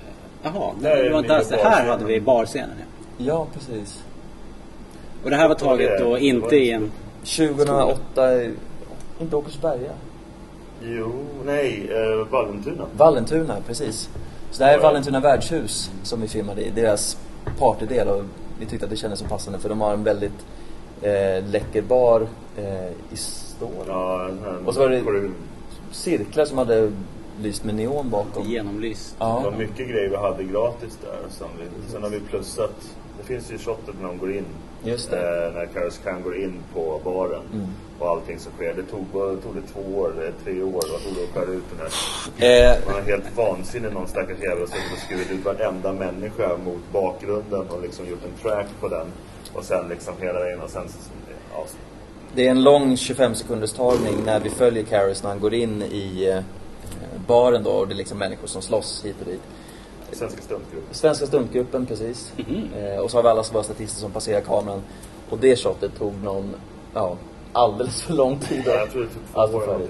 jaha, 0.43 0.73
är 0.85 1.05
det 1.05 1.11
var 1.11 1.19
inte 1.19 1.37
alls 1.37 1.49
det. 1.49 1.57
Här 1.57 1.87
hade 1.89 2.05
vi 2.05 2.21
barscenen. 2.21 2.71
ja. 3.19 3.25
Ja, 3.27 3.47
precis. 3.55 4.05
Och 5.25 5.31
det 5.31 5.37
här 5.37 5.49
var 5.49 5.55
taget 5.55 5.99
då 6.01 6.19
inte 6.19 6.57
i 6.57 6.71
en... 6.71 6.91
2008, 7.25 8.43
i- 8.43 8.55
inte 9.21 9.37
Åkersberga. 9.37 9.91
Jo, 10.83 11.13
nej, 11.45 11.91
eh, 11.93 12.27
Vallentuna. 12.31 12.85
Vallentuna, 12.97 13.57
precis. 13.67 14.11
Så 14.51 14.59
det 14.59 14.65
här 14.65 14.73
är 14.73 14.77
Ja. 14.77 14.83
Vallentuna 14.83 15.21
värdshus 15.21 15.91
som 16.03 16.21
vi 16.21 16.29
filmade 16.29 16.63
i. 16.63 16.71
Deras 16.71 17.17
partydel 17.59 18.09
och 18.09 18.23
vi 18.61 18.67
tyckte 18.67 18.85
att 18.87 18.91
det 18.91 18.97
kändes 18.97 19.19
så 19.19 19.25
passande 19.27 19.59
för 19.59 19.69
de 19.69 19.81
har 19.81 19.93
en 19.93 20.05
väldigt 20.05 20.47
eh, 21.03 21.45
läcker 21.51 21.83
bar 21.83 22.27
eh, 22.57 22.87
i 23.11 23.17
stål. 23.17 23.71
Ja, 23.89 24.29
en 24.29 24.39
här 24.45 24.57
Och 24.67 24.75
så 24.75 24.81
var 24.81 24.89
det-. 24.89 25.31
Cirklar 25.91 26.45
som 26.45 26.59
hade 26.59 26.93
lyst 27.43 27.65
med 27.65 27.75
neon 27.75 28.11
bakom. 28.11 28.43
Genomlyst. 28.47 29.15
Det 29.19 29.25
var 29.25 29.43
Ja, 29.45 29.53
mycket 29.59 29.89
grejer 29.89 30.09
vi 30.11 30.17
hade 30.17 30.45
gratis 30.45 30.99
där. 31.03 31.19
Sen, 31.31 31.49
vi, 31.59 31.93
sen 31.93 32.03
har 32.03 32.11
vi 32.11 32.21
plussat. 32.21 32.75
Det 33.23 33.29
finns 33.35 33.53
ju 33.53 33.59
shotet 33.59 33.95
när 34.01 34.09
de 34.09 34.19
går 34.19 34.33
in. 34.37 34.45
just 34.85 35.11
det. 35.11 35.47
Eh, 35.47 35.55
när 35.55 35.67
Karos 35.67 35.99
Khan 35.99 36.23
går 36.23 36.37
in 36.37 36.55
på 36.75 37.01
baren. 37.05 37.43
Mm. 37.53 37.67
Och 37.99 38.09
allting 38.09 38.39
som 38.39 38.53
sker. 38.53 38.75
Det 38.75 38.83
tog, 38.83 39.13
tog 39.43 39.55
det 39.55 39.73
två 39.73 39.99
år, 39.99 40.13
eller 40.13 40.33
tre 40.45 40.63
år? 40.63 40.73
Vad 40.73 41.03
tog 41.03 41.15
det 41.15 41.25
att 41.25 41.35
skära 41.35 41.55
ut 41.57 41.65
den 41.71 41.79
här? 41.79 42.73
Eh, 42.73 42.79
Man 42.87 42.97
är 42.97 43.03
helt 43.03 43.37
vansinnig 43.37 43.93
någon 43.93 44.09
stackars 44.09 44.39
jävel 44.43 44.69
som 44.69 44.79
har 44.91 44.97
skurit 44.97 45.31
ut 45.31 45.45
varenda 45.45 45.93
människa 45.93 46.57
mot 46.65 46.93
bakgrunden 46.93 47.69
och 47.69 47.83
liksom 47.83 48.07
gjort 48.07 48.25
en 48.25 48.43
track 48.43 48.67
på 48.81 48.89
den. 48.89 49.07
Och 49.55 49.65
sen 49.65 49.89
liksom 49.89 50.15
hela 50.21 50.41
vägen 50.41 50.61
och 50.61 50.71
sen... 50.71 50.89
Ja, 51.53 51.65
det 52.35 52.47
är 52.47 52.51
en 52.51 52.63
lång 52.63 52.97
25 52.97 53.35
sekunders 53.35 53.73
tagning 53.73 54.15
när 54.27 54.41
vi 54.41 54.51
följer 54.51 54.85
Karis 54.85 55.23
när 55.23 55.31
han 55.31 55.41
går 55.41 55.55
in 55.55 55.83
i 55.83 56.29
eh, 56.31 56.41
baren 57.27 57.63
då 57.63 57.71
och 57.71 57.89
det 57.89 57.95
är 57.95 57.97
liksom 57.97 58.19
människor 58.19 58.47
som 58.47 58.63
slåss 58.63 59.05
hit 59.05 59.17
och 59.21 59.27
dit. 59.27 59.41
Svenska 60.13 60.43
stuntgrupp. 60.43 60.85
Svenska 60.91 61.27
stuntgruppen, 61.27 61.87
precis. 61.87 62.33
Mhm. 62.37 62.69
Eh, 62.77 62.99
och 62.99 63.11
så 63.11 63.17
har 63.19 63.23
vi 63.23 63.29
alla 63.29 63.43
våra 63.53 63.63
statister 63.63 64.01
som 64.01 64.11
passerar 64.11 64.41
kameran. 64.41 64.83
Och 65.31 65.39
det 65.39 65.57
shotet 65.57 65.99
tog 65.99 66.15
någon, 66.25 66.55
ja, 66.95 67.17
alldeles 67.53 68.03
för 68.03 68.15
lång 68.15 68.39
tid. 68.39 68.63
Ja, 68.67 68.73
jag 68.75 68.91
tror 68.91 69.03
det 69.03 69.09
tog 69.09 69.51
två 69.53 69.57
år 69.59 69.75
eller. 69.75 69.89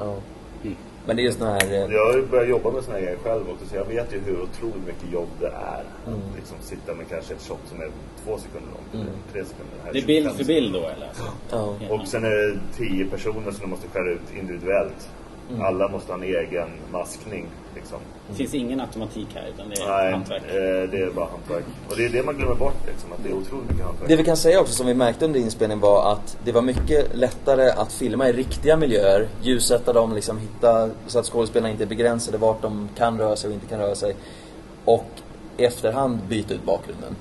Ja. 0.00 0.14
Mm. 0.62 0.76
Men 1.06 1.16
det 1.16 1.22
är 1.22 1.24
just 1.24 1.38
den 1.38 1.48
här... 1.48 1.64
Eh, 1.72 1.92
Jag 1.94 2.06
har 2.06 2.16
ju 2.16 2.26
börjat 2.26 2.48
jobba 2.48 2.70
med 2.70 2.84
såna 2.84 2.96
här 2.96 3.02
grejer 3.04 3.18
själv 3.24 3.42
också 3.50 3.66
så 3.70 3.76
jag 3.76 3.84
vet 3.84 4.12
ju 4.14 4.18
hur 4.20 4.42
otroligt 4.42 4.86
mycket 4.86 5.12
jobb 5.12 5.28
det 5.40 5.46
är. 5.46 5.84
Mm. 6.06 6.18
Att 6.30 6.36
liksom 6.36 6.56
sitta 6.60 6.94
med 6.94 7.08
kanske 7.08 7.34
ett 7.34 7.42
shot 7.42 7.58
som 7.68 7.80
är 7.80 7.90
två 8.24 8.38
sekunder 8.38 8.68
långt, 8.74 8.94
Mm. 8.94 9.06
eller 9.06 9.32
tre 9.32 9.44
sekunder. 9.44 9.74
här 9.84 9.92
Det 9.92 9.98
är 9.98 10.02
25 10.02 10.06
bild 10.06 10.36
för 10.36 10.44
bild 10.44 10.72
då 10.72 10.78
eller? 10.78 11.10
Ja. 11.50 11.74
Och 11.94 12.08
sen 12.08 12.24
är 12.24 12.30
det 12.30 12.58
tio 12.76 13.04
personer 13.06 13.50
som 13.50 13.60
de 13.60 13.66
måste 13.70 13.88
skära 13.88 14.10
ut 14.12 14.20
individuellt. 14.40 15.08
Mm. 15.50 15.62
Alla 15.62 15.88
måste 15.88 16.12
ha 16.12 16.18
en 16.18 16.24
egen 16.24 16.68
maskning. 16.92 17.46
Liksom. 17.74 17.98
Det 18.28 18.34
finns 18.34 18.54
ingen 18.54 18.80
automatik 18.80 19.26
här 19.34 19.48
utan 19.54 19.68
det 19.68 19.76
är 19.82 19.88
Nej, 19.88 20.12
hantverk. 20.12 20.42
eh, 20.42 20.90
det 20.90 20.98
är 20.98 21.10
bara 21.14 21.26
hantverk. 21.30 21.64
Och 21.88 21.96
det 21.96 22.04
är 22.04 22.08
det 22.08 22.22
man 22.22 22.36
glömmer 22.36 22.54
bort 22.54 22.86
liksom, 22.86 23.12
att 23.12 23.22
det 23.22 23.28
är 23.28 23.32
otroligt 23.34 23.70
mycket 23.70 23.84
hantverk. 23.84 24.08
Det 24.08 24.16
vi 24.16 24.24
kan 24.24 24.36
säga 24.36 24.60
också 24.60 24.74
som 24.74 24.86
vi 24.86 24.94
märkte 24.94 25.24
under 25.24 25.40
inspelningen 25.40 25.80
var 25.80 26.12
att 26.12 26.38
det 26.44 26.52
var 26.52 26.62
mycket 26.62 27.16
lättare 27.16 27.70
att 27.70 27.92
filma 27.92 28.28
i 28.28 28.32
riktiga 28.32 28.76
miljöer, 28.76 29.28
ljussätta 29.42 29.92
dem, 29.92 30.14
liksom 30.14 30.38
hitta 30.38 30.90
så 31.06 31.18
att 31.18 31.26
skådespelarna 31.26 31.70
inte 31.70 31.84
är 31.84 31.86
begränsade 31.86 32.38
vart 32.38 32.62
de 32.62 32.88
kan 32.96 33.18
röra 33.18 33.36
sig 33.36 33.48
och 33.48 33.54
inte 33.54 33.66
kan 33.66 33.78
röra 33.78 33.94
sig. 33.94 34.14
Och 34.84 35.06
i 35.56 35.64
efterhand 35.64 36.18
byta 36.28 36.54
ut 36.54 36.64
bakgrunden. 36.64 37.16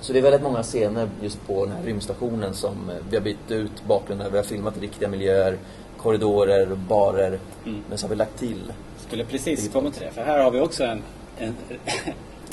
Så 0.00 0.12
det 0.12 0.18
är 0.18 0.22
väldigt 0.22 0.42
många 0.42 0.62
scener 0.62 1.08
just 1.22 1.46
på 1.46 1.64
den 1.66 1.74
här 1.76 1.82
rymdstationen 1.84 2.54
som 2.54 2.90
eh, 2.90 2.96
vi 3.10 3.16
har 3.16 3.22
bytt 3.22 3.50
ut 3.50 3.84
bakgrunden. 3.88 4.28
Vi 4.32 4.36
har 4.36 4.44
filmat 4.44 4.76
i 4.76 4.80
riktiga 4.80 5.08
miljöer, 5.08 5.58
korridorer, 6.04 6.66
barer. 6.88 7.38
Mm. 7.66 7.80
Men 7.88 7.98
så 7.98 8.06
har 8.06 8.10
vi 8.10 8.16
lagt 8.16 8.38
till. 8.38 8.72
Skulle 9.06 9.24
precis 9.24 9.68
komma 9.72 9.90
till 9.90 10.02
det. 10.02 10.10
För 10.10 10.22
här 10.24 10.42
har 10.44 10.50
vi 10.50 10.60
också 10.60 10.84
en, 10.84 11.02
en, 11.38 11.46
en 11.48 11.54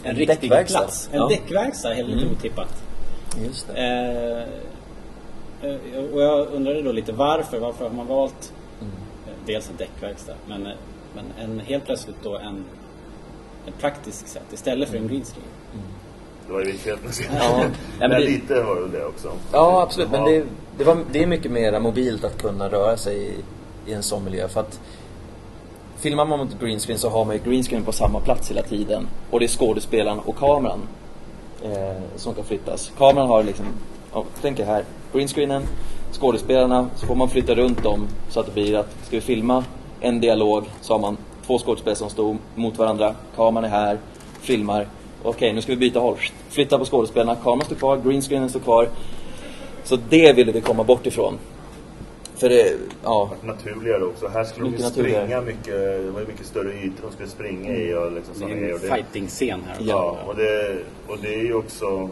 En 0.03 0.15
riktig 0.15 0.27
däckverkstad. 0.49 0.79
plats. 0.79 1.09
En 1.11 1.17
Ja. 1.19 1.27
däckverkstad, 1.27 1.93
helt 1.93 2.13
Mm. 2.13 2.31
otippat. 2.31 2.83
Just 3.45 3.67
det. 3.67 3.73
Eh, 5.63 5.69
eh, 5.69 6.03
och 6.13 6.21
jag 6.21 6.47
undrade 6.53 6.81
då 6.81 6.91
lite 6.91 7.11
varför. 7.11 7.59
Varför 7.59 7.83
har 7.89 7.95
man 7.95 8.07
valt 8.07 8.53
Mm. 8.81 8.93
eh, 9.27 9.33
dels 9.45 9.69
en 9.69 9.75
däckverkstad 9.77 10.33
men, 10.47 10.65
eh, 10.65 10.71
men 11.15 11.25
en, 11.39 11.59
helt 11.59 11.85
plötsligt 11.85 12.15
då 12.23 12.37
en, 12.37 12.63
en 13.65 13.73
praktisk 13.79 14.27
sätt 14.27 14.53
istället 14.53 14.89
för 14.89 14.97
en 14.97 15.07
green 15.07 15.23
screen. 15.23 15.47
Det 16.47 16.53
var 16.53 16.61
ju 16.61 16.71
helt 16.71 17.01
Ja, 17.39 17.57
men 17.99 18.09
men 18.09 18.09
det- 18.09 18.19
lite 18.19 18.61
var 18.63 18.75
det 18.75 18.87
det 18.97 19.05
också. 19.05 19.31
Ja, 19.51 19.81
absolut. 19.81 20.11
Men 20.11 20.23
det, 20.23 20.43
det, 20.81 20.85
var, 20.85 20.97
det 21.11 21.23
är 21.23 21.27
mycket 21.27 21.51
mer 21.51 21.79
mobilt 21.79 22.23
att 22.23 22.41
kunna 22.41 22.69
röra 22.69 22.97
sig 22.97 23.17
i, 23.17 23.33
i 23.91 23.93
en 23.93 24.03
sån 24.03 24.23
miljö. 24.23 24.47
För 24.47 24.59
att 24.59 24.79
filmar 25.99 26.25
man 26.25 26.39
mot 26.39 26.59
greenscreen 26.59 26.99
så 26.99 27.09
har 27.09 27.25
man 27.25 27.35
ju 27.35 27.41
greenscreen 27.43 27.83
på 27.83 27.91
samma 27.91 28.19
plats 28.19 28.49
hela 28.49 28.61
tiden. 28.61 29.07
Och 29.31 29.39
det 29.39 29.45
är 29.45 29.47
skådespelaren 29.47 30.19
och 30.19 30.37
kameran 30.37 30.79
eh, 31.63 32.01
som 32.15 32.33
kan 32.33 32.43
flyttas. 32.43 32.91
Kameran 32.97 33.27
har 33.27 33.43
liksom, 33.43 33.65
oh, 34.13 34.25
tänk 34.41 34.59
er 34.59 34.65
här, 34.65 34.85
greenscreenen, 35.13 35.63
skådespelarna, 36.11 36.89
så 36.95 37.05
får 37.05 37.15
man 37.15 37.29
flytta 37.29 37.55
runt 37.55 37.83
dem 37.83 38.07
så 38.29 38.39
att 38.39 38.45
det 38.45 38.51
blir 38.51 38.77
att, 38.77 38.95
ska 39.03 39.15
vi 39.15 39.21
filma 39.21 39.63
en 39.99 40.21
dialog 40.21 40.63
så 40.81 40.93
har 40.93 40.99
man 40.99 41.17
två 41.45 41.57
skådespelare 41.57 41.95
som 41.95 42.09
står 42.09 42.37
mot 42.55 42.77
varandra, 42.77 43.15
kameran 43.35 43.65
är 43.65 43.69
här, 43.69 43.97
filmar. 44.39 44.87
Okej, 45.23 45.53
nu 45.53 45.61
ska 45.61 45.71
vi 45.71 45.77
byta 45.77 45.99
håll. 45.99 46.17
Flytta 46.49 46.77
på 46.77 46.85
skådespelarna, 46.85 47.35
kameran 47.35 47.65
står 47.65 47.75
kvar, 47.75 47.97
greenscreenen 47.97 48.49
står 48.49 48.59
kvar. 48.59 48.89
Så 49.83 49.97
det 50.09 50.33
ville 50.33 50.51
vi 50.51 50.61
komma 50.61 50.83
bort 50.83 51.05
ifrån. 51.05 51.37
För 52.35 52.49
det, 52.49 52.73
ja, 53.03 53.31
Naturligare 53.43 54.03
också. 54.03 54.27
Här 54.27 54.43
skulle 54.43 54.65
de 54.65 54.71
Mycket 54.71 54.85
springa 54.91 55.07
naturligare. 55.19 55.41
mycket, 55.45 55.65
det 56.05 56.11
var 56.11 56.19
ju 56.19 56.27
mycket 56.27 56.45
större 56.45 56.73
ytor 56.73 57.03
de 57.07 57.11
skulle 57.13 57.29
springa 57.29 57.75
i 57.75 57.93
och 57.93 58.11
liksom 58.11 58.49
Det 58.49 58.53
är 58.55 58.73
en 58.73 58.79
fighting-scen 58.79 59.59
här. 59.67 59.77
Ja, 59.79 60.17
och 60.27 60.35
det, 60.35 60.77
och 61.07 61.17
det 61.21 61.33
är 61.33 61.43
ju 61.43 61.53
också... 61.53 62.09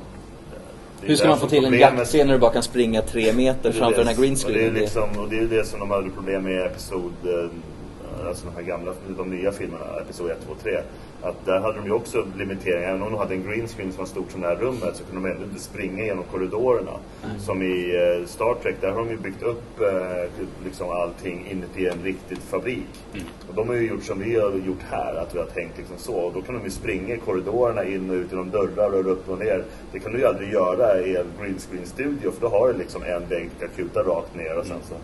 är 1.04 1.08
hur 1.08 1.16
ska 1.16 1.28
man 1.28 1.40
få 1.40 1.48
till 1.48 1.66
en 1.66 1.80
jaktscen 1.80 2.28
när 2.28 2.34
du 2.34 2.40
bara 2.40 2.54
kan 2.54 2.64
springa 2.64 3.02
tre 3.02 3.34
meter 3.34 3.72
framför 3.72 3.98
det- 3.98 4.04
den 4.04 4.16
här 4.16 4.22
green 4.22 4.36
Och 4.46 4.52
det 4.54 4.66
är 4.66 4.72
liksom, 4.72 5.10
och 5.18 5.30
det 5.30 5.38
är 5.40 5.46
det 5.46 5.66
som 5.66 5.80
de 5.80 5.92
hade 5.92 6.10
problem 6.10 6.44
med 6.44 6.54
i 6.54 6.66
episod... 6.66 7.14
eh, 7.24 8.28
alltså 8.28 8.46
de 8.46 8.56
här 8.56 8.62
gamla, 8.64 8.94
de 9.18 9.30
nya 9.30 9.52
filmerna, 9.52 9.86
Episod 10.02 10.32
1, 10.32 10.38
2, 10.48 10.54
3. 10.64 10.80
Att 11.22 11.46
där 11.46 11.60
hade 11.60 11.78
de 11.78 11.86
ju 11.86 11.92
också 11.92 12.26
limiteringar. 12.38 12.90
Även 12.90 13.02
om 13.02 13.12
de 13.12 13.18
hade 13.18 13.34
en 13.34 13.44
green 13.44 13.68
screen 13.68 13.92
som 13.92 14.00
var 14.00 14.06
stort 14.06 14.32
som 14.32 14.42
det 14.42 14.48
här 14.48 14.56
rummet 14.56 14.96
så 14.96 15.04
kunde 15.04 15.30
de 15.30 15.34
ändå 15.34 15.44
inte 15.46 15.60
springa 15.60 16.04
genom 16.04 16.24
korridorerna. 16.24 16.92
Mm. 17.26 17.40
Som 17.40 17.62
i 17.62 17.96
eh, 17.96 18.28
Star 18.28 18.56
Trek, 18.62 18.76
där 18.82 18.92
har 18.92 19.00
de 19.00 19.10
ju 19.10 19.18
byggt 19.18 19.44
upp 19.44 19.82
eh, 19.82 20.46
liksom 20.64 20.90
allting 20.90 21.48
inuti 21.52 21.88
en 21.88 22.04
riktig 22.04 22.38
fabrik. 22.38 23.04
Mm. 23.14 23.26
Och 23.50 23.56
de 23.56 23.68
har 23.68 23.76
ju 23.76 23.88
gjort 23.88 24.04
som 24.04 24.20
vi 24.20 24.40
har 24.40 24.52
gjort 24.52 24.84
här, 24.90 25.16
att 25.16 25.36
vi 25.36 25.40
har 25.40 25.46
tänkt 25.46 25.78
liksom 25.78 25.98
så. 25.98 26.16
Och 26.16 26.34
då 26.34 26.42
kan 26.42 26.56
de 26.56 26.64
ju 26.64 26.72
springa 26.72 27.16
i 27.16 27.18
korridorerna 27.18 27.84
in 27.84 28.10
och 28.10 28.16
ut 28.16 28.32
genom 28.32 28.50
dörrar 28.50 28.94
och 28.94 29.12
upp 29.12 29.30
och 29.30 29.40
ner. 29.40 29.64
Det 29.92 30.00
kan 30.00 30.12
du 30.12 30.20
ju 30.20 30.26
aldrig 30.26 30.54
göra 30.54 31.02
i 31.02 31.16
en 31.16 31.28
green 31.42 31.60
screen 31.60 31.86
studio 31.86 32.32
för 32.32 32.42
då 32.42 32.48
har 32.48 32.68
du 32.68 32.80
liksom 32.80 33.04
en 33.04 33.28
vägg 33.30 33.50
du 33.60 33.68
kan 33.68 33.76
kuta 33.76 34.04
rakt 34.04 34.36
ner 34.36 34.58
och 34.58 34.66
sen 34.66 34.78
så 34.90 34.96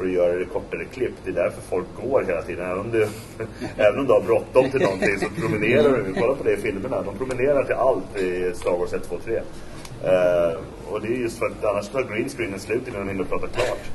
för 0.00 0.06
att 0.06 0.12
göra 0.12 0.38
det 0.38 0.44
kortare 0.44 0.84
klipp. 0.84 1.12
Det 1.24 1.30
är 1.30 1.34
därför 1.34 1.60
folk 1.62 1.86
går 2.02 2.24
hela 2.26 2.42
tiden. 2.42 2.64
Även 2.64 2.78
om 2.78 2.90
du, 2.90 3.02
även 3.76 4.00
om 4.00 4.06
du 4.06 4.12
har 4.12 4.20
bråttom 4.20 4.70
till 4.70 4.80
någonting 4.80 5.18
så 5.18 5.26
promenerar 5.40 5.96
du. 5.96 6.14
Kolla 6.20 6.34
på 6.34 6.44
det 6.44 6.52
i 6.52 6.56
filmerna. 6.56 7.02
De 7.02 7.18
promenerar 7.18 7.64
till 7.64 7.74
allt 7.74 8.16
i 8.16 8.52
Star 8.54 8.78
Wars 8.78 8.92
1, 8.92 9.08
2, 9.08 9.16
3. 9.24 9.34
Uh, 9.34 10.58
och 10.90 11.00
det 11.00 11.08
är 11.08 11.16
just 11.16 11.38
för 11.38 11.46
att 11.46 11.64
annars 11.64 11.88
tar 11.88 12.02
green 12.02 12.28
screenen 12.28 12.60
slut 12.60 12.88
innan 12.88 13.00
de 13.00 13.08
hinner 13.12 13.24
prata 13.24 13.46
klart. 13.46 13.90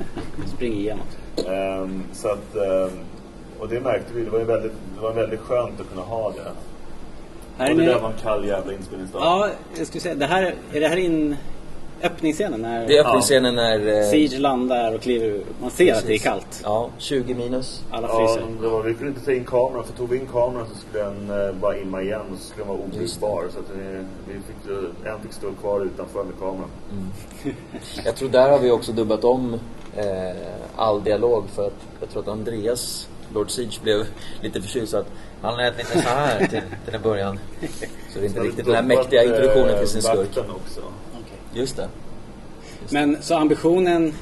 Spring 0.46 0.72
igenom. 0.72 1.06
Um, 1.46 2.02
så 2.12 2.28
att, 2.28 2.54
um, 2.54 2.90
och 3.58 3.68
det 3.68 3.80
märkte 3.80 4.14
vi. 4.14 4.24
Det 4.24 4.30
var, 4.30 4.38
ju 4.38 4.44
väldigt, 4.44 4.72
det 4.94 5.00
var 5.00 5.12
väldigt 5.12 5.40
skönt 5.40 5.80
att 5.80 5.88
kunna 5.88 6.02
ha 6.02 6.30
det. 6.30 6.50
Här 7.58 7.70
och 7.70 7.78
det 7.78 7.84
där 7.84 8.00
var 8.00 8.08
en 8.08 8.18
kall 8.22 8.46
jävla 8.46 8.72
inspelningsdag. 8.72 9.22
Ja, 9.22 9.50
jag 9.78 9.86
skulle 9.86 10.00
säga, 10.00 10.14
det 10.14 10.26
här, 10.26 10.54
är 10.72 10.80
det 10.80 10.88
här 10.88 10.96
in 10.96 11.36
öppningsscenen 12.02 12.62
när... 12.62 12.86
Det 12.86 12.96
är 12.98 13.06
öppningsscenen 13.06 13.54
ja. 13.54 13.62
när... 13.62 14.02
Eh, 14.02 14.10
Siege 14.10 14.38
landar 14.38 14.94
och 14.94 15.00
kliver 15.00 15.40
Man 15.60 15.70
ser 15.70 15.84
precis. 15.84 16.02
att 16.02 16.06
det 16.06 16.14
är 16.14 16.18
kallt. 16.18 16.60
Ja, 16.64 16.90
20 16.98 17.34
minus. 17.34 17.82
Alla 17.90 18.08
fryser. 18.08 18.40
Ja, 18.40 18.62
det 18.62 18.68
var, 18.68 18.82
vi 18.82 18.94
kunde 18.94 19.08
inte 19.08 19.24
ta 19.24 19.32
in 19.32 19.44
kameran. 19.44 19.84
För 19.84 19.92
tog 19.92 20.08
vi 20.08 20.16
in 20.16 20.26
kameran 20.26 20.66
så 20.72 20.78
skulle 20.78 21.04
den 21.04 21.46
eh, 21.46 21.54
bara 21.54 21.76
imma 21.76 22.02
igen 22.02 22.20
och 22.32 22.38
så 22.38 22.44
skulle 22.46 22.64
den 22.64 22.68
vara 22.68 22.78
obrukbar. 22.86 23.44
Så 23.52 23.58
att 23.58 23.66
vi, 23.76 24.04
vi 24.28 24.34
fick, 24.34 24.72
en 25.06 25.20
fick 25.20 25.32
stå 25.32 25.52
kvar 25.52 25.80
utanför 25.80 26.24
med 26.24 26.38
kameran. 26.38 26.70
Mm. 26.92 27.56
jag 28.04 28.16
tror 28.16 28.28
där 28.28 28.50
har 28.50 28.58
vi 28.58 28.70
också 28.70 28.92
dubbat 28.92 29.24
om 29.24 29.54
eh, 29.96 30.36
all 30.76 31.04
dialog 31.04 31.44
för 31.54 31.66
att 31.66 31.86
jag 32.00 32.10
tror 32.10 32.22
att 32.22 32.28
Andreas 32.28 33.08
Lord 33.34 33.50
Siege 33.50 33.80
blev 33.82 34.06
lite 34.40 34.62
förtjust 34.62 34.94
att 34.94 35.06
han 35.42 35.56
lät 35.56 35.78
lite 35.78 36.02
så 36.02 36.08
här 36.08 36.38
till, 36.38 36.62
till 36.84 36.94
en 36.94 37.02
början. 37.02 37.38
Så 38.12 38.18
det 38.18 38.24
är 38.24 38.28
inte 38.28 38.40
riktigt 38.40 38.64
den 38.64 38.74
här 38.74 38.82
mäktiga 38.82 39.24
introduktionen 39.24 39.78
till 39.78 39.88
sin 39.88 40.02
skurk. 40.02 40.28
också. 40.36 40.82
Just 41.56 41.76
det. 41.76 41.88
Just 42.80 42.92
Men 42.92 43.22
så 43.22 43.34
ambitionen, 43.36 44.12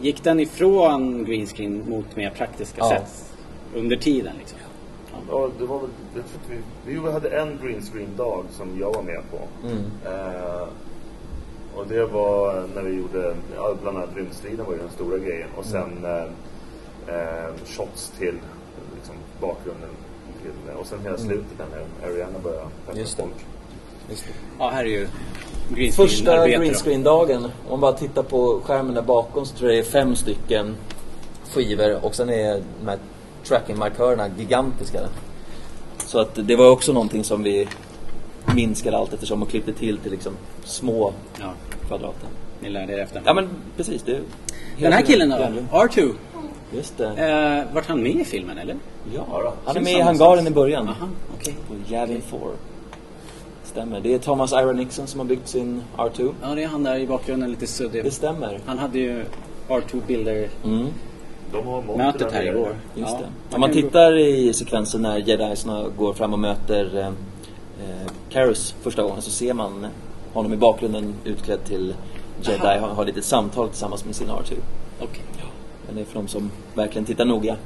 gick 0.00 0.24
den 0.24 0.40
ifrån 0.40 1.24
green 1.24 1.46
screen 1.46 1.90
mot 1.90 2.16
mer 2.16 2.30
praktiska 2.30 2.80
ja. 2.80 2.88
sätt 2.88 3.32
under 3.74 3.96
tiden 3.96 4.32
liksom? 4.38 4.58
Ja, 5.30 5.50
det 5.58 5.66
var 5.66 5.78
väl, 5.78 5.90
jag 6.14 6.24
tror 6.24 6.58
vi, 6.86 6.94
vi 6.98 7.12
hade 7.12 7.28
en 7.28 7.58
green 7.62 7.82
screen-dag 7.82 8.44
som 8.50 8.78
jag 8.80 8.94
var 8.94 9.02
med 9.02 9.20
på. 9.30 9.66
Mm. 9.66 9.84
Eh, 10.04 10.68
och 11.74 11.86
det 11.88 12.06
var 12.06 12.66
när 12.74 12.82
vi 12.82 12.96
gjorde, 12.96 13.36
ja, 13.54 13.74
bland 13.82 13.96
annat 13.96 14.16
rymdstriden 14.16 14.66
var 14.66 14.72
ju 14.72 14.78
den 14.78 14.90
stora 14.90 15.18
grejen. 15.18 15.48
Och 15.56 15.64
sen 15.64 15.98
mm. 15.98 16.28
eh, 17.08 17.14
eh 17.14 17.50
shots 17.66 18.12
till 18.18 18.34
liksom, 18.94 19.14
bakgrunden. 19.40 19.90
Till, 20.42 20.74
och 20.76 20.86
sen 20.86 20.98
hela 21.02 21.16
mm. 21.16 21.28
slutet 21.28 21.58
när 21.58 22.08
Ariana 22.08 22.38
började 22.38 22.68
Just 22.94 23.16
folk. 23.16 23.46
Just 24.08 24.24
det. 24.24 24.32
Ja, 24.58 24.70
här 24.70 24.84
är 24.84 24.88
ju 24.88 25.08
greenscreen 25.74 26.08
Första 26.08 26.48
greenscreen-dagen, 26.48 27.44
om 27.44 27.70
man 27.70 27.80
bara 27.80 27.92
tittar 27.92 28.22
på 28.22 28.60
skärmen 28.64 28.94
där 28.94 29.02
bakom 29.02 29.46
så 29.46 29.56
tror 29.56 29.70
jag 29.70 29.84
det 29.84 29.88
är 29.88 29.90
fem 29.90 30.16
stycken 30.16 30.76
skivor 31.50 32.04
och 32.04 32.14
sen 32.14 32.30
är 32.30 32.62
de 32.80 32.88
här 32.88 32.98
tracking-markörerna 33.44 34.30
gigantiska. 34.38 35.00
Så 35.98 36.18
att 36.18 36.38
det 36.48 36.56
var 36.56 36.70
också 36.70 36.92
någonting 36.92 37.24
som 37.24 37.42
vi 37.42 37.68
minskade 38.54 38.96
allt 38.96 39.12
eftersom 39.12 39.42
och 39.42 39.50
klippte 39.50 39.72
till 39.72 39.98
till 39.98 40.10
liksom 40.10 40.32
små 40.64 41.12
ja. 41.40 41.52
kvadrater. 41.88 42.28
Ni 42.60 42.68
lärde 42.68 42.92
er 42.92 42.98
efter? 42.98 43.22
Ja 43.24 43.34
men 43.34 43.48
precis. 43.76 44.02
Det 44.02 44.20
Den 44.78 44.92
här 44.92 45.02
killen 45.02 45.28
då? 45.28 45.78
R2? 45.78 46.12
Just 46.72 46.98
det. 46.98 47.06
Eh, 47.06 47.74
vart 47.74 47.86
han 47.86 48.02
med 48.02 48.14
i 48.14 48.24
filmen 48.24 48.58
eller? 48.58 48.76
Ja, 49.14 49.54
han 49.64 49.76
är 49.76 49.80
med 49.80 49.92
i 49.92 50.00
hangaren 50.00 50.46
i 50.46 50.50
början. 50.50 50.88
Aha, 50.88 51.08
okay. 51.38 51.54
På 51.68 51.92
Yavin 51.94 52.22
4. 52.30 52.40
Stämmer. 53.70 54.00
Det 54.00 54.14
är 54.14 54.18
Thomas 54.18 54.52
Ira 54.52 54.72
Nixon 54.72 55.06
som 55.06 55.20
har 55.20 55.26
byggt 55.26 55.48
sin 55.48 55.82
R2. 55.96 56.34
Ja, 56.42 56.54
det 56.54 56.62
är 56.62 56.68
han 56.68 56.82
där 56.82 56.96
i 56.96 57.06
bakgrunden 57.06 57.50
lite 57.50 57.66
suddig. 57.66 58.04
Det 58.04 58.10
stämmer. 58.10 58.60
Han 58.66 58.78
hade 58.78 58.98
ju 58.98 59.24
R2-bilder 59.68 60.48
mm. 60.64 60.86
mötet 61.96 62.32
här 62.32 62.42
igår. 62.42 62.76
Just 62.94 63.12
ja. 63.12 63.18
det. 63.18 63.54
Om 63.54 63.60
man 63.60 63.72
tittar 63.72 64.18
i 64.18 64.52
sekvensen 64.52 65.02
när 65.02 65.16
jedisarna 65.16 65.88
går 65.98 66.12
fram 66.12 66.32
och 66.32 66.38
möter 66.38 66.98
eh, 66.98 67.12
Karus 68.28 68.74
första 68.82 69.02
gången 69.02 69.22
så 69.22 69.30
ser 69.30 69.54
man 69.54 69.86
honom 70.32 70.52
i 70.52 70.56
bakgrunden 70.56 71.14
utklädd 71.24 71.64
till 71.64 71.94
Jedi 72.42 72.66
Aha. 72.66 72.86
har, 72.86 72.88
har 72.88 73.04
lite 73.04 73.22
samtal 73.22 73.68
tillsammans 73.68 74.04
med 74.04 74.16
sin 74.16 74.28
R2. 74.28 74.36
Okej. 74.36 74.58
Okay. 75.00 75.22
Ja. 75.38 75.44
Men 75.86 75.94
det 75.94 76.00
är 76.00 76.04
för 76.04 76.14
de 76.14 76.28
som 76.28 76.50
verkligen 76.74 77.04
tittar 77.04 77.24
noga. 77.24 77.56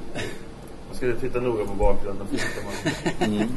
Man 0.88 0.96
ska 0.96 1.12
titta 1.20 1.40
noga 1.40 1.64
på 1.64 1.74
bakgrunden. 1.74 2.26
mm. 3.20 3.48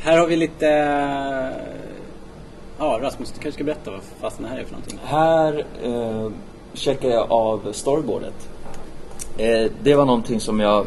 Här 0.00 0.18
har 0.18 0.26
vi 0.26 0.36
lite... 0.36 0.68
Eh, 0.68 1.50
ja, 2.78 2.98
Rasmus, 3.02 3.32
du 3.32 3.40
kanske 3.40 3.52
ska 3.52 3.64
berätta 3.64 3.90
vad 3.90 4.00
fasen 4.20 4.42
det 4.42 4.48
här 4.48 4.58
är 4.58 4.64
för 4.64 4.72
någonting? 4.72 4.98
Här 5.04 5.64
eh, 5.82 6.30
checkar 6.74 7.08
jag 7.08 7.32
av 7.32 7.72
storyboardet. 7.72 8.48
Eh, 9.38 9.70
det 9.82 9.94
var 9.94 10.04
någonting 10.04 10.40
som 10.40 10.60
jag 10.60 10.86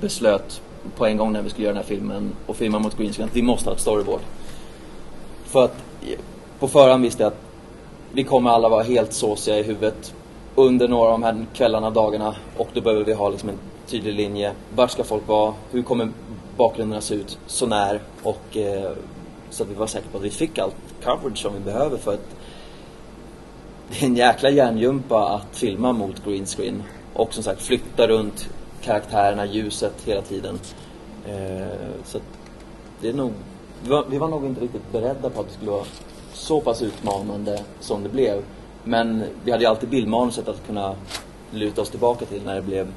beslöt 0.00 0.62
på 0.96 1.06
en 1.06 1.16
gång 1.16 1.32
när 1.32 1.42
vi 1.42 1.50
skulle 1.50 1.64
göra 1.64 1.74
den 1.74 1.82
här 1.82 1.88
filmen 1.88 2.32
och 2.46 2.56
filma 2.56 2.78
mot 2.78 2.96
greenscreen 2.96 3.28
att 3.28 3.36
vi 3.36 3.42
måste 3.42 3.68
ha 3.68 3.74
ett 3.74 3.80
storyboard. 3.80 4.20
För 5.44 5.64
att 5.64 5.76
eh, 6.02 6.18
på 6.58 6.68
förhand 6.68 7.02
visste 7.02 7.22
jag 7.22 7.32
att 7.32 7.40
vi 8.12 8.24
kommer 8.24 8.50
alla 8.50 8.68
vara 8.68 8.82
helt 8.82 9.12
såsiga 9.12 9.58
i 9.58 9.62
huvudet 9.62 10.14
under 10.54 10.88
några 10.88 11.10
av 11.10 11.20
de 11.20 11.22
här 11.22 11.46
kvällarna, 11.54 11.90
dagarna 11.90 12.34
och 12.56 12.68
då 12.72 12.80
behöver 12.80 13.04
vi 13.04 13.12
ha 13.12 13.28
liksom 13.28 13.48
en 13.48 13.58
tydlig 13.86 14.14
linje. 14.14 14.52
Vart 14.74 14.90
ska 14.90 15.04
folk 15.04 15.28
vara? 15.28 15.54
Hur 15.70 15.82
kommer 15.82 16.08
bakgrunderna 16.56 17.00
såg 17.00 17.18
ut 17.18 17.38
sånär, 17.46 18.00
och 18.22 18.56
eh, 18.56 18.90
så 19.50 19.62
att 19.62 19.68
vi 19.68 19.74
var 19.74 19.86
säkra 19.86 20.10
på 20.12 20.18
att 20.18 20.24
vi 20.24 20.30
fick 20.30 20.58
allt 20.58 20.76
coverage 21.04 21.38
som 21.38 21.54
vi 21.54 21.60
behöver 21.60 21.98
för 21.98 22.14
att 22.14 22.36
det 23.90 24.02
är 24.02 24.06
en 24.06 24.16
jäkla 24.16 24.50
hjärngympa 24.50 25.28
att 25.28 25.56
filma 25.56 25.92
mot 25.92 26.24
green 26.24 26.46
screen 26.46 26.82
och 27.14 27.34
som 27.34 27.42
sagt 27.42 27.62
flytta 27.62 28.06
runt 28.08 28.48
karaktärerna, 28.80 29.46
ljuset 29.46 29.94
hela 30.04 30.22
tiden. 30.22 30.58
Eh, 31.26 31.66
så 32.04 32.18
det 33.00 33.08
är 33.08 33.12
nog, 33.12 33.32
vi 33.82 33.90
var, 33.90 34.04
vi 34.10 34.18
var 34.18 34.28
nog 34.28 34.44
inte 34.44 34.60
riktigt 34.60 34.92
beredda 34.92 35.30
på 35.30 35.40
att 35.40 35.46
det 35.46 35.52
skulle 35.52 35.70
vara 35.70 35.84
så 36.32 36.60
pass 36.60 36.82
utmanande 36.82 37.60
som 37.80 38.02
det 38.02 38.08
blev. 38.08 38.42
Men 38.84 39.24
vi 39.44 39.50
hade 39.50 39.64
ju 39.64 39.70
alltid 39.70 39.88
bildmanuset 39.88 40.48
att 40.48 40.66
kunna 40.66 40.94
luta 41.50 41.82
oss 41.82 41.90
tillbaka 41.90 42.24
till 42.24 42.42
när 42.44 42.54
det 42.54 42.62
blev 42.62 42.92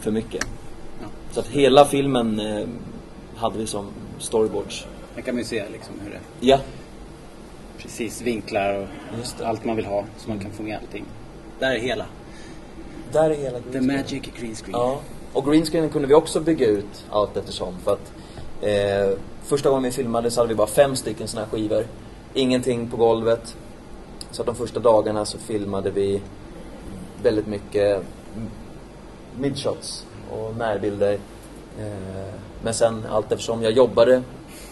för 0.00 0.10
mycket. 0.10 0.46
Så 1.32 1.40
att 1.40 1.46
hela 1.46 1.84
filmen 1.84 2.40
eh, 2.40 2.66
hade 3.36 3.58
vi 3.58 3.66
som 3.66 3.86
storyboards. 4.18 4.86
Här 5.14 5.22
kan 5.22 5.34
man 5.34 5.42
ju 5.42 5.48
se 5.48 5.64
liksom 5.72 5.94
hur 6.04 6.10
det 6.10 6.20
Ja. 6.40 6.58
Precis, 7.78 8.22
vinklar 8.22 8.88
och 9.12 9.46
allt 9.46 9.64
man 9.64 9.76
vill 9.76 9.86
ha 9.86 10.04
så 10.18 10.28
man 10.28 10.38
kan 10.38 10.50
få 10.50 10.62
med 10.62 10.78
allting. 10.78 11.04
Där 11.58 11.70
är 11.70 11.78
hela. 11.78 12.06
Där 13.12 13.30
är 13.30 13.34
hela 13.34 13.58
green 13.60 13.72
The 13.72 13.80
magic 13.80 14.22
green 14.40 14.54
screen. 14.54 14.72
Ja. 14.72 15.00
Och 15.32 15.44
green 15.44 15.64
screenen 15.64 15.90
kunde 15.90 16.08
vi 16.08 16.14
också 16.14 16.40
bygga 16.40 16.66
ut 16.66 17.04
allt 17.10 17.36
eftersom. 17.36 17.74
För 17.84 17.92
att 17.92 18.12
eh, 18.62 19.18
första 19.42 19.68
gången 19.68 19.82
vi 19.82 19.90
filmade 19.90 20.30
så 20.30 20.40
hade 20.40 20.48
vi 20.48 20.54
bara 20.54 20.66
fem 20.66 20.96
stycken 20.96 21.28
sådana 21.28 21.46
här 21.46 21.58
skivor. 21.58 21.86
Ingenting 22.34 22.88
på 22.88 22.96
golvet. 22.96 23.56
Så 24.30 24.42
att 24.42 24.46
de 24.46 24.54
första 24.54 24.80
dagarna 24.80 25.24
så 25.24 25.38
filmade 25.38 25.90
vi 25.90 26.20
väldigt 27.22 27.46
mycket 27.46 28.02
midshots 29.38 30.06
och 30.32 30.56
närbilder. 30.56 31.18
Eh, 31.78 32.34
men 32.62 32.74
sen 32.74 33.06
allt 33.10 33.32
eftersom 33.32 33.62
jag 33.62 33.72
jobbade 33.72 34.22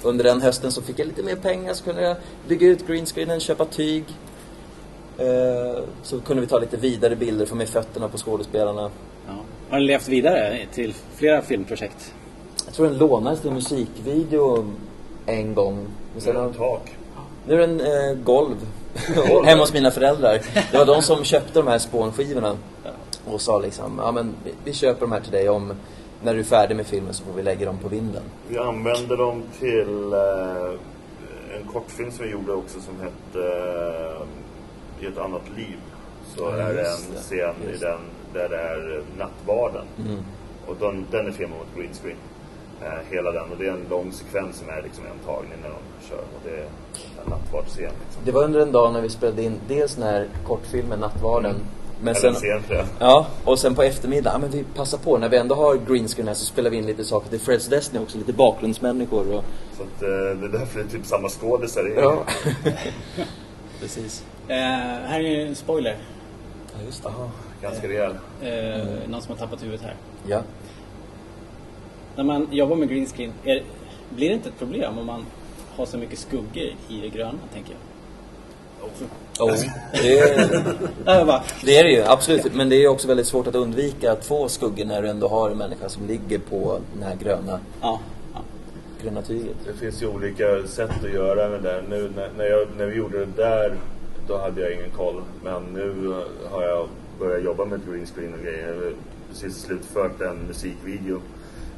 under 0.03 0.25
den 0.25 0.41
hösten 0.41 0.73
så 0.73 0.83
fick 0.83 0.99
jag 0.99 1.07
lite 1.07 1.23
mer 1.23 1.37
pengar 1.37 1.75
så 1.75 1.85
kunde 1.85 2.03
jag 2.03 2.17
bygga 2.49 2.67
ut 2.67 2.87
greenscreenen, 2.87 3.41
köpa 3.41 3.65
tyg. 3.65 4.05
Eh, 5.19 5.83
så 6.03 6.21
kunde 6.21 6.41
vi 6.41 6.47
ta 6.47 6.59
lite 6.59 6.77
vidare 6.77 7.17
bilder, 7.17 7.47
få 7.47 7.55
med 7.55 7.69
fötterna 7.69 8.09
på 8.09 8.19
skådespelarna. 8.19 8.91
Ja. 9.27 9.33
Har 9.71 9.79
den 9.79 9.87
levt 9.87 10.09
vidare 10.09 10.67
till 10.73 10.95
flera 11.15 11.43
filmprojekt? 11.43 12.15
Jag 12.67 12.75
tror 12.75 12.87
den 12.87 12.99
lånades 12.99 13.41
till 13.41 13.51
musikvideo 13.51 14.73
en 15.27 15.55
gång. 15.55 15.87
Men 16.13 16.23
sen 16.23 16.37
har... 16.37 16.53
tak. 16.53 16.97
Nu 17.47 17.55
är 17.55 17.67
den 17.67 17.81
eh, 17.81 18.25
golv. 18.25 18.57
Hemma 19.45 19.63
hos 19.63 19.73
mina 19.73 19.91
föräldrar. 19.91 20.41
Det 20.73 20.79
var 20.79 20.87
de 20.87 21.03
som 21.03 21.25
köpte 21.25 21.59
de 21.59 21.69
här 21.69 21.79
spånskivorna 21.79 22.57
och 23.27 23.41
sa 23.41 23.59
liksom, 23.59 23.99
ja 23.99 24.13
men 24.13 24.35
vi, 24.45 24.55
vi 24.65 24.73
köper 24.73 25.01
de 25.01 25.13
här 25.13 25.21
till 25.21 25.33
dig 25.33 25.49
om 25.49 25.73
när 26.23 26.35
du 26.35 26.41
är 26.41 26.45
färdig 26.45 26.77
med 26.77 26.87
filmen 26.87 27.15
så 27.15 27.25
får 27.25 27.33
vi 27.33 27.43
lägga 27.43 27.67
dem 27.67 27.79
på 27.79 27.89
vinden. 27.89 28.23
Vi 28.49 28.59
använder 28.59 29.17
dem 29.17 29.43
till 29.59 30.13
eh, 30.13 31.57
en 31.57 31.67
kortfilm 31.73 32.11
som 32.11 32.25
vi 32.25 32.31
gjorde 32.31 32.53
också 32.53 32.81
som 32.81 32.95
hette 33.01 33.49
eh, 35.01 35.05
I 35.05 35.07
ett 35.07 35.19
annat 35.19 35.43
liv. 35.57 35.77
Så 36.37 36.43
ja, 36.43 36.57
är 36.57 36.75
det 36.75 36.81
en 36.81 37.17
scen 37.17 37.55
i 37.75 37.77
den 37.77 38.01
där 38.33 38.49
det 38.49 38.57
är 38.57 39.03
nattvarden. 39.19 39.85
Mm. 39.99 40.19
Och 40.67 40.77
den, 40.81 41.07
den 41.11 41.27
är 41.27 41.31
filmad 41.31 41.59
mot 41.59 41.77
green 41.77 41.95
screen. 41.95 42.17
Eh, 42.83 42.99
hela 43.11 43.33
den. 43.33 43.51
Och 43.51 43.59
det 43.59 43.67
är 43.67 43.73
en 43.73 43.87
lång 43.91 44.13
sekvens 44.13 44.57
som 44.57 44.69
är 44.69 44.83
liksom 44.83 45.05
en 45.05 45.27
tagning 45.27 45.59
när 45.63 45.69
de 45.69 46.09
kör. 46.09 46.19
Och 46.19 46.41
det 46.45 46.51
är 46.51 46.67
en 47.25 47.31
nattvardsscen. 47.31 47.93
Liksom. 48.05 48.23
Det 48.25 48.33
var 48.33 48.45
under 48.45 48.61
en 48.61 48.73
dag 48.73 48.93
när 48.93 49.01
vi 49.01 49.09
spelade 49.09 49.43
in 49.43 49.61
dels 49.69 49.95
den 49.95 50.05
här 50.05 50.29
kortfilmen 50.47 51.01
Nattvarden. 51.01 51.55
Men 52.03 52.15
sen, 52.15 52.35
ja, 52.99 53.27
och 53.45 53.59
sen 53.59 53.75
på 53.75 53.83
eftermiddagen, 53.83 54.33
ja, 54.43 54.49
men 54.49 54.59
vi 54.59 54.65
passar 54.75 54.99
på 54.99 55.19
när 55.19 55.29
vi 55.29 55.37
ändå 55.37 55.55
har 55.55 55.77
green 55.77 56.09
screen 56.09 56.29
här 56.29 56.35
så 56.35 56.45
spelar 56.45 56.71
vi 56.71 56.77
in 56.77 56.87
lite 56.87 57.05
saker 57.05 57.31
till 57.31 57.41
Freds 57.41 57.67
Destiny 57.67 58.03
också, 58.03 58.19
lite 58.19 58.33
bakgrundsmänniskor 58.33 59.35
och... 59.35 59.45
Så 59.77 59.83
att, 59.83 60.03
eh, 60.03 60.09
det 60.09 60.47
är 60.47 60.59
därför 60.59 60.79
det 60.79 60.85
är 60.85 60.89
typ 60.89 61.07
samma 61.07 61.29
skådisar 61.29 61.89
i. 61.89 61.95
Ja. 61.95 62.25
Precis. 63.81 64.25
Eh, 64.49 64.57
här 64.57 65.21
är 65.21 65.47
en 65.47 65.55
spoiler. 65.55 65.97
Ja, 66.73 66.85
just 66.87 67.03
det. 67.03 67.11
Ganska 67.63 67.89
rejäl. 67.89 68.15
Eh, 68.43 69.09
Någon 69.09 69.23
som 69.23 69.31
har 69.33 69.37
tappat 69.37 69.63
huvudet 69.63 69.83
här. 69.83 69.95
Ja. 70.27 70.43
När 72.17 72.25
man 72.25 72.49
jobbar 72.51 72.77
med 72.77 72.89
green 72.89 73.07
screen, 73.07 73.33
är, 73.45 73.63
blir 74.11 74.29
det 74.29 74.35
inte 74.35 74.49
ett 74.49 74.59
problem 74.59 74.99
om 74.99 75.07
man 75.07 75.25
har 75.77 75.87
så 75.87 75.99
mycket 75.99 76.19
skuggor 76.19 76.71
i 76.89 77.01
det 77.03 77.09
gröna, 77.09 77.39
tänker 77.55 77.73
jag? 77.73 78.87
Oh, 78.87 79.09
det, 79.93 80.19
är, 80.19 80.63
Ja, 81.05 81.15
jag 81.15 81.27
bara, 81.27 81.43
det 81.65 81.77
är 81.77 81.85
det 81.85 81.91
ju, 81.91 82.03
absolut. 82.03 82.55
Men 82.55 82.69
det 82.69 82.77
är 82.77 82.81
ju 82.81 82.89
också 82.89 83.09
väldigt 83.09 83.27
svårt 83.27 83.47
att 83.47 83.55
undvika 83.55 84.13
att 84.13 84.25
få 84.25 84.49
skuggor 84.49 84.85
när 84.85 85.03
du 85.03 85.09
ändå 85.09 85.29
har 85.29 85.51
en 85.51 85.59
människa 85.59 85.89
som 85.89 86.07
ligger 86.07 86.39
på 86.39 86.81
den 86.95 87.03
här 87.03 87.17
gröna, 87.17 87.61
ja, 87.81 88.01
gröna 89.03 89.23
tyget. 89.23 89.57
Det 89.67 89.73
finns 89.73 90.03
ju 90.03 90.07
olika 90.07 90.67
sätt 90.67 90.91
att 91.05 91.13
göra 91.13 91.49
det 91.49 91.59
där. 91.59 91.85
Nu 91.89 92.11
när, 92.17 92.31
när, 92.37 92.45
jag, 92.45 92.69
när 92.79 92.87
vi 92.87 92.97
gjorde 92.97 93.19
det 93.19 93.37
där, 93.37 93.75
då 94.29 94.39
hade 94.39 94.61
jag 94.61 94.73
ingen 94.73 94.91
koll. 94.91 95.23
Men 95.45 95.63
nu 95.63 96.13
eh, 96.13 96.53
har 96.53 96.63
jag 96.63 96.89
börjat 97.19 97.45
jobba 97.45 97.65
med 97.65 97.81
green 97.91 98.07
screen 98.07 98.35
och 98.35 98.41
grejer. 98.41 98.69
Jag 98.69 98.75
har 98.75 98.93
precis 99.31 99.63
slutfört 99.63 100.21
en 100.21 100.37
musikvideo 100.49 101.21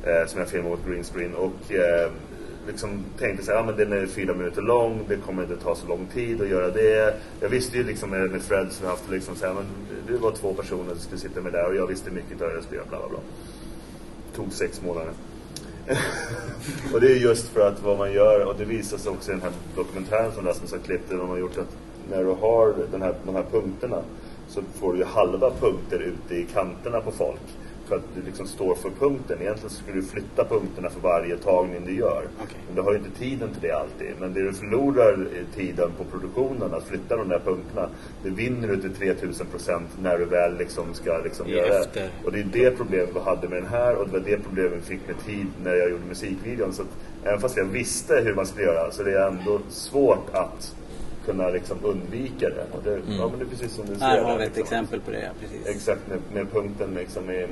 eh, 0.04 0.26
som 0.28 0.40
jag 0.40 0.48
filmade 0.48 0.70
mot 0.70 0.86
green 0.86 1.04
screen. 1.04 1.34
Och 1.34 1.72
eh, 1.72 2.10
liksom 2.66 3.04
tänkte 3.18 3.44
så 3.44 3.50
här, 3.50 3.58
ja, 3.58 3.64
men 3.66 3.76
den 3.76 3.92
är 3.92 4.06
fyra 4.06 4.34
minuter 4.34 4.62
lång, 4.62 5.04
det 5.08 5.16
kommer 5.16 5.42
inte 5.42 5.56
ta 5.56 5.74
så 5.74 5.86
lång 5.86 6.06
tid 6.06 6.42
att 6.42 6.48
göra 6.48 6.70
det. 6.70 7.14
Jag 7.40 7.48
visste 7.48 7.76
ju 7.76 7.84
liksom 7.84 8.10
med, 8.10 8.30
med 8.30 8.42
Fred 8.42 8.72
som 8.72 8.86
vi 8.86 8.90
haft 8.90 9.10
liksom 9.10 9.36
så 9.36 9.46
här, 9.46 9.54
men 9.54 9.64
det 10.06 10.18
var 10.18 10.30
två 10.30 10.54
personer 10.54 10.90
som 10.90 10.98
skulle 10.98 11.20
sitta 11.20 11.40
med 11.40 11.52
där 11.52 11.68
och 11.68 11.76
jag 11.76 11.86
visste 11.86 12.10
mycket 12.10 12.42
av 12.42 12.48
det 12.48 12.54
jag 12.54 12.64
skulle 12.64 12.80
göra, 12.80 12.88
bla 12.88 12.98
bla 12.98 13.08
bla. 13.08 13.18
tog 14.34 14.52
sex 14.52 14.82
månader. 14.82 15.12
och 16.92 17.00
det 17.00 17.12
är 17.12 17.16
just 17.16 17.48
för 17.48 17.68
att 17.68 17.82
vad 17.82 17.98
man 17.98 18.12
gör, 18.12 18.46
och 18.46 18.54
det 18.58 18.64
visas 18.64 19.06
också 19.06 19.30
i 19.30 19.34
den 19.34 19.42
här 19.42 19.52
dokumentären 19.76 20.32
som 20.32 20.46
Rasmus 20.46 20.72
har 20.72 20.78
klippt, 20.78 21.10
där 21.10 21.16
de 21.16 21.28
har 21.28 21.38
gjort 21.38 21.58
att 21.58 21.76
när 22.10 22.24
du 22.24 22.30
har 22.30 22.74
den 22.92 23.02
här, 23.02 23.14
de 23.24 23.34
här 23.34 23.44
punkterna 23.50 24.02
så 24.48 24.62
får 24.74 24.92
du 24.92 24.98
ju 24.98 25.04
halva 25.04 25.50
punkter 25.50 25.98
ute 25.98 26.34
i 26.34 26.46
kanterna 26.52 27.00
på 27.00 27.10
folk. 27.10 27.40
För 27.92 27.98
att 27.98 28.14
du 28.14 28.22
liksom 28.22 28.46
står 28.46 28.74
för 28.74 28.90
punkten. 28.90 29.38
Egentligen 29.40 29.70
skulle 29.70 29.96
du 29.96 30.02
flytta 30.02 30.44
punkterna 30.44 30.90
för 30.90 31.00
varje 31.00 31.36
tagning 31.36 31.84
du 31.86 31.94
gör. 31.96 32.28
Okej. 32.42 32.56
Men 32.66 32.76
du 32.76 32.82
har 32.82 32.92
ju 32.92 32.98
inte 32.98 33.18
tiden 33.18 33.48
till 33.52 33.62
det 33.62 33.72
alltid. 33.72 34.08
Men 34.20 34.34
det 34.34 34.42
du 34.42 34.52
förlorar 34.52 35.26
i 35.26 35.56
tiden 35.56 35.90
på 35.98 36.04
produktionen, 36.04 36.74
att 36.74 36.84
flytta 36.84 37.16
de 37.16 37.28
där 37.28 37.38
punkterna, 37.38 37.88
det 38.22 38.30
vinner 38.30 38.68
du 38.68 38.80
till 38.80 38.94
3000 38.94 39.46
procent 39.46 39.88
när 40.02 40.18
du 40.18 40.24
väl 40.24 40.58
liksom 40.58 40.94
ska 40.94 41.18
liksom 41.18 41.46
I 41.46 41.50
göra 41.50 41.68
det. 41.68 41.78
efter. 41.78 42.08
Och 42.24 42.32
det 42.32 42.40
är 42.40 42.44
det 42.52 42.70
problemet 42.70 43.08
vi 43.14 43.20
hade 43.20 43.48
med 43.48 43.62
den 43.62 43.70
här 43.70 43.96
och 43.96 44.06
det 44.06 44.12
var 44.12 44.20
det 44.20 44.36
problemet 44.36 44.72
vi 44.72 44.80
fick 44.80 45.06
med 45.06 45.24
tid 45.26 45.46
när 45.64 45.74
jag 45.74 45.90
gjorde 45.90 46.04
musikvideon. 46.08 46.72
Så 46.72 46.82
att 46.82 46.88
även 47.24 47.40
fast 47.40 47.56
jag 47.56 47.64
visste 47.64 48.14
hur 48.14 48.34
man 48.34 48.46
skulle 48.46 48.64
göra 48.64 48.90
så 48.90 49.02
det 49.02 49.18
är 49.18 49.28
ändå 49.28 49.60
svårt 49.68 50.30
att 50.32 50.74
kunna 51.24 51.48
liksom 51.48 51.78
undvika 51.82 52.48
det. 52.48 52.66
Och 52.72 52.82
det, 52.84 53.00
ja, 53.18 53.28
men 53.28 53.38
det 53.38 53.44
är 53.44 53.48
precis 53.48 53.72
som 53.72 53.86
du 53.86 53.94
säger. 53.94 54.06
Här 54.06 54.22
har 54.22 54.38
vi 54.38 54.44
ett 54.44 54.56
liksom. 54.56 54.62
exempel 54.62 55.00
på 55.00 55.10
det, 55.10 55.30
precis. 55.40 55.66
Exakt, 55.66 56.00
med, 56.08 56.18
med 56.32 56.52
punkten 56.52 56.94
liksom 56.94 57.30
i... 57.30 57.46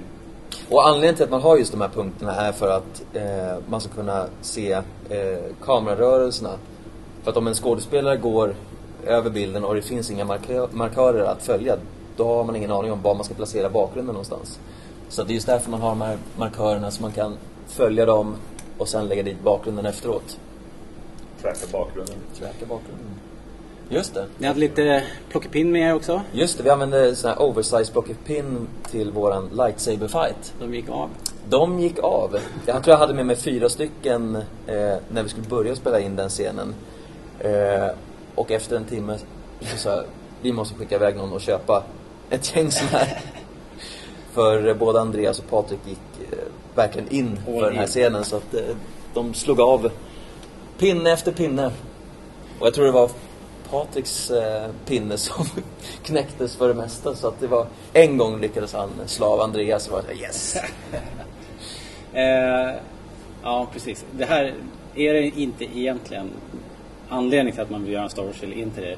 Och 0.70 0.88
anledningen 0.88 1.14
till 1.14 1.24
att 1.24 1.30
man 1.30 1.42
har 1.42 1.56
just 1.56 1.72
de 1.72 1.80
här 1.80 1.88
punkterna 1.88 2.34
är 2.34 2.52
för 2.52 2.70
att 2.70 3.02
eh, 3.14 3.58
man 3.68 3.80
ska 3.80 3.90
kunna 3.94 4.26
se 4.40 4.72
eh, 5.08 5.38
kamerarörelserna. 5.64 6.50
För 7.22 7.30
att 7.30 7.36
om 7.36 7.46
en 7.46 7.54
skådespelare 7.54 8.16
går 8.16 8.54
över 9.06 9.30
bilden 9.30 9.64
och 9.64 9.74
det 9.74 9.82
finns 9.82 10.10
inga 10.10 10.24
markö- 10.24 10.68
markörer 10.72 11.24
att 11.24 11.42
följa, 11.42 11.76
då 12.16 12.34
har 12.34 12.44
man 12.44 12.56
ingen 12.56 12.70
aning 12.70 12.92
om 12.92 13.02
var 13.02 13.14
man 13.14 13.24
ska 13.24 13.34
placera 13.34 13.70
bakgrunden 13.70 14.12
någonstans. 14.12 14.58
Så 15.08 15.22
det 15.22 15.32
är 15.32 15.34
just 15.34 15.46
därför 15.46 15.70
man 15.70 15.80
har 15.80 15.90
de 15.90 16.00
här 16.00 16.18
markörerna 16.36 16.90
så 16.90 17.02
man 17.02 17.12
kan 17.12 17.36
följa 17.66 18.06
dem 18.06 18.36
och 18.78 18.88
sen 18.88 19.08
lägga 19.08 19.22
dit 19.22 19.42
bakgrunden 19.44 19.86
efteråt. 19.86 20.38
tracka 21.42 21.66
bakgrunden. 21.72 22.16
Tracka 22.38 22.66
bakgrunden. 22.68 23.19
Just 23.92 24.14
det. 24.14 24.26
Ni 24.38 24.46
hade 24.46 24.60
lite 24.60 25.02
plockepinn 25.30 25.72
med 25.72 25.90
er 25.90 25.94
också. 25.94 26.22
Just 26.32 26.56
det, 26.56 26.64
vi 26.64 26.70
använde 26.70 27.16
sån 27.16 27.30
här 27.30 27.42
oversize 27.42 27.92
pin 28.26 28.68
till 28.90 29.10
våran 29.10 29.48
lightsaber 29.52 30.08
fight. 30.08 30.54
De 30.60 30.74
gick 30.74 30.88
av. 30.88 31.10
De 31.48 31.80
gick 31.80 31.98
av. 31.98 32.38
Jag 32.66 32.84
tror 32.84 32.92
jag 32.92 32.98
hade 32.98 33.14
med 33.14 33.26
mig 33.26 33.36
fyra 33.36 33.68
stycken 33.68 34.36
eh, 34.66 34.96
när 35.08 35.22
vi 35.22 35.28
skulle 35.28 35.46
börja 35.48 35.76
spela 35.76 36.00
in 36.00 36.16
den 36.16 36.28
scenen. 36.28 36.74
Eh, 37.38 37.88
och 38.34 38.50
efter 38.50 38.76
en 38.76 38.84
timme 38.84 39.18
så 39.60 39.76
sa 39.76 39.90
jag, 39.90 40.04
vi 40.42 40.52
måste 40.52 40.74
skicka 40.74 40.94
iväg 40.94 41.16
någon 41.16 41.32
och 41.32 41.40
köpa 41.40 41.82
ett 42.30 42.56
gäng 42.56 42.70
sådana 42.70 42.98
här. 42.98 43.20
För 44.32 44.74
både 44.74 45.00
Andreas 45.00 45.38
och 45.38 45.50
Patrik 45.50 45.80
gick 45.86 46.32
eh, 46.32 46.38
verkligen 46.74 47.08
in 47.08 47.40
för 47.44 47.62
den 47.62 47.76
här 47.76 47.86
scenen 47.86 48.24
så 48.24 48.36
att 48.36 48.54
eh, 48.54 48.60
de 49.14 49.34
slog 49.34 49.60
av 49.60 49.90
pinne 50.78 51.12
efter 51.12 51.32
pinne. 51.32 51.72
Och 52.58 52.66
jag 52.66 52.74
tror 52.74 52.84
det 52.84 52.92
var 52.92 53.10
Patriks 53.70 54.30
eh, 54.30 54.70
pinne 54.86 55.16
som 55.18 55.46
knäcktes 56.04 56.56
för 56.56 56.68
det 56.68 56.74
mesta. 56.74 57.14
Så 57.14 57.28
att 57.28 57.40
det 57.40 57.46
var 57.46 57.66
en 57.92 58.16
gång 58.16 58.40
lyckades 58.40 58.72
han 58.72 58.90
slå 59.06 59.26
av 59.26 59.40
Andreas 59.40 59.86
och 59.86 59.92
var 59.92 60.02
jag 60.08 60.16
yes. 60.18 60.56
Eh, 62.12 62.74
ja, 63.42 63.66
precis. 63.72 64.04
Det 64.12 64.24
här, 64.24 64.54
är 64.94 65.14
det 65.14 65.22
inte 65.40 65.64
egentligen 65.64 66.30
anledning 67.08 67.52
till 67.54 67.62
att 67.62 67.70
man 67.70 67.82
vill 67.84 67.92
göra 67.92 68.02
en 68.04 68.10
Star 68.10 68.22
Wars-film? 68.24 68.52
Inte 68.52 68.80
det? 68.80 68.96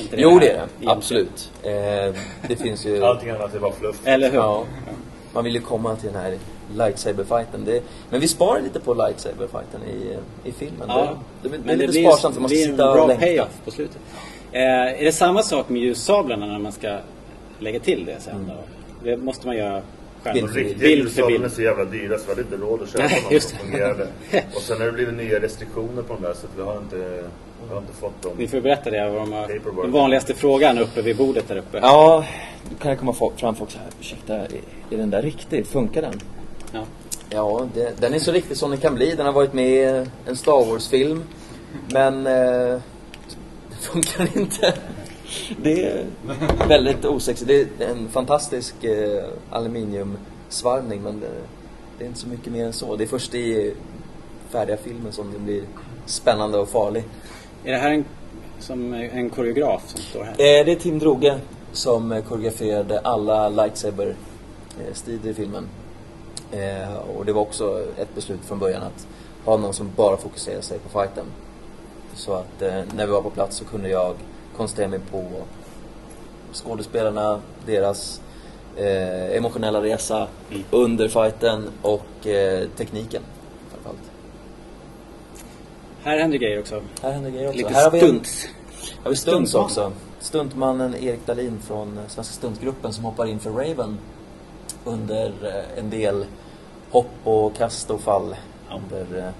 Inte 0.00 0.16
Jo, 0.20 0.30
här 0.30 0.40
det 0.40 0.46
är 0.46 0.50
det. 0.50 0.56
egentligen? 0.56 0.90
Absolut. 0.96 1.52
Eh, 1.62 2.14
det 2.48 2.56
finns 2.56 2.86
ju... 2.86 3.04
Allting 3.04 3.30
annat 3.30 3.54
är 3.54 3.58
bara 3.58 3.72
fluff. 3.72 4.00
Eller 4.04 4.30
hur? 4.30 4.38
Ja. 4.38 4.64
Man 5.32 5.44
vill 5.44 5.54
ju 5.54 5.60
komma 5.60 5.96
till 5.96 6.12
den 6.12 6.22
här 6.22 6.38
lightsaber-fighten. 6.76 7.64
Det, 7.64 7.82
men 8.10 8.20
vi 8.20 8.28
sparar 8.28 8.60
lite 8.60 8.80
på 8.80 8.94
lightsaber-fighten 8.94 9.80
i, 9.82 10.16
i 10.48 10.52
filmen. 10.52 10.88
Ja, 10.88 11.16
det, 11.42 11.48
det, 11.48 11.56
det 11.56 11.62
är 11.62 11.66
men 11.66 11.78
lite 11.78 11.92
blir, 11.92 12.08
sparsamt 12.08 12.40
man 12.40 12.48
blir 12.48 12.68
en 12.68 12.76
bra 12.76 13.16
payoff 13.16 13.60
på 13.64 13.70
slutet. 13.70 13.98
Eh, 14.52 14.62
är 14.62 15.04
det 15.04 15.12
samma 15.12 15.42
sak 15.42 15.68
med 15.68 15.82
ljussablarna 15.82 16.46
när 16.46 16.58
man 16.58 16.72
ska 16.72 16.96
lägga 17.58 17.80
till 17.80 18.04
det 18.04 18.20
sen? 18.20 18.46
Då? 18.48 18.54
Det 19.04 19.16
måste 19.16 19.46
man 19.46 19.56
göra? 19.56 19.82
Bild 20.24 20.54
riktiga 20.54 21.26
bild 21.26 21.44
är 21.44 21.48
så 21.48 21.62
jävla 21.62 21.84
dyra 21.84 22.18
så 22.18 22.24
vi 22.24 22.30
hade 22.30 22.40
inte 22.40 22.56
råd 22.56 22.82
att 22.82 22.88
köpa 22.88 23.04
Nej, 23.04 23.22
någon 23.22 23.32
just 23.32 23.48
som 23.48 23.58
det. 23.58 23.64
fungerade. 23.64 24.08
Och 24.54 24.62
sen 24.62 24.78
har 24.78 24.86
det 24.86 24.92
blivit 24.92 25.14
nya 25.14 25.40
restriktioner 25.40 26.02
på 26.02 26.14
de 26.14 26.22
där 26.22 26.34
så 26.34 26.46
att 26.46 26.52
vi 26.56 26.62
har 26.62 26.78
inte, 26.78 26.96
vi 26.96 27.68
har 27.70 27.78
inte 27.78 27.92
fått 27.92 28.22
dem. 28.22 28.32
Ni 28.38 28.48
får 28.48 28.60
berätta 28.60 28.90
det, 28.90 29.10
vad 29.10 29.22
de 29.22 29.32
har, 29.32 29.82
den 29.82 29.92
vanligaste 29.92 30.34
frågan 30.34 30.78
uppe 30.78 31.02
vid 31.02 31.16
bordet 31.16 31.48
där 31.48 31.56
uppe. 31.56 31.78
Ja, 31.82 32.24
då 32.70 32.76
kan 32.76 32.90
jag 32.90 32.98
komma 32.98 33.12
fram 33.36 33.54
folk 33.54 33.70
så 33.70 33.78
här. 33.78 33.88
Ursäkta, 34.00 34.34
är, 34.34 34.48
är 34.90 34.96
den 34.96 35.10
där 35.10 35.22
riktig? 35.22 35.66
Funkar 35.66 36.02
den? 36.02 36.20
Ja. 36.72 36.84
Ja, 37.30 37.68
det, 37.74 38.00
den 38.00 38.14
är 38.14 38.18
så 38.18 38.32
riktig 38.32 38.56
som 38.56 38.70
den 38.70 38.80
kan 38.80 38.94
bli. 38.94 39.14
Den 39.14 39.26
har 39.26 39.32
varit 39.32 39.52
med 39.52 39.70
i 39.70 40.06
en 40.26 40.36
Star 40.36 40.64
Wars-film. 40.70 41.22
Men 41.92 42.26
eh, 42.26 42.32
det 43.70 43.76
funkar 43.80 44.28
inte. 44.38 44.74
Det 45.62 45.84
är 45.84 46.06
väldigt 46.68 47.04
osexigt. 47.04 47.48
Det 47.78 47.84
är 47.84 47.90
en 47.90 48.08
fantastisk 48.08 48.84
eh, 48.84 49.24
aluminiumsvarvning 49.50 51.02
men 51.02 51.20
det, 51.20 51.30
det 51.98 52.04
är 52.04 52.08
inte 52.08 52.20
så 52.20 52.28
mycket 52.28 52.52
mer 52.52 52.66
än 52.66 52.72
så. 52.72 52.96
Det 52.96 53.04
är 53.04 53.08
först 53.08 53.34
i 53.34 53.74
färdiga 54.48 54.76
filmen 54.76 55.12
som 55.12 55.32
den 55.32 55.44
blir 55.44 55.62
spännande 56.06 56.58
och 56.58 56.68
farlig. 56.68 57.04
Är 57.64 57.72
det 57.72 57.78
här 57.78 57.90
en, 57.90 58.04
som 58.58 58.94
en 58.94 59.30
koreograf 59.30 59.82
som 59.88 60.00
står 60.00 60.24
här? 60.24 60.32
Eh, 60.32 60.64
det 60.64 60.72
är 60.72 60.76
Tim 60.76 60.98
Droge 60.98 61.38
som 61.72 62.12
eh, 62.12 62.22
koreograferade 62.22 63.00
alla 63.00 63.48
lightsaber-strider 63.48 65.30
i 65.30 65.34
filmen. 65.34 65.68
Eh, 66.52 66.96
och 67.16 67.24
det 67.24 67.32
var 67.32 67.42
också 67.42 67.84
ett 67.96 68.14
beslut 68.14 68.40
från 68.44 68.58
början 68.58 68.82
att 68.82 69.06
ha 69.44 69.56
någon 69.56 69.74
som 69.74 69.90
bara 69.96 70.16
fokuserar 70.16 70.60
sig 70.60 70.78
på 70.78 71.00
fighten. 71.00 71.26
Så 72.14 72.32
att 72.32 72.62
eh, 72.62 72.82
när 72.96 73.06
vi 73.06 73.12
var 73.12 73.22
på 73.22 73.30
plats 73.30 73.56
så 73.56 73.64
kunde 73.64 73.88
jag 73.88 74.14
koncentrera 74.58 74.88
mig 74.88 75.00
på 75.10 75.24
skådespelarna, 76.52 77.40
deras 77.66 78.20
eh, 78.76 79.36
emotionella 79.36 79.82
resa 79.82 80.28
Mm. 80.50 80.62
under 80.70 81.08
fighten 81.08 81.68
och 81.82 82.26
eh, 82.26 82.68
tekniken 82.76 83.22
framförallt. 83.70 83.98
Här 86.02 86.18
händer 86.18 86.38
grejer 86.38 86.60
också. 86.60 86.82
Här 87.02 87.12
händer 87.12 87.30
grejer 87.30 87.48
också. 87.48 87.58
Lite 87.58 87.72
här 87.74 87.90
stunts. 87.98 88.46
har 89.02 89.10
vi 89.10 89.16
stunts 89.16 89.54
också. 89.54 89.92
Stuntmannen 90.20 90.94
Erik 90.94 91.26
Dahlin 91.26 91.58
från 91.66 91.98
eh, 91.98 92.04
Svenska 92.08 92.32
Stuntgruppen 92.34 92.92
som 92.92 93.04
hoppar 93.04 93.26
in 93.26 93.38
för 93.38 93.50
Raven 93.50 93.98
under 94.84 95.26
eh, 95.46 95.78
en 95.78 95.90
del 95.90 96.24
hopp 96.90 97.10
och 97.24 97.56
kast 97.56 97.90
och 97.90 98.00
fall 98.00 98.36
Ja. 98.68 98.74
under 98.82 99.18
eh, 99.18 99.30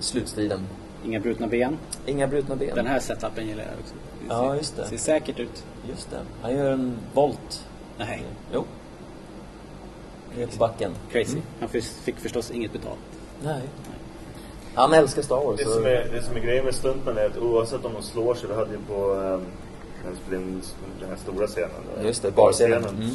slutstriden. 0.00 0.60
Inga 1.06 1.20
brutna 1.20 1.46
ben. 1.46 1.78
Inga 2.06 2.26
brutna 2.26 2.56
ben. 2.56 2.74
Den 2.74 2.86
här 2.86 3.00
setupen 3.00 3.46
gillar 3.46 3.62
jag 3.62 3.72
också. 3.80 3.94
Det 4.20 4.26
Ja, 4.28 4.50
ser- 4.50 4.56
just 4.56 4.76
det. 4.76 4.86
Ser 4.86 4.96
säkert 4.96 5.38
ut. 5.40 5.64
Just 5.88 6.10
det. 6.10 6.20
Han 6.42 6.54
gör 6.56 6.70
en 6.70 6.96
volt 7.14 7.66
Nej. 7.98 8.22
Jo. 8.52 8.64
Ner 10.36 10.46
på 10.46 10.56
backen. 10.56 10.92
Crazy. 11.12 11.38
Han 11.60 11.68
fick, 11.68 12.16
förstås 12.18 12.50
inget 12.50 12.72
betalt. 12.72 12.98
Nej. 13.42 13.60
Han 14.74 14.92
älskar 14.92 15.22
Star 15.22 15.36
Wars. 15.44 15.56
Det 15.58 15.64
så- 15.64 15.70
som, 15.72 15.84
är, 15.86 16.08
det 16.12 16.22
som 16.22 16.36
är 16.36 16.40
grejen 16.40 16.64
med 16.64 16.74
stuntman 16.74 17.18
är 17.18 17.26
att 17.26 17.36
oavsett 17.38 17.84
om 17.84 17.92
de 17.92 18.02
slår 18.02 18.34
sig, 18.34 18.48
vi 18.48 18.54
hade 18.54 18.72
ju 18.72 18.78
på 18.88 19.10
um, 19.10 19.42
den 20.30 20.62
här 21.08 21.16
stora 21.16 21.46
scenen. 21.46 21.70
där, 21.96 22.04
Just 22.04 22.22
det, 22.22 22.30
barscenen. 22.30 22.84
Mm. 22.84 23.10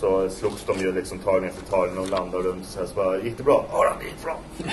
Så 0.00 0.28
slogs 0.30 0.64
de 0.66 0.78
ju 0.80 0.92
liksom 0.92 1.18
tagning 1.18 1.50
efter 1.50 1.70
tagning 1.70 1.98
och 1.98 2.08
landade 2.10 2.48
runt 2.48 2.66
så 2.66 2.78
här 2.80 2.86
så 2.86 2.94
bara, 2.94 3.18
gick 3.18 3.36
det 3.36 3.42
bra? 3.42 3.64
Ja, 3.72 3.96
det 4.00 4.04
gick 4.04 4.22
bra. 4.24 4.38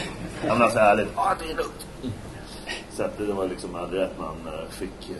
ja 0.47 0.53
men 0.53 0.61
alltså 0.61 0.79
ärligt, 0.79 1.07
ja 1.15 1.33
det 1.39 1.51
är 1.51 1.55
lugnt. 1.55 1.87
Så 2.93 3.03
att 3.03 3.17
det 3.17 3.33
var 3.33 3.47
liksom 3.47 3.75
aldrig 3.75 4.01
rätt 4.01 4.19
man 4.19 4.53
eh, 4.53 4.69
fick. 4.69 5.11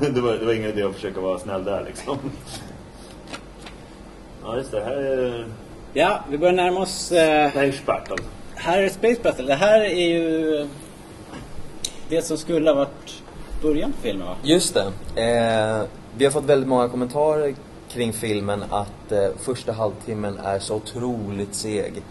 det, 0.14 0.20
var, 0.20 0.32
det 0.32 0.46
var 0.46 0.52
ingen 0.52 0.70
idé 0.70 0.82
att 0.82 0.94
försöka 0.94 1.20
vara 1.20 1.38
snäll 1.38 1.64
där 1.64 1.84
liksom. 1.84 2.18
ja 4.44 4.56
just 4.56 4.70
det, 4.70 4.84
här 4.84 4.96
är, 4.96 5.46
Ja, 5.92 6.24
vi 6.30 6.38
börjar 6.38 6.54
närma 6.54 6.80
oss... 6.80 7.12
Eh, 7.12 7.16
det 7.18 7.48
här 7.48 7.62
är 7.62 7.68
expert 7.68 8.10
alltså. 8.10 8.26
här 8.54 8.78
är 8.78 8.88
Space 8.88 9.20
Battle. 9.22 9.44
Det 9.44 9.54
här 9.54 9.80
är 9.80 10.08
ju 10.08 10.68
det 12.08 12.22
som 12.22 12.38
skulle 12.38 12.70
ha 12.70 12.74
varit 12.74 13.22
början 13.62 13.92
på 13.92 13.98
filmen 13.98 14.26
va? 14.26 14.36
Just 14.42 14.74
det. 14.74 14.82
Eh, 15.22 15.86
vi 16.16 16.24
har 16.24 16.32
fått 16.32 16.44
väldigt 16.44 16.68
många 16.68 16.88
kommentarer 16.88 17.54
kring 17.88 18.12
filmen 18.12 18.64
att 18.70 19.12
eh, 19.12 19.28
första 19.38 19.72
halvtimmen 19.72 20.38
är 20.38 20.58
så 20.58 20.74
otroligt 20.74 21.54
seg. 21.54 22.02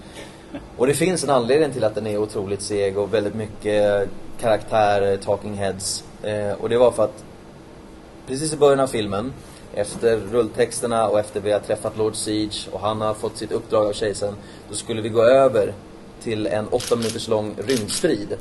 Och 0.77 0.87
det 0.87 0.93
finns 0.93 1.23
en 1.23 1.29
anledning 1.29 1.71
till 1.71 1.83
att 1.83 1.95
den 1.95 2.07
är 2.07 2.17
otroligt 2.17 2.61
seg 2.61 2.97
och 2.97 3.13
väldigt 3.13 3.35
mycket 3.35 4.09
karaktärer, 4.39 5.11
eh, 5.11 5.19
talking 5.19 5.53
heads. 5.53 6.03
Eh, 6.23 6.51
och 6.51 6.69
det 6.69 6.77
var 6.77 6.91
för 6.91 7.03
att 7.03 7.23
precis 8.27 8.53
i 8.53 8.57
början 8.57 8.79
av 8.79 8.87
filmen, 8.87 9.33
efter 9.73 10.17
rulltexterna 10.17 11.07
och 11.07 11.19
efter 11.19 11.39
vi 11.39 11.51
har 11.51 11.59
träffat 11.59 11.97
Lord 11.97 12.15
Siege 12.15 12.69
och 12.71 12.79
han 12.79 13.01
har 13.01 13.13
fått 13.13 13.37
sitt 13.37 13.51
uppdrag 13.51 13.87
av 13.87 13.93
kejsaren, 13.93 14.35
då 14.69 14.75
skulle 14.75 15.01
vi 15.01 15.09
gå 15.09 15.23
över 15.23 15.73
till 16.21 16.47
en 16.47 16.67
åtta 16.67 16.95
minuters 16.95 17.27
lång 17.27 17.55
rymdstrid. 17.67 18.37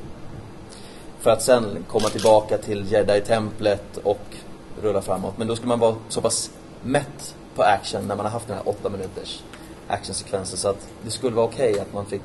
För 1.21 1.31
att 1.31 1.43
sen 1.43 1.85
komma 1.89 2.09
tillbaka 2.09 2.59
till 2.59 2.93
Jedi-templet 2.93 3.97
och 4.03 4.37
rulla 4.83 5.03
framåt. 5.03 5.39
Men 5.39 5.47
då 5.47 5.57
skulle 5.57 5.69
man 5.69 5.79
vara 5.79 5.97
så 6.09 6.21
pass 6.21 6.51
mätt 6.83 7.35
på 7.55 7.63
action 7.63 8.09
när 8.09 8.17
man 8.17 8.27
har 8.27 8.33
haft 8.33 8.47
den 8.47 8.57
här 8.57 8.69
åtta 8.69 8.89
minuters 8.89 9.43
actionsekvensen. 9.89 10.59
Så 10.59 10.69
att 10.69 10.89
det 11.03 11.11
skulle 11.11 11.37
vara 11.37 11.47
okej 11.47 11.81
att 11.81 11.93
man 11.93 12.07
fick 12.07 12.23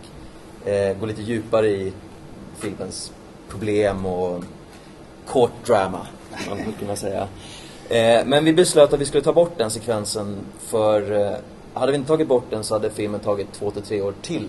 eh, 0.66 0.97
gå 0.99 1.05
lite 1.05 1.22
djupare 1.22 1.68
i 1.68 1.93
filmens 2.57 3.12
problem 3.49 4.05
och 4.05 4.43
court 5.28 5.51
drama, 5.66 6.07
man 6.49 6.60
skulle 6.60 6.78
kunna 6.80 6.95
säga. 6.95 7.28
Eh, 7.89 8.26
men 8.26 8.45
vi 8.45 8.53
beslöt 8.53 8.93
att 8.93 8.99
vi 8.99 9.05
skulle 9.05 9.24
ta 9.24 9.34
bort 9.34 9.57
den 9.57 9.72
sekvensen 9.72 10.38
för 10.60 11.12
eh, 11.12 11.36
hade 11.74 11.91
vi 11.91 11.97
inte 11.97 12.07
tagit 12.07 12.28
bort 12.28 12.45
den 12.49 12.64
så 12.64 12.76
hade 12.76 12.89
filmen 12.89 13.20
tagit 13.20 13.53
två 13.53 13.72
till 13.72 13.82
tre 13.82 14.01
år 14.01 14.14
till 14.22 14.47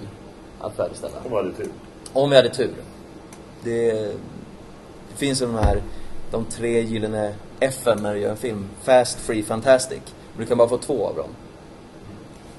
att 0.61 0.77
färdigställa. 0.77 1.17
Om 1.25 1.33
jag 1.33 1.37
hade 1.37 1.53
tur. 1.53 1.71
Om 2.13 2.31
vi 2.31 2.37
hade 2.37 2.49
tur. 2.49 2.75
Det, 3.65 3.93
det 5.11 5.17
finns 5.17 5.43
ju 5.43 5.47
de 5.47 5.55
här, 5.55 5.83
de 6.31 6.45
tre 6.45 6.81
gyllene 6.81 7.35
F'n 7.61 8.03
när 8.03 8.15
du 8.15 8.21
gör 8.21 8.31
en 8.31 8.37
film. 8.37 8.69
Fast, 8.83 9.19
free, 9.19 9.43
fantastic. 9.43 10.01
Men 10.33 10.41
du 10.41 10.47
kan 10.47 10.59
bara 10.59 10.69
få 10.69 10.79
två 10.79 11.07
av 11.07 11.17
dem. 11.17 11.29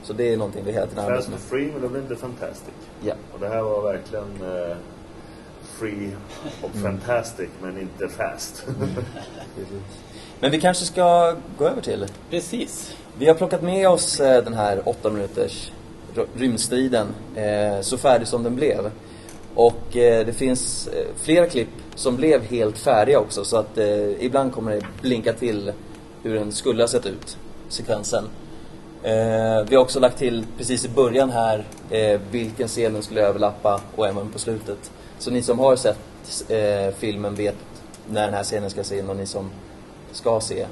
Så 0.03 0.13
det 0.13 0.33
är 0.33 0.37
någonting 0.37 0.63
vi 0.65 0.71
hela 0.71 0.85
tiden 0.87 1.03
arbetar 1.03 1.15
Fast 1.17 1.29
med. 1.29 1.35
and 1.35 1.43
free, 1.49 1.71
men 1.71 1.81
det 1.81 1.87
blev 1.89 2.01
inte 2.03 2.15
fantastic. 2.15 2.73
Ja. 3.05 3.13
Och 3.33 3.39
det 3.39 3.47
här 3.47 3.61
var 3.61 3.81
verkligen 3.81 4.25
eh, 4.41 4.75
free 5.79 6.11
och 6.61 6.75
Mm. 6.75 6.83
fantastic, 6.99 7.49
men 7.61 7.79
inte 7.81 8.07
fast. 8.09 8.65
Men 10.39 10.51
vi 10.51 10.61
kanske 10.61 10.85
ska 10.85 11.35
gå 11.57 11.65
över 11.65 11.81
till. 11.81 12.05
Precis. 12.29 12.95
Vi 13.17 13.27
har 13.27 13.33
plockat 13.35 13.61
med 13.61 13.89
oss 13.89 14.19
eh, 14.19 14.43
den 14.43 14.53
här 14.53 14.81
åtta 14.85 15.09
minuters 15.09 15.71
rymdstriden. 16.35 17.07
Eh, 17.35 17.81
så 17.81 17.97
färdig 17.97 18.27
som 18.27 18.43
den 18.43 18.55
blev. 18.55 18.91
Och 19.55 19.97
eh, 19.97 20.25
det 20.25 20.33
finns 20.33 20.87
eh, 20.87 21.05
flera 21.15 21.45
klipp 21.45 21.67
som 21.95 22.15
blev 22.15 22.41
helt 22.43 22.77
färdiga 22.77 23.19
också. 23.19 23.45
Så 23.45 23.57
att 23.57 23.77
eh, 23.77 24.23
ibland 24.25 24.53
kommer 24.53 24.71
det 24.71 24.81
blinka 25.01 25.33
till 25.33 25.71
hur 26.23 26.35
den 26.35 26.51
skulle 26.51 26.83
ha 26.83 26.87
sett 26.87 27.05
ut, 27.05 27.37
sekvensen. 27.69 28.23
Eh, 29.03 29.63
vi 29.69 29.75
har 29.75 29.81
också 29.83 29.99
lagt 29.99 30.17
till 30.17 30.45
precis 30.57 30.85
i 30.85 30.89
början 30.89 31.29
här 31.29 31.63
eh, 31.89 32.19
vilken 32.31 32.67
scen 32.67 32.93
den 32.93 33.03
skulle 33.03 33.21
överlappa 33.21 33.81
och 33.95 34.07
även 34.07 34.29
på 34.29 34.39
slutet. 34.39 34.91
Så 35.19 35.31
ni 35.31 35.41
som 35.41 35.59
har 35.59 35.75
sett 35.75 35.97
eh, 36.49 36.93
filmen 36.97 37.35
vet 37.35 37.55
när 38.09 38.25
den 38.25 38.33
här 38.33 38.43
scenen 38.43 38.69
ska 38.69 38.83
se 38.83 38.99
in 38.99 39.09
och 39.09 39.15
ni 39.15 39.25
som 39.25 39.49
ska 40.11 40.39
se 40.39 40.65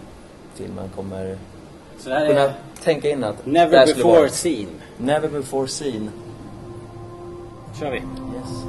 filmen 0.56 0.90
kommer 0.96 1.38
Så 2.00 2.10
här 2.10 2.28
kunna 2.28 2.42
är 2.42 2.54
tänka 2.84 3.10
in 3.10 3.24
att 3.24 3.46
Never 3.46 3.86
before 3.86 4.20
vara- 4.20 4.30
seen. 4.30 4.68
Never 4.98 5.28
before 5.30 5.68
seen. 5.68 6.10
kör 7.80 7.92
vi. 7.92 7.98
Yes. 7.98 8.64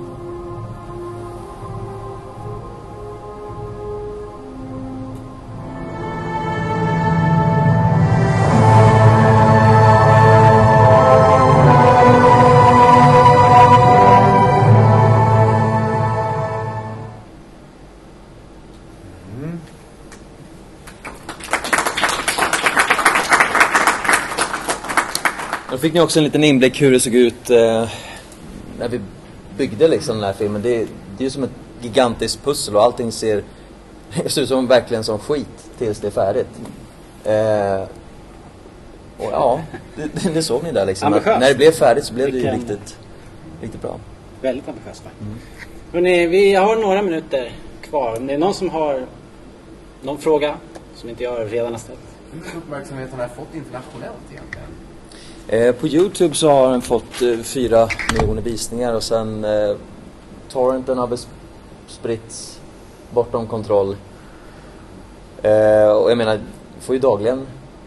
Fick 25.80 25.94
ni 25.94 26.00
också 26.00 26.18
en 26.20 26.24
liten 26.24 26.44
inblick 26.44 26.82
hur 26.82 26.92
det 26.92 27.00
såg 27.00 27.14
ut 27.14 27.50
eh, 27.50 27.88
när 28.78 28.88
vi 28.88 29.00
byggde 29.56 29.88
liksom 29.88 30.16
den 30.16 30.24
här 30.24 30.32
filmen. 30.32 30.62
Det, 30.62 30.76
det 30.78 31.18
är 31.18 31.24
ju 31.24 31.30
som 31.30 31.44
ett 31.44 31.50
gigantiskt 31.82 32.44
pussel 32.44 32.76
och 32.76 32.82
allting 32.82 33.12
ser, 33.12 33.42
ser 34.26 34.42
ut 34.42 34.48
som 34.48 34.66
verkligen 34.66 35.04
som 35.04 35.18
skit 35.18 35.70
tills 35.78 35.98
det 35.98 36.06
är 36.06 36.10
färdigt. 36.10 36.48
Eh, 37.24 37.82
och 39.26 39.32
ja, 39.32 39.60
det, 39.96 40.28
det, 40.34 40.42
såg 40.42 40.62
ni 40.62 40.72
där 40.72 40.86
liksom. 40.86 41.08
Att 41.08 41.12
Ambitiöst. 41.14 41.40
när 41.40 41.48
det 41.48 41.54
blev 41.54 41.72
färdigt 41.72 42.04
så 42.04 42.14
blev 42.14 42.26
det 42.32 42.38
ju 42.38 42.42
Vilken- 42.42 42.60
riktigt, 42.60 42.96
riktigt 43.62 43.82
bra. 43.82 43.98
Väldigt 44.42 44.68
ambitiöst 44.68 45.04
va? 45.04 45.10
Hörrni, 45.92 46.26
vi 46.26 46.54
har 46.54 46.76
några 46.76 47.02
minuter 47.02 47.52
kvar. 47.82 48.16
Om 48.16 48.26
det 48.26 48.34
är 48.34 48.38
någon 48.38 48.54
som 48.54 48.70
har 48.70 49.06
någon 50.02 50.18
fråga 50.18 50.54
som 50.96 51.08
inte 51.08 51.22
jag 51.24 51.52
redan 51.52 51.72
har 51.72 51.78
ställt. 51.78 51.98
Hur 52.32 52.38
mycket 52.40 52.56
uppmärksamhet 52.56 53.10
har 53.10 53.18
den 53.18 53.28
här 53.28 53.36
fått 53.36 53.54
internationellt 53.54 54.32
egentligen? 54.32 54.66
Eh, 55.48 55.74
på 55.74 55.86
Youtube 55.88 56.34
så 56.34 56.50
har 56.50 56.70
den 56.70 56.82
fått 56.82 57.22
eh, 57.22 57.38
fyra 57.38 57.88
miljoner 58.12 58.42
visningar 58.42 58.94
och 58.94 59.02
sen 59.02 59.44
eh, 59.44 59.76
torrenten 60.48 60.98
har 60.98 61.18
spritts 61.86 62.60
bortom 63.10 63.46
kontroll. 63.46 63.96
Eh, 65.42 65.88
och 65.90 66.10
jag 66.10 66.18
menar, 66.18 66.40
får 66.80 66.94
ju 66.94 67.00
dagligen 67.00 67.46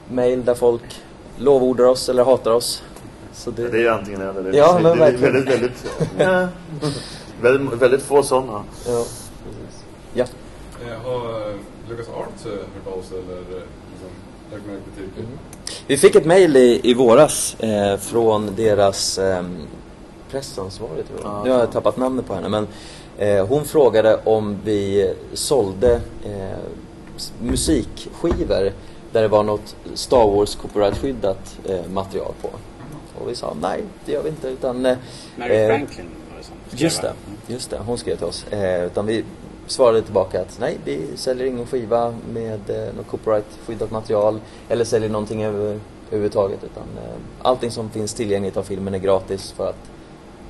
mail 0.09 0.45
där 0.45 0.53
folk 0.55 1.01
lovordar 1.37 1.85
oss 1.85 2.09
eller 2.09 2.23
hatar 2.23 2.51
oss. 2.51 2.83
Så 3.33 3.51
det, 3.51 3.67
Det 3.69 3.77
är 3.77 3.81
ju 3.81 3.89
antingen 3.89 4.21
eller. 4.21 4.43
Det, 4.51 4.57
Ja, 4.57 4.73
det, 4.77 4.83
men 4.83 4.97
det 4.97 5.03
är 5.05 5.11
verkligen. 5.11 5.33
väldigt, 5.33 5.53
väldigt, 5.53 5.85
ja. 6.17 6.47
väldigt, 7.41 7.81
väldigt 7.81 8.01
få 8.01 8.23
sådana. 8.23 8.63
Ja, 8.87 9.03
precis. 9.43 9.83
Ja. 10.13 10.25
Eh, 10.87 11.01
Har 11.05 11.53
Lucas 11.89 12.07
Arts 12.09 12.45
eh, 12.45 12.51
hört 12.51 12.97
av 12.97 13.01
sig 13.01 13.17
eller 13.19 13.37
liksom, 13.39 14.09
lagt 14.51 14.65
märke 14.65 14.81
till 14.95 15.05
det? 15.15 15.23
Vi 15.87 15.97
fick 15.97 16.15
ett 16.15 16.25
mail 16.25 16.57
i, 16.57 16.81
i 16.83 16.93
våras 16.93 17.55
eh, 17.59 17.97
från 17.97 18.55
deras 18.55 19.17
eh, 19.17 19.43
pressansvarig 20.31 21.07
tror 21.07 21.19
jag. 21.23 21.31
Ja. 21.31 21.43
Nu 21.43 21.51
har 21.51 21.59
jag 21.59 21.71
tappat 21.71 21.97
namnet 21.97 22.27
på 22.27 22.33
henne 22.33 22.49
men 22.49 22.67
eh, 23.17 23.47
hon 23.47 23.65
frågade 23.65 24.19
om 24.23 24.57
vi 24.63 25.13
sålde 25.33 25.93
eh, 26.25 26.57
musikskivor 27.41 28.71
där 29.11 29.21
det 29.21 29.27
var 29.27 29.43
något 29.43 29.75
Star 29.93 30.27
Wars 30.27 30.55
copyright-skyddat 30.55 31.59
eh, 31.65 31.91
material 31.93 32.33
på. 32.41 32.49
Och 33.21 33.29
vi 33.29 33.35
sa 33.35 33.55
nej, 33.61 33.83
det 34.05 34.11
gör 34.11 34.23
vi 34.23 34.29
inte 34.29 34.47
utan 34.47 34.85
eh, 34.85 34.97
Mary 35.35 35.55
eh, 35.55 35.67
Franklin 35.67 36.05
var 36.31 36.37
det 36.37 36.43
som 36.43 36.55
skrev, 36.67 36.81
Just 36.81 37.01
det, 37.01 37.13
just 37.47 37.69
det. 37.69 37.77
Hon 37.85 37.97
skrev 37.97 38.15
till 38.15 38.25
oss. 38.25 38.45
Eh, 38.49 38.85
utan 38.85 39.05
vi 39.05 39.23
svarade 39.67 40.01
tillbaka 40.01 40.41
att 40.41 40.59
nej, 40.59 40.77
vi 40.85 41.17
säljer 41.17 41.47
ingen 41.47 41.65
skiva 41.65 42.13
med 42.33 42.69
eh, 42.69 42.93
något 42.95 43.07
copyright-skyddat 43.07 43.91
material 43.91 44.39
eller 44.69 44.85
säljer 44.85 45.09
någonting 45.09 45.43
över, 45.43 45.79
överhuvudtaget. 46.07 46.63
Utan 46.63 46.83
eh, 46.83 47.15
allting 47.41 47.71
som 47.71 47.89
finns 47.89 48.13
tillgängligt 48.13 48.57
av 48.57 48.63
filmen 48.63 48.93
är 48.93 48.99
gratis 48.99 49.51
för 49.51 49.69
att 49.69 49.89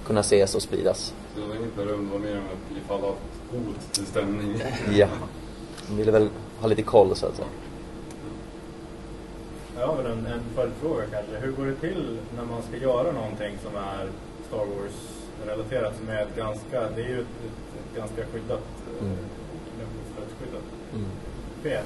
kunna 0.05 0.19
ses 0.19 0.55
och 0.55 0.61
spridas. 0.61 1.13
Så 1.35 1.41
det 1.41 1.47
var 1.47 1.55
inget 1.55 1.77
med 1.77 1.87
det, 1.87 1.93
var 1.93 2.19
mer 2.19 2.37
om 2.37 2.45
ett 2.45 2.77
ifall 2.85 3.03
av 3.03 3.15
hot 3.51 3.91
till 3.91 4.05
stämning. 4.05 4.61
Ja. 4.91 5.07
De 5.87 5.97
ville 5.97 6.11
väl 6.11 6.29
ha 6.59 6.67
lite 6.67 6.81
koll 6.83 7.15
så 7.15 7.25
att 7.25 7.35
säga. 7.35 7.47
Jag 9.79 9.87
har 9.87 9.95
väl 9.95 10.05
en, 10.05 10.25
en 10.25 10.41
följdfråga 10.55 11.03
kanske. 11.11 11.37
Hur 11.39 11.51
går 11.51 11.65
det 11.65 11.75
till 11.75 12.17
när 12.35 12.45
man 12.45 12.61
ska 12.69 12.77
göra 12.77 13.11
någonting 13.11 13.57
som 13.63 13.75
är 13.75 14.09
Star 14.47 14.65
Wars-relaterat 15.47 15.93
som 15.99 16.09
är 16.09 16.21
ett 16.21 16.35
ganska, 16.37 16.95
det 16.95 17.01
är 17.01 17.07
ju 17.07 17.19
ett, 17.21 17.27
ett, 17.45 17.79
ett 17.79 17.97
ganska 17.97 18.21
skyddat, 18.31 18.59
Mm. 19.01 19.11
mm. 19.13 19.17
skyddat 20.39 20.61
Mm. 20.93 21.05
fel. 21.63 21.83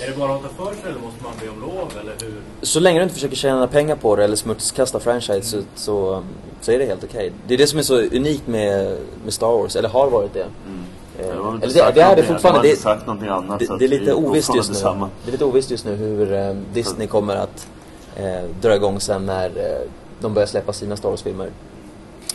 Är 0.00 0.10
det 0.10 0.16
bara 0.18 0.34
att 0.34 0.42
ta 0.42 0.48
för 0.48 0.74
sig 0.74 0.90
eller 0.90 1.00
måste 1.00 1.22
man 1.24 1.32
be 1.40 1.48
om 1.48 1.60
lov 1.60 1.92
eller 2.00 2.12
hur? 2.22 2.34
Så 2.62 2.80
länge 2.80 2.98
du 2.98 3.02
inte 3.02 3.14
försöker 3.14 3.36
tjäna 3.36 3.66
pengar 3.66 3.96
på 3.96 4.16
det 4.16 4.24
eller 4.24 4.36
smutskasta 4.36 5.00
franchise 5.00 5.42
så, 5.42 5.62
så, 5.74 6.24
så 6.60 6.72
är 6.72 6.78
det 6.78 6.84
helt 6.86 7.04
okej. 7.04 7.32
Det 7.46 7.54
är 7.54 7.58
det 7.58 7.66
som 7.66 7.78
är 7.78 7.82
så 7.82 8.00
unikt 8.00 8.46
med, 8.46 8.96
med 9.24 9.32
Star 9.32 9.46
Wars, 9.58 9.76
eller 9.76 9.88
har 9.88 10.10
varit 10.10 10.34
det. 10.34 10.40
Eh, 11.18 11.26
inte 11.26 11.30
eller 11.38 11.58
det, 11.60 11.70
sagt 11.70 11.94
det 11.94 12.00
är 12.02 12.16
det 12.16 12.22
fortfarande. 12.22 12.68
Det, 12.68 12.76
sagt 12.76 13.06
någonting 13.06 13.28
annat, 13.28 13.58
det, 13.58 13.78
det 13.78 13.84
är 13.84 13.88
lite 13.88 14.04
det 14.04 14.14
ovisst 14.14 14.54
just 14.54 14.68
nu. 14.68 14.74
detsamma. 14.74 15.08
Det 15.24 15.30
är 15.30 15.32
lite 15.32 15.44
ovisst 15.44 15.70
just 15.70 15.84
nu 15.84 15.94
hur 15.94 16.32
eh, 16.32 16.54
Disney 16.72 17.06
kommer 17.06 17.36
att 17.36 17.68
eh, 18.16 18.42
dra 18.60 18.74
igång 18.74 19.00
sen 19.00 19.26
när 19.26 19.46
eh, 19.46 19.88
de 20.20 20.34
börjar 20.34 20.46
släppa 20.46 20.72
sina 20.72 20.96
Star 20.96 21.08
Wars-filmer. 21.10 21.50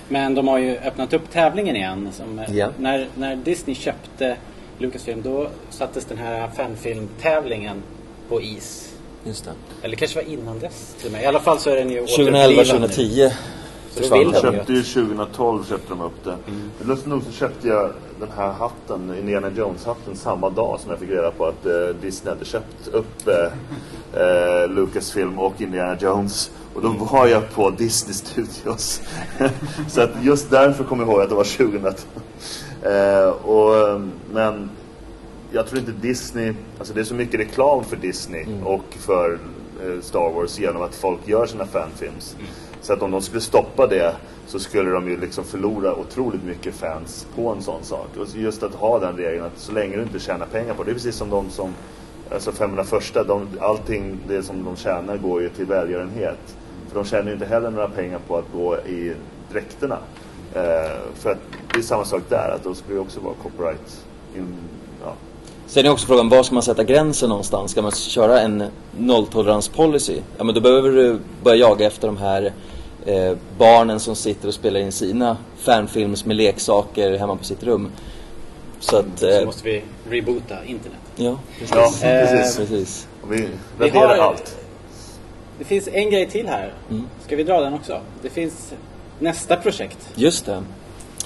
Men 0.09 0.35
de 0.35 0.47
har 0.47 0.57
ju 0.57 0.77
öppnat 0.77 1.13
upp 1.13 1.31
tävlingen 1.31 1.75
igen. 1.75 2.09
Som, 2.13 2.41
Ja. 2.51 2.69
när, 2.79 3.07
när 3.15 3.35
Disney 3.35 3.75
köpte 3.75 4.37
Lucasfilm 4.77 5.21
då 5.21 5.47
sattes 5.69 6.05
den 6.05 6.17
här 6.17 6.47
fanfilmtävlingen 6.47 7.83
på 8.29 8.41
is. 8.41 8.93
Just 9.23 9.45
det. 9.45 9.51
Eller 9.81 9.95
kanske 9.95 10.23
var 10.23 10.29
innan 10.31 10.59
dess 10.59 10.95
till 10.97 11.07
och 11.07 11.11
med. 11.11 11.23
I 11.23 11.25
alla 11.25 11.39
fall 11.39 11.59
så 11.59 11.69
är 11.69 11.75
den 11.75 11.89
ju 11.89 11.99
2011, 11.99 12.39
återupplivad 12.61 12.81
nu. 12.81 12.87
2010 12.87 13.29
Så 13.89 13.99
då 13.99 14.01
försvann 14.01 14.19
vill 14.19 14.31
De 14.31 14.41
de 14.41 14.47
ju 14.47 14.57
köpte 14.57 14.73
ju 14.73 14.83
2012 14.83 15.65
köpte 15.65 15.89
de 15.89 16.01
upp 16.01 16.23
det. 16.23 16.35
Mm. 16.47 16.71
Lustigt 16.85 17.07
nog 17.07 17.23
så 17.23 17.31
köpte 17.31 17.67
jag 17.67 17.93
den 18.19 18.29
här 18.37 18.51
hatten, 18.51 19.15
Indiana 19.19 19.49
Jones-hatten, 19.57 20.15
samma 20.15 20.49
dag 20.49 20.79
som 20.79 20.89
jag 20.91 20.99
fick 20.99 21.09
reda 21.09 21.31
på 21.31 21.45
att 21.45 21.65
eh, 21.65 21.71
Disney 22.01 22.33
hade 22.33 22.45
köpt 22.45 22.87
upp 22.91 23.27
eh, 23.27 24.21
eh, 24.21 24.69
Lucasfilm 24.69 25.39
och 25.39 25.61
Indiana 25.61 25.97
Jones. 25.99 26.51
Och 26.77 26.83
då 26.83 26.89
var 26.89 27.27
jag 27.27 27.51
på 27.51 27.69
Disney 27.69 28.13
Studios. 28.13 29.01
så 29.87 30.01
att 30.01 30.23
just 30.23 30.49
därför 30.49 30.83
kommer 30.83 31.03
jag 31.03 31.11
ihåg 31.11 31.21
att 31.21 31.29
det 31.29 31.35
var 31.35 31.43
2012. 31.43 31.95
Eh, 32.83 33.29
och, 33.29 34.01
men 34.33 34.69
jag 35.51 35.67
tror 35.67 35.79
inte 35.79 35.91
Disney, 35.91 36.53
alltså 36.77 36.93
det 36.93 36.99
är 36.99 37.03
så 37.03 37.13
mycket 37.13 37.39
reklam 37.39 37.83
för 37.83 37.95
Disney 37.95 38.45
och 38.63 38.83
för 38.89 39.39
eh, 39.83 40.01
Star 40.01 40.31
Wars 40.33 40.59
genom 40.59 40.81
att 40.81 40.95
folk 40.95 41.27
gör 41.27 41.45
sina 41.45 41.65
fanfilms. 41.65 42.35
Så 42.81 42.93
att 42.93 43.01
om 43.01 43.11
de 43.11 43.21
skulle 43.21 43.41
stoppa 43.41 43.87
det 43.87 44.15
så 44.47 44.59
skulle 44.59 44.89
de 44.89 45.09
ju 45.09 45.19
liksom 45.19 45.43
förlora 45.43 45.95
otroligt 45.95 46.43
mycket 46.43 46.75
fans 46.75 47.27
på 47.35 47.49
en 47.49 47.61
sån 47.61 47.83
sak. 47.83 48.07
Och 48.17 48.27
just 48.35 48.63
att 48.63 48.75
ha 48.75 48.99
den 48.99 49.17
regeln 49.17 49.45
att 49.45 49.59
så 49.59 49.71
länge 49.71 49.95
du 49.95 50.03
inte 50.03 50.19
tjänar 50.19 50.45
pengar 50.45 50.73
på 50.73 50.83
det. 50.83 50.89
Det 50.89 50.91
är 50.91 50.93
precis 50.93 51.15
som 51.15 51.29
de 51.29 51.49
som, 51.49 51.73
alltså 52.31 52.51
500 52.51 52.83
första, 52.83 53.23
de, 53.23 53.47
allting 53.59 54.17
det 54.27 54.43
som 54.43 54.63
de 54.63 54.75
tjänar 54.75 55.17
går 55.17 55.41
ju 55.41 55.49
till 55.49 55.65
välgörenhet. 55.65 56.57
De 56.97 57.05
tjänar 57.05 57.25
ju 57.27 57.33
inte 57.33 57.45
heller 57.45 57.69
några 57.71 57.87
pengar 57.89 58.19
på 58.27 58.37
att 58.37 58.45
gå 58.53 58.77
i 58.77 59.13
dräkterna. 59.51 59.97
Eh, 60.53 60.61
för 61.15 61.31
att 61.31 61.37
det 61.73 61.79
är 61.79 61.83
samma 61.83 62.05
sak 62.05 62.21
där, 62.29 62.51
att 62.55 62.63
då 62.63 62.75
skulle 62.75 62.95
det 62.95 63.01
också 63.01 63.19
vara 63.19 63.33
copyright. 63.43 64.01
In, 64.35 64.55
ja. 65.03 65.13
Sen 65.67 65.85
är 65.85 65.91
också 65.91 66.07
frågan, 66.07 66.29
var 66.29 66.43
ska 66.43 66.53
man 66.53 66.63
sätta 66.63 66.83
gränsen 66.83 67.29
någonstans? 67.29 67.71
Ska 67.71 67.81
man 67.81 67.91
köra 67.91 68.39
en 68.41 68.63
nolltoleranspolicy? 68.97 70.19
Ja 70.37 70.43
men 70.43 70.55
då 70.55 70.61
behöver 70.61 70.89
du 70.91 71.19
börja 71.43 71.55
jaga 71.57 71.87
efter 71.87 72.07
de 72.07 72.17
här 72.17 72.53
eh, 73.05 73.33
barnen 73.57 73.99
som 73.99 74.15
sitter 74.15 74.47
och 74.47 74.53
spelar 74.53 74.79
in 74.79 74.91
sina 74.91 75.37
fanfilms 75.57 76.25
med 76.25 76.35
leksaker 76.35 77.17
hemma 77.17 77.35
på 77.35 77.43
sitt 77.43 77.63
rum. 77.63 77.91
Så 78.79 78.97
att... 78.97 79.05
Så 79.19 79.27
Eh, 79.27 79.45
måste 79.45 79.63
vi 79.63 79.83
reboota 80.09 80.55
internet. 80.65 80.99
ja, 81.15 81.39
precis. 81.59 81.75
Ja, 82.03 82.07
Eh, 82.09 82.29
precis. 82.29 82.57
precis. 82.57 83.07
Vi 83.29 83.47
Vi 83.79 83.89
har- 83.89 84.17
allt. 84.17 84.57
Det 85.59 85.63
finns 85.65 85.87
en 85.87 86.09
grej 86.11 86.29
till 86.29 86.47
här. 86.47 86.73
Mm. 86.89 87.03
Ska 87.25 87.35
vi 87.35 87.43
dra 87.43 87.61
den 87.61 87.73
också? 87.73 87.99
Det 88.21 88.29
finns 88.29 88.73
nästa 89.19 89.55
projekt. 89.55 90.09
Just 90.15 90.45
det. 90.45 90.63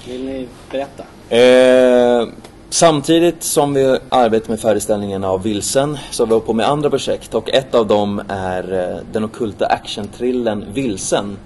Vill 0.07 0.25
ni 0.25 0.47
berätta? 0.71 1.03
Eh, 1.35 2.27
samtidigt 2.69 3.43
som 3.43 3.73
vi 3.73 3.97
arbetar 4.09 4.49
med 4.49 4.59
färdigställningen 4.59 5.23
av 5.23 5.43
Vilsen 5.43 5.97
så 6.11 6.23
har 6.23 6.27
vi 6.27 6.33
hållit 6.33 6.45
på 6.45 6.53
med 6.53 6.67
andra 6.69 6.89
projekt 6.89 7.33
och 7.33 7.49
ett 7.49 7.75
av 7.75 7.87
dem 7.87 8.21
är 8.29 8.89
eh, 8.91 8.97
den 9.11 9.23
ockulta 9.23 9.65
actiontrillen 9.65 10.65
Vilsen 10.73 11.37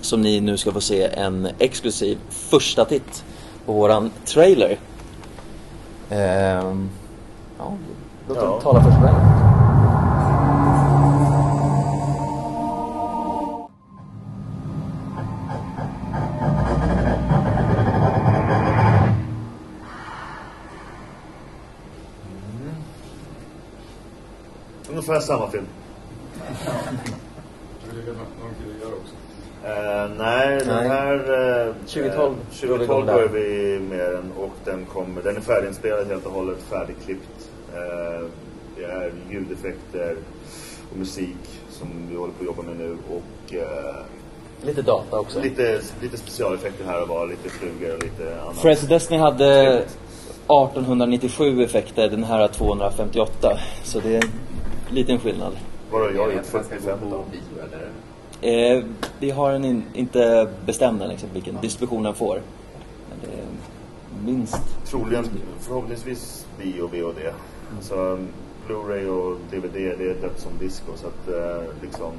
som 0.00 0.22
ni 0.22 0.40
nu 0.40 0.56
ska 0.56 0.72
få 0.72 0.80
se 0.80 1.02
en 1.04 1.48
exklusiv 1.58 2.18
första 2.30 2.84
titt 2.84 3.24
på 3.66 3.72
våran 3.72 4.10
trailer. 4.24 4.78
Eh, 6.10 6.18
ja, 6.18 6.62
låt 8.28 8.38
dem 8.40 8.48
Ja. 8.50 8.60
tala 8.62 8.82
för 8.84 8.90
sig 8.90 9.00
själv. 9.00 9.49
Ungefär 25.10 25.26
samma 25.26 25.50
film. 25.50 25.66
Eh, 29.64 30.10
nej, 30.18 30.58
den 30.58 30.90
här... 30.90 31.14
eh, 31.68 31.74
2012 31.74 32.34
eh, 32.62 32.68
drog 32.68 32.78
vi 32.78 32.84
igång 32.84 33.06
2012 33.06 33.06
där. 33.06 33.12
började 33.14 33.38
vi 33.38 33.78
med 33.80 33.98
den 34.12 34.32
och 34.38 34.52
den 34.64 34.86
kommer... 34.86 35.22
Den 35.22 35.36
är 35.36 35.40
färdiginspelad 35.40 36.06
helt 36.06 36.26
och 36.26 36.32
hållet, 36.32 36.58
färdigklippt. 36.70 37.50
Eh, 37.74 38.26
det 38.76 38.84
är 38.84 39.12
ljudeffekter 39.30 40.16
och 40.90 40.96
musik 40.98 41.60
som 41.70 41.88
vi 42.10 42.16
håller 42.16 42.32
på 42.32 42.40
att 42.40 42.46
jobba 42.46 42.62
med 42.62 42.76
nu 42.76 42.96
och 43.10 43.54
eh, 43.54 43.94
Lite 44.62 44.82
data 44.82 45.18
också. 45.18 45.40
lite, 45.40 45.80
lite 46.00 46.16
specialeffekter 46.16 46.84
här 46.84 47.02
och 47.02 47.08
var, 47.08 47.26
lite 47.26 47.48
flugor 47.48 47.96
och 47.96 48.02
lite 48.02 48.40
annat. 48.42 48.56
Fred's 48.56 48.88
Destiny 48.88 49.20
hade 49.20 49.82
1897 50.50 51.62
effekter, 51.62 52.08
den 52.08 52.24
här 52.24 52.38
har 52.38 52.48
258. 52.48 53.58
Så 53.84 54.00
det 54.00 54.22
liten 54.94 55.18
skillnad. 55.18 55.52
Vad 55.90 56.00
har 56.00 56.10
jag 56.10 56.34
gjort? 56.34 56.34
man 56.34 56.44
ska 56.44 56.62
45 56.62 56.98
gå 57.00 57.10
då? 57.10 57.24
Eh, 58.48 58.84
vi 59.18 59.30
har 59.30 59.52
en 59.52 59.64
in, 59.64 59.84
inte 59.94 60.48
bestämd 60.66 61.02
liksom, 61.08 61.28
vilken 61.32 61.60
distribution 61.60 62.02
den 62.02 62.14
får. 62.14 62.42
Men 63.10 63.18
det 63.20 63.40
är 63.40 63.46
minst. 64.24 64.86
Troligen, 64.86 65.24
förhoppningsvis 65.60 66.46
bio 66.58 66.82
och 66.82 66.94
VOD. 66.94 67.16
Alltså, 67.76 68.18
Blu-ray 68.68 69.06
och 69.06 69.38
DVD, 69.50 69.72
det 69.74 70.10
är 70.10 70.22
dött 70.22 70.40
som 70.40 70.58
disco. 70.58 70.92
Så 70.96 71.06
att 71.06 71.28
eh, 71.28 71.64
liksom, 71.82 72.12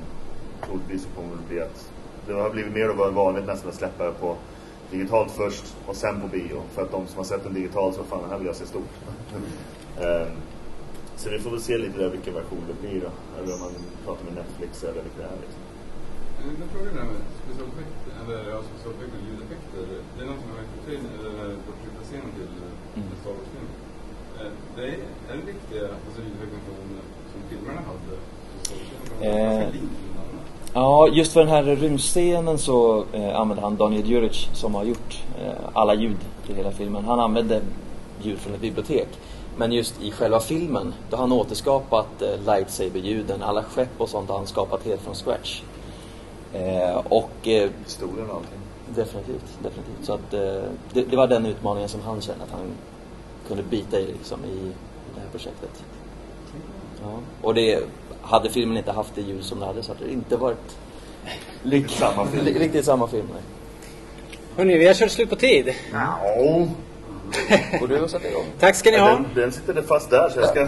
troligtvis 0.65 1.07
kommer 1.15 1.29
det 1.29 1.53
bli 1.53 1.61
att 1.61 1.91
det 2.27 2.33
har 2.33 2.49
blivit 2.49 2.73
mer 2.73 2.89
och 2.89 2.97
mer 2.97 3.11
vanligt 3.11 3.45
nästan 3.45 3.69
att 3.69 3.75
släppa 3.75 4.05
det 4.05 4.11
på 4.11 4.35
digitalt 4.91 5.31
först 5.31 5.75
och 5.85 5.95
sen 5.95 6.21
på 6.21 6.27
bio. 6.27 6.61
För 6.73 6.81
att 6.81 6.91
de 6.91 7.07
som 7.07 7.17
har 7.17 7.23
sett 7.23 7.43
den 7.43 7.53
digitalt 7.53 7.95
så 7.95 8.03
fan, 8.03 8.21
den 8.21 8.29
här 8.29 8.37
vill 8.37 8.47
jag 8.47 8.55
se 8.55 8.65
stort. 8.65 8.89
Eh, 9.99 10.27
så 11.19 11.29
vi 11.29 11.39
får 11.43 11.51
väl 11.55 11.61
se 11.69 11.77
lite 11.77 11.97
där 12.03 12.09
vilken 12.17 12.33
version 12.41 12.63
det 12.69 12.77
blir 12.81 13.01
då. 13.05 13.11
Eller 13.37 13.53
om 13.55 13.59
man 13.65 13.73
pratar 14.05 14.23
med 14.27 14.33
Netflix 14.41 14.71
eller 14.83 15.01
vilka 15.07 15.21
det 15.23 15.29
är. 15.35 15.39
Liksom. 15.45 15.61
Men 16.59 16.69
frågan 16.73 16.93
är 17.01 17.07
med 17.13 17.21
specialeffekter, 17.43 18.11
eller 18.21 18.37
ja, 18.53 18.57
specialeffekter 18.69 19.17
och 19.21 19.25
ljudeffekter. 19.29 19.81
Det 20.15 20.21
är 20.23 20.27
något 20.31 20.41
som 20.43 20.49
jag 20.51 20.57
har 20.59 20.65
hört 20.73 20.85
till, 20.89 21.03
eller 21.17 21.31
här 21.41 21.49
bortklippta 21.65 22.01
scenen 22.09 22.31
till 22.37 22.51
eh, 22.65 22.69
Mm. 22.95 23.07
en 23.11 23.17
Star 23.21 23.33
Wars-film. 23.37 23.69
Eh, 24.39 24.51
Det 24.75 24.83
är, 24.93 24.97
är 25.29 25.35
det 25.39 25.45
riktiga 25.53 25.83
alltså, 26.05 26.19
ljudeffekter 26.27 26.59
från, 26.67 26.87
som 27.31 27.39
filmerna 27.49 27.81
hade? 27.89 28.13
Eh. 29.21 29.67
Ja, 30.73 31.07
just 31.07 31.33
för 31.33 31.39
den 31.39 31.49
här 31.49 31.63
rymdscenen 31.63 32.57
så 32.57 33.05
eh, 33.13 33.35
använde 33.39 33.61
han 33.63 33.75
Daniel 33.77 34.05
Djuric 34.09 34.47
som 34.53 34.75
har 34.75 34.83
gjort 34.83 35.23
eh, 35.41 35.51
alla 35.73 35.93
ljud 35.95 36.17
till 36.45 36.55
hela 36.55 36.71
filmen. 36.71 37.05
Han 37.05 37.19
använde 37.19 37.61
ljud 38.21 38.39
från 38.39 38.53
ett 38.53 38.61
bibliotek. 38.61 39.07
Men 39.57 39.71
just 39.71 40.01
i 40.01 40.11
själva 40.11 40.39
filmen, 40.39 40.93
då 41.09 41.15
har 41.17 41.21
han 41.21 41.31
återskapat 41.31 42.21
eh, 42.21 42.39
lightsaber-ljuden. 42.45 43.43
Alla 43.43 43.63
skepp 43.63 43.89
och 44.01 44.09
sånt 44.09 44.29
har 44.29 44.37
han 44.37 44.47
skapat 44.47 44.85
helt 44.85 45.01
från 45.01 45.15
scratch. 45.15 45.61
Eh, 46.53 46.97
och 47.09 47.47
eh, 47.47 47.69
Historien 47.85 48.29
och 48.29 48.35
allting. 48.35 48.59
Definitivt, 48.95 49.45
definitivt. 49.63 50.05
Så 50.05 50.13
att, 50.13 50.33
eh, 50.33 50.63
det, 50.93 51.01
det 51.09 51.17
var 51.17 51.27
den 51.27 51.45
utmaningen 51.45 51.89
som 51.89 52.01
han 52.01 52.21
kände 52.21 52.43
att 52.43 52.51
han 52.51 52.71
kunde 53.47 53.63
bita 53.63 53.99
i 53.99 54.05
liksom, 54.05 54.39
i, 54.45 54.57
i 54.57 54.71
det 55.15 55.21
här 55.21 55.29
projektet. 55.31 55.83
Ja. 57.03 57.09
Och 57.41 57.53
det, 57.53 57.83
hade 58.21 58.49
filmen 58.49 58.77
inte 58.77 58.91
haft 58.91 59.15
det 59.15 59.21
ljud 59.21 59.43
som 59.43 59.59
den 59.59 59.67
hade 59.67 59.83
så 59.83 59.93
hade 59.93 60.05
det 60.05 60.13
inte 60.13 60.37
varit 60.37 60.77
Riktigt 61.63 61.97
samma 61.97 62.25
film. 62.27 62.45
riktigt 62.45 62.85
samma 62.85 63.07
film. 63.07 63.27
Nej. 63.33 63.41
Hörrni, 64.57 64.77
vi 64.77 64.87
har 64.87 64.93
kört 64.93 65.11
slut 65.11 65.29
på 65.29 65.35
tid. 65.35 65.73
Ja. 65.93 66.17
Och 67.81 67.87
du 67.87 67.99
har 67.99 68.07
satt 68.07 68.25
igång. 68.25 68.45
Tack 68.59 68.75
ska 68.75 68.91
ni 68.91 68.97
ha. 68.97 69.07
Den, 69.07 69.25
den 69.35 69.51
sitter 69.51 69.73
det 69.73 69.83
fast 69.83 70.09
där 70.09 70.29
så 70.29 70.39
jag 70.39 70.49
ska... 70.49 70.67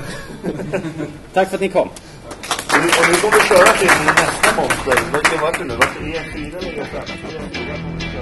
Tack 1.33 1.47
för 1.49 1.55
att 1.55 1.61
ni 1.61 1.69
kom. 1.69 1.87
Och 1.87 2.79
nu, 2.81 2.87
och 2.87 3.07
nu 3.09 3.15
kommer 3.21 3.35
vi 3.35 3.47
köra 3.47 3.73
till 3.77 3.87
nästa 4.05 4.61
monster. 4.61 5.11
Vilken 5.13 5.41
vart 5.41 5.57
det 5.59 5.65
nu? 5.65 5.75
Vart 5.75 5.93
det 5.93 6.19
E4 6.19 6.57
eller 6.57 6.83
E5? 6.83 8.13